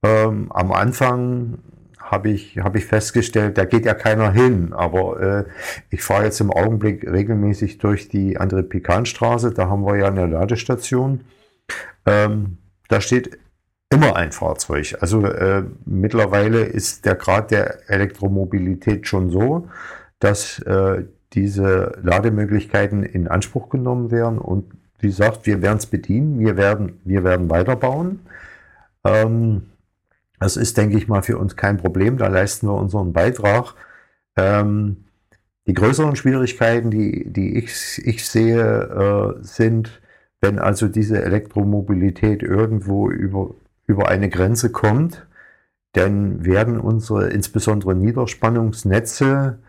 [0.01, 1.57] Ähm, am Anfang
[1.99, 4.71] habe ich, hab ich festgestellt, da geht ja keiner hin.
[4.71, 5.45] Aber
[5.89, 9.51] ich fahre jetzt im Augenblick regelmäßig durch die andere Pikanstraße.
[9.51, 11.25] Da haben wir ja eine Ladestation.
[12.05, 13.37] Ähm, da steht
[13.89, 14.97] immer ein Fahrzeug.
[14.99, 19.69] Also äh, mittlerweile ist der Grad der Elektromobilität schon so,
[20.19, 26.39] dass äh, diese Lademöglichkeiten in Anspruch genommen werden und wie gesagt, wir werden es bedienen,
[26.39, 28.21] wir werden, wir werden weiterbauen.
[29.03, 29.67] Ähm,
[30.39, 33.75] das ist, denke ich mal, für uns kein Problem, da leisten wir unseren Beitrag.
[34.35, 35.05] Ähm,
[35.67, 40.01] die größeren Schwierigkeiten, die, die ich, ich sehe, äh, sind,
[40.41, 43.53] wenn also diese Elektromobilität irgendwo über
[43.87, 45.25] über eine Grenze kommt,
[45.93, 49.59] dann werden unsere insbesondere Niederspannungsnetze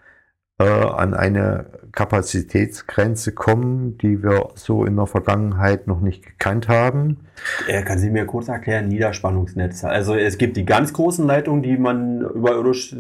[0.59, 7.21] äh, an eine Kapazitätsgrenze kommen, die wir so in der Vergangenheit noch nicht gekannt haben.
[7.67, 9.89] Äh, kann Sie mir kurz erklären, Niederspannungsnetze?
[9.89, 12.95] Also es gibt die ganz großen Leitungen, die man überirdisch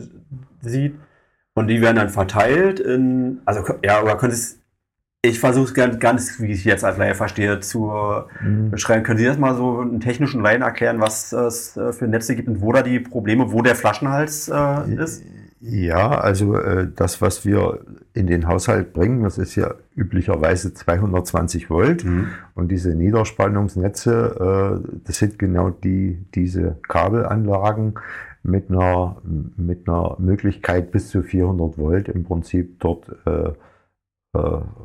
[0.63, 0.95] sieht
[1.55, 4.59] und die werden dann verteilt in, also ja, oder können Sie es
[5.23, 7.91] ich versuche es ganz, ganz, wie ich jetzt als Laie verstehe, zu
[8.41, 8.71] mhm.
[8.71, 9.03] beschreiben.
[9.03, 12.49] Können Sie das mal so einen technischen Laien erklären, was es äh, für Netze gibt
[12.49, 15.25] und wo da die Probleme, wo der Flaschenhals äh, ist?
[15.61, 17.81] Ja, also äh, das, was wir
[18.15, 22.05] in den Haushalt bringen, das ist ja üblicherweise 220 Volt.
[22.05, 22.29] Mhm.
[22.55, 27.95] Und diese Niederspannungsnetze, äh, das sind genau die, diese Kabelanlagen
[28.45, 29.17] mit einer,
[29.57, 33.51] mit einer Möglichkeit bis zu 400 Volt im Prinzip dort äh,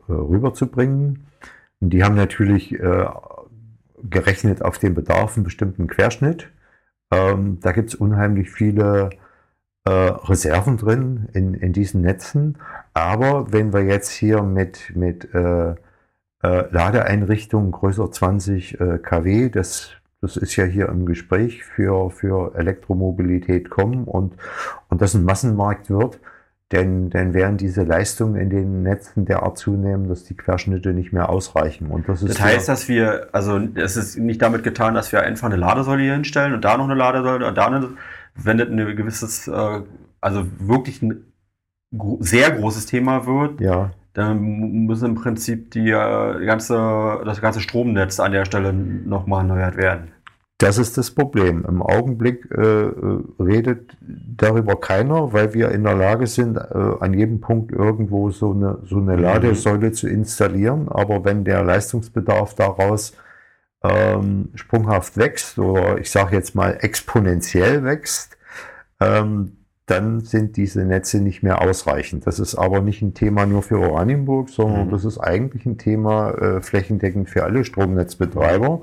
[0.10, 1.28] rüberzubringen.
[1.80, 3.06] Und die haben natürlich äh,
[4.04, 6.50] gerechnet auf den Bedarf einen bestimmten Querschnitt.
[7.12, 9.10] Ähm, da gibt es unheimlich viele
[9.86, 12.58] äh, Reserven drin in, in diesen Netzen.
[12.94, 15.76] Aber wenn wir jetzt hier mit, mit äh, äh,
[16.42, 23.70] Ladeeinrichtungen größer 20 äh, kW, das, das ist ja hier im Gespräch für, für Elektromobilität
[23.70, 24.36] kommen und,
[24.90, 26.20] und das ein Massenmarkt wird,
[26.74, 31.30] denn dann werden diese Leistungen in den Netzen derart zunehmen, dass die Querschnitte nicht mehr
[31.30, 31.88] ausreichen.
[31.88, 35.22] Und das, ist das heißt, dass wir, also es ist nicht damit getan, dass wir
[35.22, 37.90] einfach eine Ladesäule hier hinstellen und da noch eine Ladesäule und da eine,
[38.36, 39.82] wenn das ein gewisses äh,
[40.20, 41.26] also wirklich ein
[42.20, 44.41] sehr großes Thema wird, Ja, dann
[44.86, 50.12] muss im Prinzip die, äh, ganze, das ganze Stromnetz an der Stelle nochmal erneuert werden.
[50.64, 51.65] Das ist das Problem.
[51.68, 56.61] Im Augenblick äh, äh, redet darüber keiner, weil wir in der Lage sind, äh,
[57.02, 60.88] an jedem Punkt irgendwo so eine, so eine Ladesäule zu installieren.
[60.88, 63.14] Aber wenn der Leistungsbedarf daraus
[63.84, 68.38] ähm, sprunghaft wächst oder ich sage jetzt mal exponentiell wächst,
[69.02, 72.26] ähm, dann sind diese Netze nicht mehr ausreichend.
[72.26, 74.91] Das ist aber nicht ein Thema nur für Oranienburg, sondern Mhm.
[74.91, 78.80] das ist eigentlich ein Thema äh, flächendeckend für alle Stromnetzbetreiber.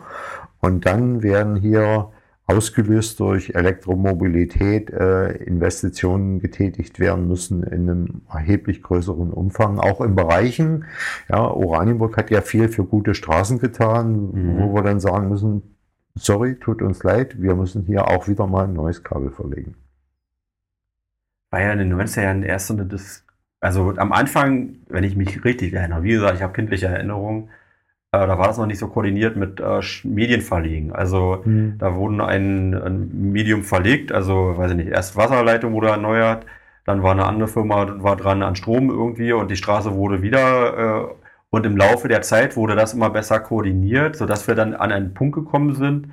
[0.61, 2.11] Und dann werden hier
[2.47, 10.16] ausgelöst durch Elektromobilität äh, Investitionen getätigt werden müssen in einem erheblich größeren Umfang, auch in
[10.16, 10.85] Bereichen.
[11.28, 14.59] Ja, Oranienburg hat ja viel für gute Straßen getan, Mhm.
[14.59, 15.77] wo wir dann sagen müssen,
[16.16, 19.77] sorry, tut uns leid, wir müssen hier auch wieder mal ein neues Kabel verlegen.
[21.53, 23.24] War ja in den 90er Jahren erst so eine Dis
[23.62, 27.51] also am Anfang, wenn ich mich richtig erinnere, wie gesagt, ich habe kindliche Erinnerungen,
[28.12, 30.93] äh, da war das noch nicht so koordiniert mit äh, Medienverlegen.
[30.93, 31.45] Also
[31.78, 36.47] Da wurden ein, ein Medium verlegt, also weiß ich nicht, erst Wasserleitung wurde erneuert,
[36.85, 41.09] dann war eine andere Firma war dran an Strom irgendwie und die Straße wurde wieder
[41.11, 41.15] äh,
[41.51, 45.15] und im Laufe der Zeit wurde das immer besser koordiniert, sodass wir dann an einen
[45.15, 46.09] Punkt gekommen sind.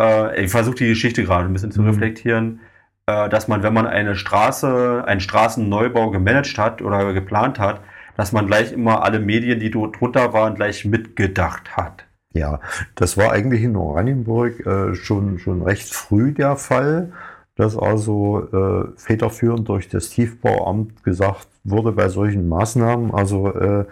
[0.00, 1.88] Äh, ich versuche die Geschichte gerade ein bisschen zu Mhm.
[1.88, 2.60] reflektieren,
[3.06, 7.80] äh, dass man, wenn man eine Straße, einen Straßenneubau gemanagt hat oder geplant hat,
[8.20, 12.04] dass man gleich immer alle Medien, die dort drunter waren, gleich mitgedacht hat.
[12.34, 12.60] Ja,
[12.94, 17.14] das war eigentlich in Oranienburg äh, schon, schon recht früh der Fall,
[17.54, 23.84] dass also äh, federführend durch das Tiefbauamt gesagt wurde bei solchen Maßnahmen, also äh,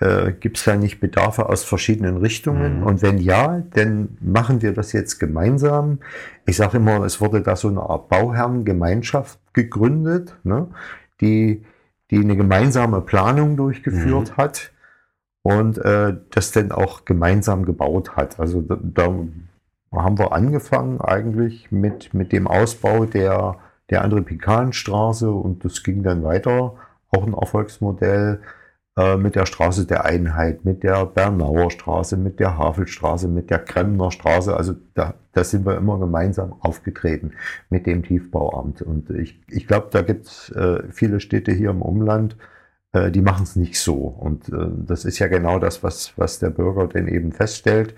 [0.00, 2.80] äh, gibt es da nicht Bedarfe aus verschiedenen Richtungen?
[2.80, 2.86] Mhm.
[2.86, 6.00] Und wenn ja, dann machen wir das jetzt gemeinsam.
[6.44, 10.66] Ich sage immer, es wurde da so eine Art Bauherrengemeinschaft gegründet, ne,
[11.20, 11.62] die,
[12.10, 14.72] die eine gemeinsame Planung durchgeführt hat
[15.42, 18.38] und äh, das dann auch gemeinsam gebaut hat.
[18.38, 19.14] Also da, da
[19.92, 23.56] haben wir angefangen eigentlich mit, mit dem Ausbau der,
[23.90, 26.74] der Andre Pikanstraße und das ging dann weiter,
[27.10, 28.40] auch ein Erfolgsmodell
[28.96, 34.10] mit der Straße der Einheit, mit der Bernauer Straße, mit der Havelstraße, mit der Kremner
[34.10, 34.54] Straße.
[34.54, 37.32] Also da, da sind wir immer gemeinsam aufgetreten
[37.70, 38.82] mit dem Tiefbauamt.
[38.82, 42.36] Und ich, ich glaube, da gibt es äh, viele Städte hier im Umland,
[42.92, 43.94] äh, die machen es nicht so.
[43.94, 47.94] Und äh, das ist ja genau das, was, was der Bürger denn eben feststellt.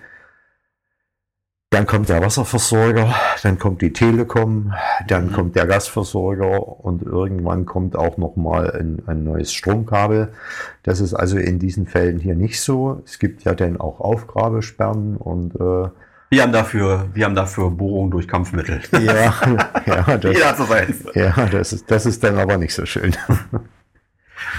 [1.73, 4.73] Dann kommt der Wasserversorger, dann kommt die Telekom,
[5.07, 5.33] dann Mhm.
[5.33, 10.29] kommt der Gasversorger und irgendwann kommt auch nochmal ein, ein neues Stromkabel.
[10.83, 13.01] Das ist also in diesen Fällen hier nicht so.
[13.05, 15.89] Es gibt ja dann auch Aufgrabesperren und äh,
[16.29, 18.79] Wir haben dafür, wir haben dafür Bohrungen durch Kampfmittel.
[18.91, 19.33] ja,
[19.87, 20.37] ja, das,
[21.15, 23.15] ja das, ist, das ist dann aber nicht so schön.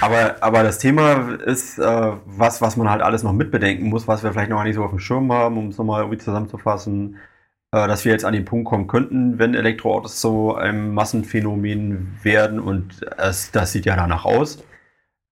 [0.00, 4.22] Aber, aber das Thema ist äh, was, was man halt alles noch mitbedenken muss, was
[4.22, 7.16] wir vielleicht noch nicht so auf dem Schirm haben, um es nochmal irgendwie zusammenzufassen,
[7.72, 12.60] äh, dass wir jetzt an den Punkt kommen könnten, wenn Elektroautos zu einem Massenphänomen werden
[12.60, 14.62] und es, das sieht ja danach aus,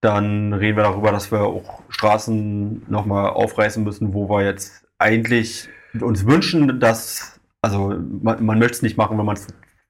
[0.01, 5.69] dann reden wir darüber, dass wir auch Straßen nochmal aufreißen müssen, wo wir jetzt eigentlich
[6.01, 9.47] uns wünschen, dass, also man, man möchte es nicht machen, wenn man es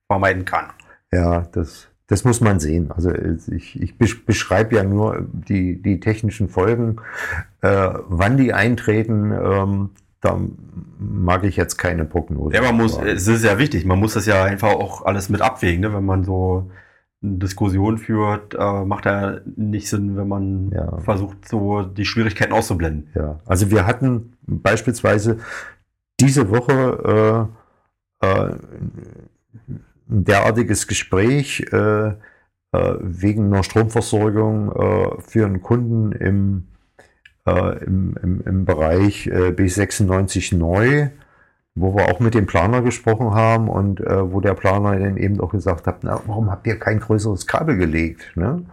[0.07, 0.73] vermeiden kann.
[1.13, 2.91] Ja, das, das muss man sehen.
[2.93, 6.97] Also ich, ich besch- beschreibe ja nur die, die technischen Folgen.
[7.63, 9.91] Äh, wann die eintreten, ähm,
[10.21, 10.39] da
[10.99, 12.55] mag ich jetzt keine Prognose.
[12.55, 15.41] Ja, man muss, es ist ja wichtig, man muss das ja einfach auch alles mit
[15.41, 15.95] abwägen, ne?
[15.95, 16.71] wenn man so
[17.23, 20.99] eine Diskussion führt, äh, macht ja nicht Sinn, wenn man Ja.
[20.99, 23.09] versucht, so die Schwierigkeiten auszublenden.
[23.15, 25.39] Ja, also wir hatten beispielsweise
[26.21, 27.49] diese Woche
[28.21, 28.55] äh, äh,
[30.13, 36.69] ein derartiges Gespräch äh, äh, wegen einer Stromversorgung äh, für einen Kunden im,
[37.47, 41.09] äh, im, im, im Bereich äh, B96 neu,
[41.75, 45.41] wo wir auch mit dem Planer gesprochen haben und äh, wo der Planer dann eben
[45.41, 48.33] auch gesagt hat, na, warum habt ihr kein größeres Kabel gelegt?
[48.37, 48.65] Ne?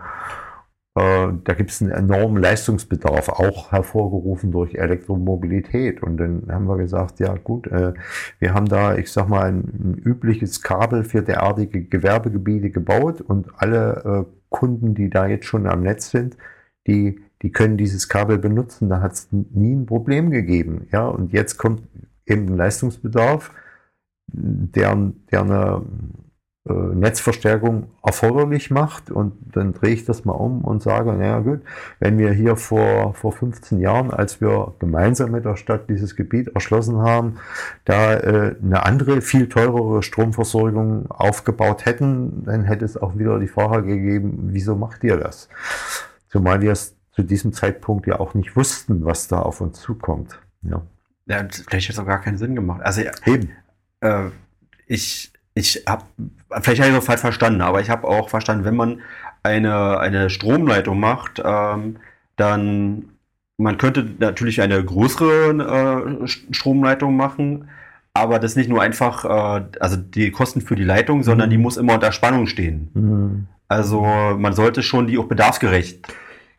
[0.96, 6.02] Äh, da gibt es einen enormen Leistungsbedarf, auch hervorgerufen durch Elektromobilität.
[6.02, 7.94] Und dann haben wir gesagt, ja gut, äh,
[8.40, 14.26] wir haben da, ich sag mal, ein, übliches Kabel für derartige Gewerbegebiete gebaut und alle
[14.28, 16.38] äh, Kunden, die da jetzt schon am Netz sind,
[16.88, 18.90] die, die können dieses Kabel benutzen.
[18.90, 20.88] Da hat es nie ein Problem gegeben.
[20.92, 21.84] Ja, und jetzt kommt
[22.26, 23.52] eben ein Leistungsbedarf,
[24.34, 25.86] der, der eine
[26.68, 29.12] äh, Netzverstärkung erforderlich macht.
[29.12, 31.62] Und dann drehe ich das mal um und sage, naja gut,
[32.00, 36.50] wenn wir hier vor, vor 15 Jahren, als wir gemeinsam mit der Stadt dieses Gebiet
[36.50, 37.38] erschlossen haben,
[37.86, 43.48] da äh, eine andere, viel teurere Stromversorgung aufgebaut hätten, dann hätte es auch wieder die
[43.48, 45.50] Frage gegeben, wieso macht ihr das?
[46.28, 50.40] Zumal wir es zu diesem Zeitpunkt ja auch nicht wussten, was da auf uns zukommt.
[50.62, 50.82] Ja.
[51.26, 52.82] Ja, vielleicht hätte es auch gar keinen Sinn gemacht.
[52.82, 53.52] Also Eben.
[54.02, 54.30] Äh,
[54.88, 56.04] ich, ich habe,
[56.62, 59.02] vielleicht habe ich es falsch verstanden, aber ich habe auch verstanden, wenn man
[59.44, 61.98] eine, eine Stromleitung macht, ähm,
[62.36, 63.10] dann
[63.58, 67.70] man könnte natürlich eine größere äh, Stromleitung machen,
[68.14, 71.52] aber das nicht nur einfach, äh, also die Kosten für die Leitung, sondern mhm.
[71.52, 72.90] die muss immer unter Spannung stehen.
[72.94, 73.48] Mhm.
[73.68, 74.02] Also
[74.38, 76.08] man sollte schon die auch bedarfsgerecht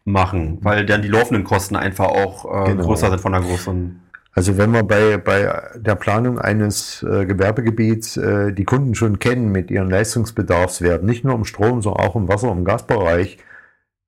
[0.05, 2.85] machen, weil dann die laufenden Kosten einfach auch äh, genau.
[2.85, 4.01] größer sind von der großen.
[4.32, 9.51] Also wenn wir bei, bei der Planung eines äh, Gewerbegebiets äh, die Kunden schon kennen
[9.51, 13.39] mit ihren Leistungsbedarfswerten, nicht nur im Strom, sondern auch im Wasser- und Gasbereich,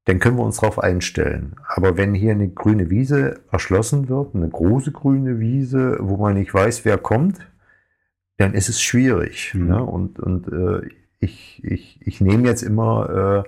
[0.05, 1.57] dann können wir uns darauf einstellen.
[1.67, 6.53] Aber wenn hier eine grüne Wiese erschlossen wird, eine große grüne Wiese, wo man nicht
[6.53, 7.39] weiß, wer kommt,
[8.39, 9.55] dann ist es schwierig.
[9.55, 9.69] Mhm.
[9.69, 9.83] Ne?
[9.83, 10.89] Und, und äh,
[11.21, 13.45] ich, ich, ich nehme jetzt immer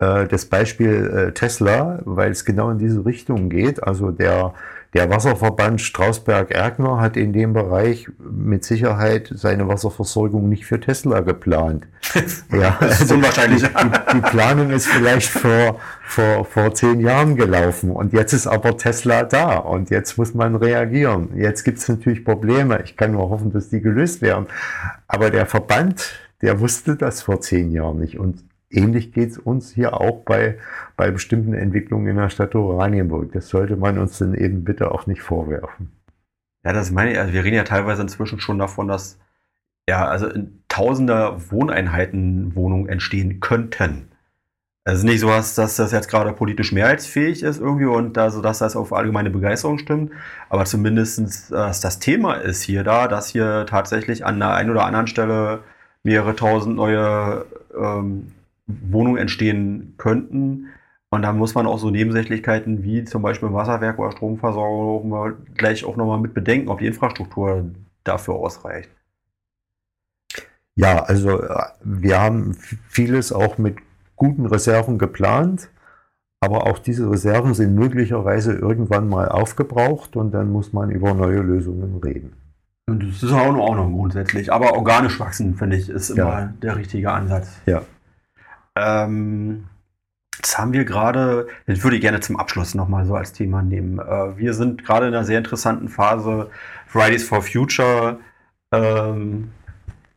[0.00, 3.82] äh, äh, das Beispiel äh, Tesla, weil es genau in diese Richtung geht.
[3.82, 4.54] Also der
[4.94, 11.88] der Wasserverband Strausberg-Erkner hat in dem Bereich mit Sicherheit seine Wasserversorgung nicht für Tesla geplant.
[12.52, 13.62] ja, das ist also unwahrscheinlich.
[13.62, 18.76] Die, die, Planung ist vielleicht vor, vor, vor zehn Jahren gelaufen und jetzt ist aber
[18.76, 21.30] Tesla da und jetzt muss man reagieren.
[21.36, 22.80] Jetzt gibt es natürlich Probleme.
[22.84, 24.46] Ich kann nur hoffen, dass die gelöst werden.
[25.08, 28.44] Aber der Verband, der wusste das vor zehn Jahren nicht und
[28.76, 30.58] ähnlich geht es uns hier auch bei,
[30.96, 33.32] bei bestimmten Entwicklungen in der Stadt Oranienburg.
[33.32, 35.92] Das sollte man uns dann eben bitte auch nicht vorwerfen.
[36.64, 37.18] Ja, das meine ich.
[37.18, 39.18] Also wir reden ja teilweise inzwischen schon davon, dass
[39.88, 40.28] ja, also
[40.68, 44.08] tausender Wohneinheiten Wohnungen entstehen könnten.
[44.86, 48.76] Ist nicht so, dass, das jetzt gerade politisch mehrheitsfähig ist irgendwie und also, dass das
[48.76, 50.12] auf allgemeine Begeisterung stimmt.
[50.50, 54.84] Aber zumindest dass das Thema ist hier da, dass hier tatsächlich an der einen oder
[54.84, 55.60] anderen Stelle
[56.02, 58.33] mehrere tausend neue ähm,
[58.66, 60.68] Wohnungen entstehen könnten.
[61.10, 65.96] Und da muss man auch so Nebensächlichkeiten wie zum Beispiel Wasserwerk oder Stromversorgung gleich auch
[65.96, 67.70] nochmal mit bedenken, ob die Infrastruktur
[68.02, 68.90] dafür ausreicht.
[70.76, 72.56] Ja, also äh, wir haben
[72.88, 73.76] vieles auch mit
[74.16, 75.70] guten Reserven geplant,
[76.40, 81.40] aber auch diese Reserven sind möglicherweise irgendwann mal aufgebraucht und dann muss man über neue
[81.40, 82.32] Lösungen reden.
[82.86, 86.40] Und das ist auch noch, auch noch grundsätzlich, aber organisch wachsen, finde ich, ist immer
[86.40, 86.52] ja.
[86.60, 87.60] der richtige Ansatz.
[87.66, 87.82] Ja.
[88.76, 89.66] Ähm,
[90.40, 93.98] das haben wir gerade, das würde ich gerne zum Abschluss nochmal so als Thema nehmen.
[93.98, 96.50] Äh, wir sind gerade in einer sehr interessanten Phase.
[96.86, 98.18] Fridays for Future,
[98.72, 99.50] ähm,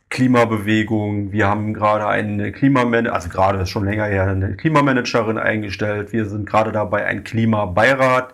[0.10, 1.32] Klimabewegung.
[1.32, 6.14] Wir haben gerade eine Klimamanagerin, also gerade schon länger her, eine Klimamanagerin eingestellt.
[6.14, 8.34] Wir sind gerade dabei, ein Klimabeirat,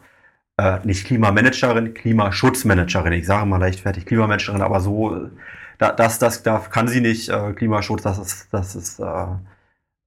[0.58, 3.14] äh, nicht Klimamanagerin, Klimaschutzmanagerin.
[3.14, 5.30] Ich sage mal leichtfertig Klimamanagerin, aber so,
[5.78, 7.30] da, das, das, da kann sie nicht.
[7.30, 9.26] Äh, Klimaschutz, das ist, das ist, äh,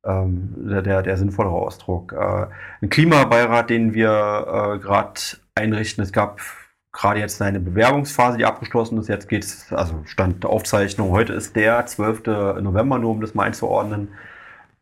[0.07, 2.13] ähm, der, der sinnvollere Ausdruck.
[2.13, 2.47] Äh,
[2.83, 5.21] ein Klimabeirat, den wir äh, gerade
[5.55, 6.41] einrichten, es gab
[6.93, 9.09] gerade jetzt eine Bewerbungsphase, die abgeschlossen ist.
[9.09, 12.27] Jetzt geht es, also Stand der Aufzeichnung, heute ist der 12.
[12.63, 14.09] November, nur um das mal einzuordnen.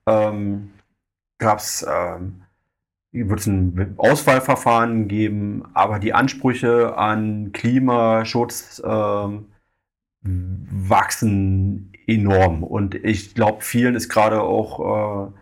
[0.06, 0.70] Ähm,
[1.38, 2.42] gab es, ähm,
[3.12, 9.46] wird es ein Auswahlverfahren geben, aber die Ansprüche an Klimaschutz ähm,
[10.24, 12.62] wachsen enorm.
[12.62, 15.32] Und ich glaube, vielen ist gerade auch, äh,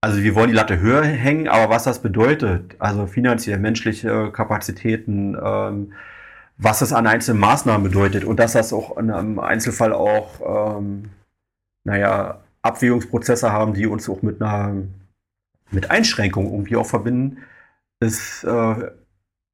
[0.00, 5.36] also wir wollen die Latte höher hängen, aber was das bedeutet, also finanziell, menschliche Kapazitäten,
[5.42, 5.92] ähm,
[6.58, 11.10] was das an einzelnen Maßnahmen bedeutet und dass das auch in einem Einzelfall auch, ähm,
[11.84, 14.74] naja, Abwägungsprozesse haben, die uns auch mit einer
[15.70, 17.38] mit Einschränkungen irgendwie auch verbinden,
[18.00, 18.90] ist äh,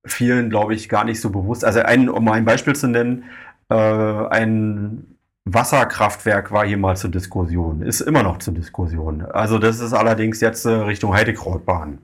[0.06, 1.64] vielen, glaube ich, gar nicht so bewusst.
[1.64, 3.24] Also ein, um ein Beispiel zu nennen,
[3.73, 9.23] äh, ein Wasserkraftwerk war hier mal zur Diskussion, ist immer noch zur Diskussion.
[9.23, 11.99] Also das ist allerdings jetzt äh, Richtung Heidekrautbahn.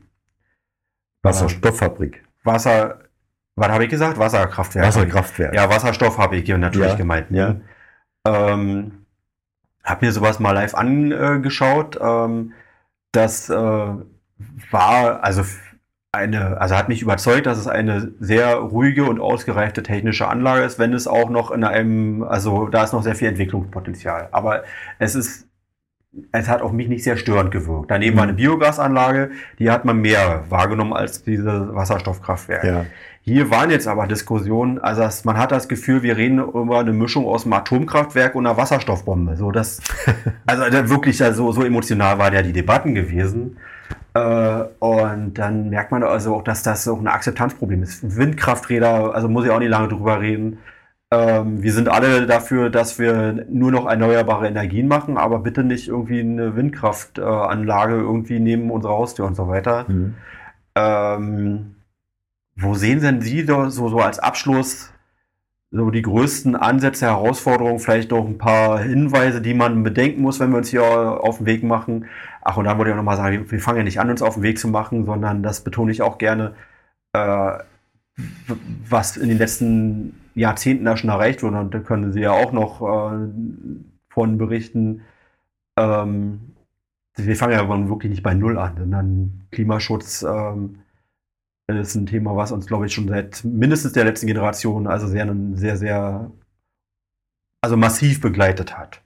[1.22, 2.24] Wasserstofffabrik.
[2.42, 3.00] Wasser,
[3.54, 4.18] was habe ich gesagt?
[4.18, 4.86] Wasserkraftwerk.
[4.86, 5.54] Wasserkraftwerk.
[5.54, 7.30] Ja, Wasserstoff habe ich hier natürlich ja, gemeint.
[7.30, 7.60] Ne?
[8.26, 8.52] Ja.
[8.52, 9.04] Ähm,
[9.84, 11.98] habe mir sowas mal live angeschaut.
[12.00, 12.52] Ähm,
[13.12, 15.44] das äh, war, also
[16.12, 20.78] eine, also hat mich überzeugt, dass es eine sehr ruhige und ausgereifte technische Anlage ist,
[20.78, 24.28] wenn es auch noch in einem, also da ist noch sehr viel Entwicklungspotenzial.
[24.32, 24.62] Aber
[24.98, 25.46] es ist,
[26.32, 27.90] es hat auf mich nicht sehr störend gewirkt.
[27.90, 28.38] Daneben war eine mhm.
[28.38, 32.66] Biogasanlage, die hat man mehr wahrgenommen als diese Wasserstoffkraftwerke.
[32.66, 32.86] Ja.
[33.20, 36.94] Hier waren jetzt aber Diskussionen, also das, man hat das Gefühl, wir reden über eine
[36.94, 39.36] Mischung aus einem Atomkraftwerk und einer Wasserstoffbombe.
[39.36, 39.82] So das,
[40.46, 43.58] also wirklich so, so emotional waren ja die Debatten gewesen.
[44.18, 48.16] Äh, und dann merkt man also auch, dass das auch ein Akzeptanzproblem ist.
[48.16, 50.58] Windkrafträder, also muss ich auch nicht lange drüber reden.
[51.10, 55.88] Ähm, wir sind alle dafür, dass wir nur noch erneuerbare Energien machen, aber bitte nicht
[55.88, 59.86] irgendwie eine Windkraftanlage irgendwie neben unserer Haustür und so weiter.
[59.88, 60.14] Mhm.
[60.74, 61.74] Ähm,
[62.56, 64.92] wo sehen denn Sie so, so als Abschluss
[65.70, 70.50] so die größten Ansätze, Herausforderungen, vielleicht noch ein paar Hinweise, die man bedenken muss, wenn
[70.50, 72.06] wir uns hier auf den Weg machen?
[72.42, 74.34] Ach, und dann wollte ich auch nochmal sagen, wir fangen ja nicht an, uns auf
[74.34, 76.54] den Weg zu machen, sondern das betone ich auch gerne,
[77.12, 77.58] äh,
[78.88, 81.58] was in den letzten Jahrzehnten da schon erreicht wurde.
[81.58, 83.28] Und da können Sie ja auch noch äh,
[84.08, 85.02] von berichten.
[85.76, 86.54] Ähm,
[87.16, 90.80] wir fangen ja wirklich nicht bei Null an, sondern Klimaschutz ähm,
[91.76, 95.34] ist ein Thema, was uns, glaube ich, schon seit mindestens der letzten Generation, also sehr,
[95.54, 96.30] sehr, sehr,
[97.60, 99.02] also massiv begleitet hat.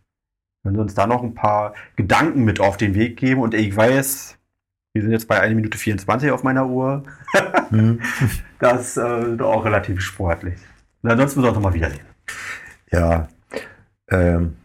[0.62, 3.76] Wenn Sie uns da noch ein paar Gedanken mit auf den Weg geben und ich
[3.76, 4.38] weiß,
[4.94, 7.04] wir sind jetzt bei 1 Minute 24 auf meiner Uhr.
[7.70, 8.00] mhm.
[8.58, 10.60] Das äh, ist auch relativ sportlich.
[11.02, 12.06] Und ansonsten müssen wir auch nochmal wiedersehen.
[12.92, 13.26] Ja,
[14.08, 14.56] ähm,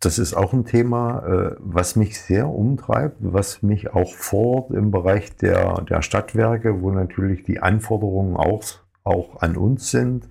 [0.00, 4.90] das ist auch ein Thema, äh, was mich sehr umtreibt, was mich auch fordert im
[4.90, 8.62] Bereich der, der Stadtwerke, wo natürlich die Anforderungen auch,
[9.04, 10.26] auch an uns sind,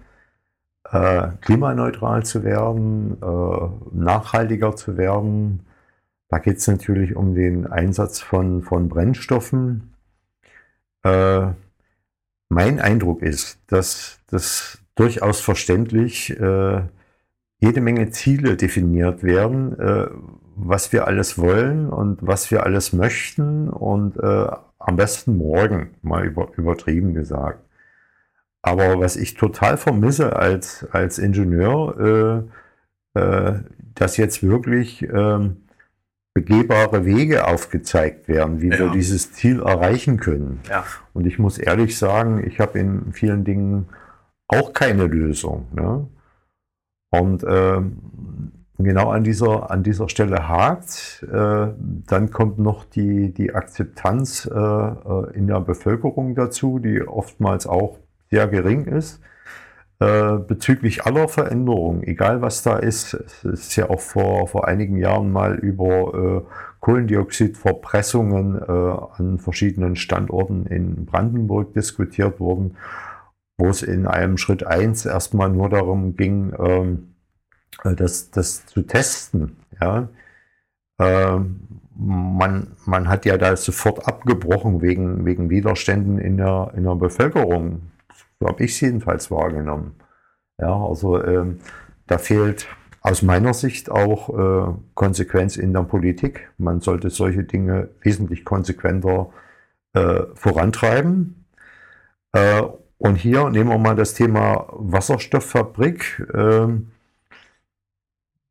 [0.91, 5.68] äh, klimaneutral zu werden, äh, nachhaltiger zu werden.
[6.30, 9.94] Da geht es natürlich um den Einsatz von, von Brennstoffen.
[11.02, 11.56] Mein
[12.80, 16.82] Eindruck ist, dass das durchaus verständlich äh,
[17.60, 20.07] jede Menge Ziele definiert werden, äh,
[20.56, 24.48] was wir alles wollen und was wir alles möchten und äh,
[24.80, 27.64] am besten morgen, mal über, übertrieben gesagt.
[28.61, 32.48] Aber was ich total vermisse als, als Ingenieur,
[33.15, 33.60] äh, äh,
[33.95, 35.49] dass jetzt wirklich äh,
[36.34, 38.80] begehbare Wege aufgezeigt werden, wie ja.
[38.80, 40.61] wir dieses Ziel erreichen können.
[40.69, 40.86] Ja.
[41.14, 43.90] Und ich muss ehrlich sagen, ich habe in vielen Dingen
[44.48, 45.68] auch keine Lösung.
[45.73, 46.07] Ne?
[47.11, 47.81] Und äh,
[48.80, 51.26] genau an dieser, an dieser Stelle hakt.
[51.31, 51.68] Äh,
[52.07, 57.99] dann kommt noch die, die Akzeptanz äh, äh, in der Bevölkerung dazu, die oftmals auch
[58.31, 59.22] sehr gering ist.
[59.99, 64.95] Äh, bezüglich aller Veränderungen, egal was da ist, es ist ja auch vor, vor einigen
[64.95, 66.41] Jahren mal über äh,
[66.80, 68.72] Kohlendioxidverpressungen äh,
[69.18, 72.77] an verschiedenen Standorten in Brandenburg diskutiert worden
[73.60, 77.14] wo es in einem Schritt eins erstmal nur darum ging, ähm,
[77.84, 79.57] äh, das, das zu testen.
[79.81, 80.07] Ja?
[80.99, 81.60] Ähm,
[81.95, 87.81] man, man hat ja da sofort abgebrochen wegen, wegen Widerständen in der, in der Bevölkerung.
[88.40, 89.95] So habe ich es jedenfalls wahrgenommen.
[90.57, 91.60] Ja, also ähm,
[92.07, 92.68] da fehlt
[93.02, 96.49] aus meiner Sicht auch äh, Konsequenz in der Politik.
[96.57, 99.30] Man sollte solche Dinge wesentlich konsequenter
[99.94, 101.45] äh, vorantreiben.
[102.31, 102.64] Äh,
[102.99, 106.27] und hier nehmen wir mal das Thema Wasserstofffabrik.
[106.34, 106.91] Ähm,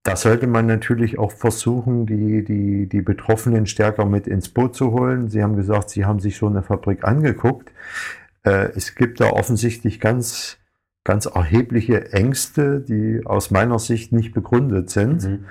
[0.03, 4.93] da sollte man natürlich auch versuchen, die, die, die Betroffenen stärker mit ins Boot zu
[4.93, 5.29] holen.
[5.29, 7.71] Sie haben gesagt, Sie haben sich so eine Fabrik angeguckt.
[8.43, 10.57] Äh, es gibt da offensichtlich ganz,
[11.05, 15.25] ganz erhebliche Ängste, die aus meiner Sicht nicht begründet sind.
[15.25, 15.45] Mhm.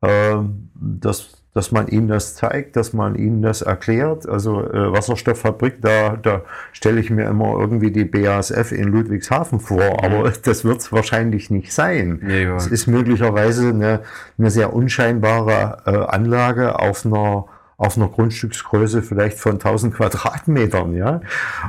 [0.00, 4.28] Ähm, das dass man ihnen das zeigt, dass man ihnen das erklärt.
[4.28, 9.82] Also äh, Wasserstofffabrik, da, da stelle ich mir immer irgendwie die BASF in Ludwigshafen vor,
[9.82, 10.04] mhm.
[10.04, 12.20] aber das wird es wahrscheinlich nicht sein.
[12.22, 14.02] Nee, es ist möglicherweise eine,
[14.38, 21.20] eine sehr unscheinbare äh, Anlage auf einer auf einer Grundstücksgröße vielleicht von 1000 Quadratmetern, ja.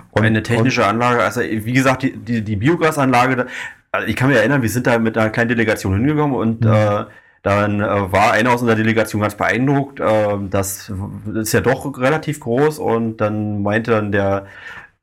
[0.09, 3.45] Und, eine technische und, Anlage, also wie gesagt, die, die, die Biogasanlage,
[3.91, 6.71] also ich kann mich erinnern, wir sind da mit einer kleinen Delegation hingekommen und mhm.
[6.71, 7.05] äh,
[7.41, 9.99] dann äh, war einer aus unserer Delegation ganz beeindruckt.
[9.99, 10.91] Äh, das
[11.33, 14.45] ist ja doch relativ groß und dann meinte dann der,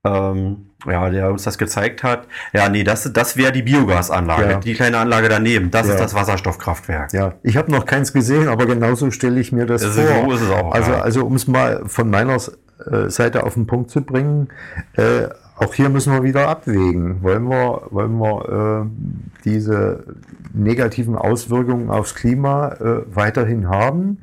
[0.05, 4.59] ähm, ja, der uns das gezeigt hat, ja, nee, das, das wäre die Biogasanlage, ja.
[4.61, 5.71] die kleine Anlage daneben.
[5.71, 5.95] Das ja.
[5.95, 7.13] ist das Wasserstoffkraftwerk.
[7.13, 10.25] Ja, ich habe noch keins gesehen, aber genauso stelle ich mir das, das vor.
[10.25, 10.73] So ist es auch.
[10.73, 11.01] Also, ja.
[11.01, 14.49] also um es mal von meiner äh, Seite auf den Punkt zu bringen,
[14.97, 17.23] äh, auch hier müssen wir wieder abwägen.
[17.23, 20.17] Wollen wir, wollen wir äh, diese
[20.53, 24.19] negativen Auswirkungen aufs Klima äh, weiterhin haben,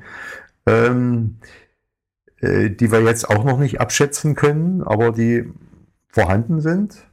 [0.67, 1.37] ähm,
[2.39, 5.51] äh, die wir jetzt auch noch nicht abschätzen können, aber die
[6.07, 7.07] vorhanden sind?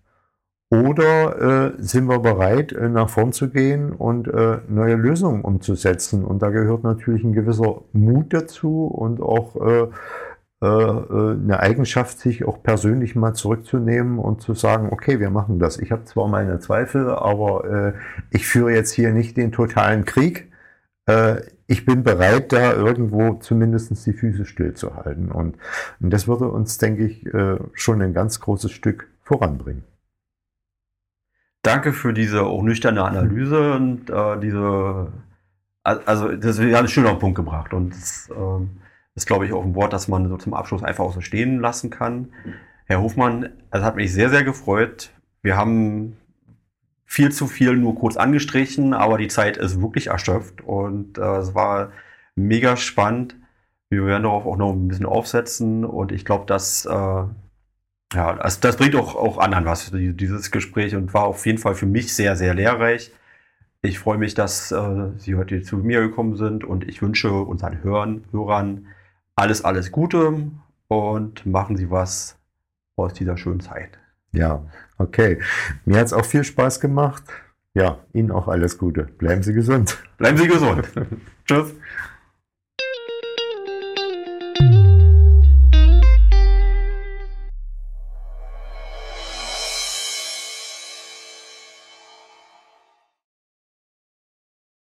[0.72, 6.24] Oder äh, sind wir bereit, äh, nach vorn zu gehen und äh, neue Lösungen umzusetzen?
[6.24, 9.88] Und da gehört natürlich ein gewisser Mut dazu und auch äh,
[10.66, 15.78] eine Eigenschaft, sich auch persönlich mal zurückzunehmen und zu sagen, okay, wir machen das.
[15.78, 17.92] Ich habe zwar meine Zweifel, aber äh,
[18.30, 20.52] ich führe jetzt hier nicht den totalen Krieg.
[21.06, 25.30] Äh, ich bin bereit, da irgendwo zumindest die Füße stillzuhalten.
[25.30, 25.56] Und,
[26.00, 29.84] und das würde uns, denke ich, äh, schon ein ganz großes Stück voranbringen.
[31.62, 35.12] Danke für diese auch nüchterne Analyse und äh, diese,
[35.84, 38.80] also das ist ja ein schöner Punkt gebracht und das ähm,
[39.20, 41.60] ist, glaube ich, auch ein Wort, das man so zum Abschluss einfach auch so stehen
[41.60, 42.32] lassen kann.
[42.86, 45.10] Herr Hofmann, es hat mich sehr, sehr gefreut.
[45.42, 46.16] Wir haben
[47.04, 51.54] viel zu viel nur kurz angestrichen, aber die Zeit ist wirklich erschöpft und äh, es
[51.54, 51.92] war
[52.34, 53.36] mega spannend.
[53.90, 57.24] Wir werden darauf auch noch ein bisschen aufsetzen und ich glaube, dass äh,
[58.14, 61.74] ja, das, das bringt auch, auch anderen was, dieses Gespräch und war auf jeden Fall
[61.74, 63.12] für mich sehr, sehr lehrreich.
[63.82, 67.82] Ich freue mich, dass äh, Sie heute zu mir gekommen sind und ich wünsche unseren
[67.82, 68.86] Hörern, Hörern
[69.40, 70.50] alles, alles Gute
[70.88, 72.36] und machen Sie was
[72.96, 73.98] aus dieser schönen Zeit.
[74.32, 74.66] Ja,
[74.98, 75.40] okay.
[75.84, 77.24] Mir hat es auch viel Spaß gemacht.
[77.72, 79.04] Ja, Ihnen auch alles Gute.
[79.04, 79.98] Bleiben Sie gesund.
[80.18, 80.88] Bleiben Sie gesund.
[81.46, 81.72] Tschüss.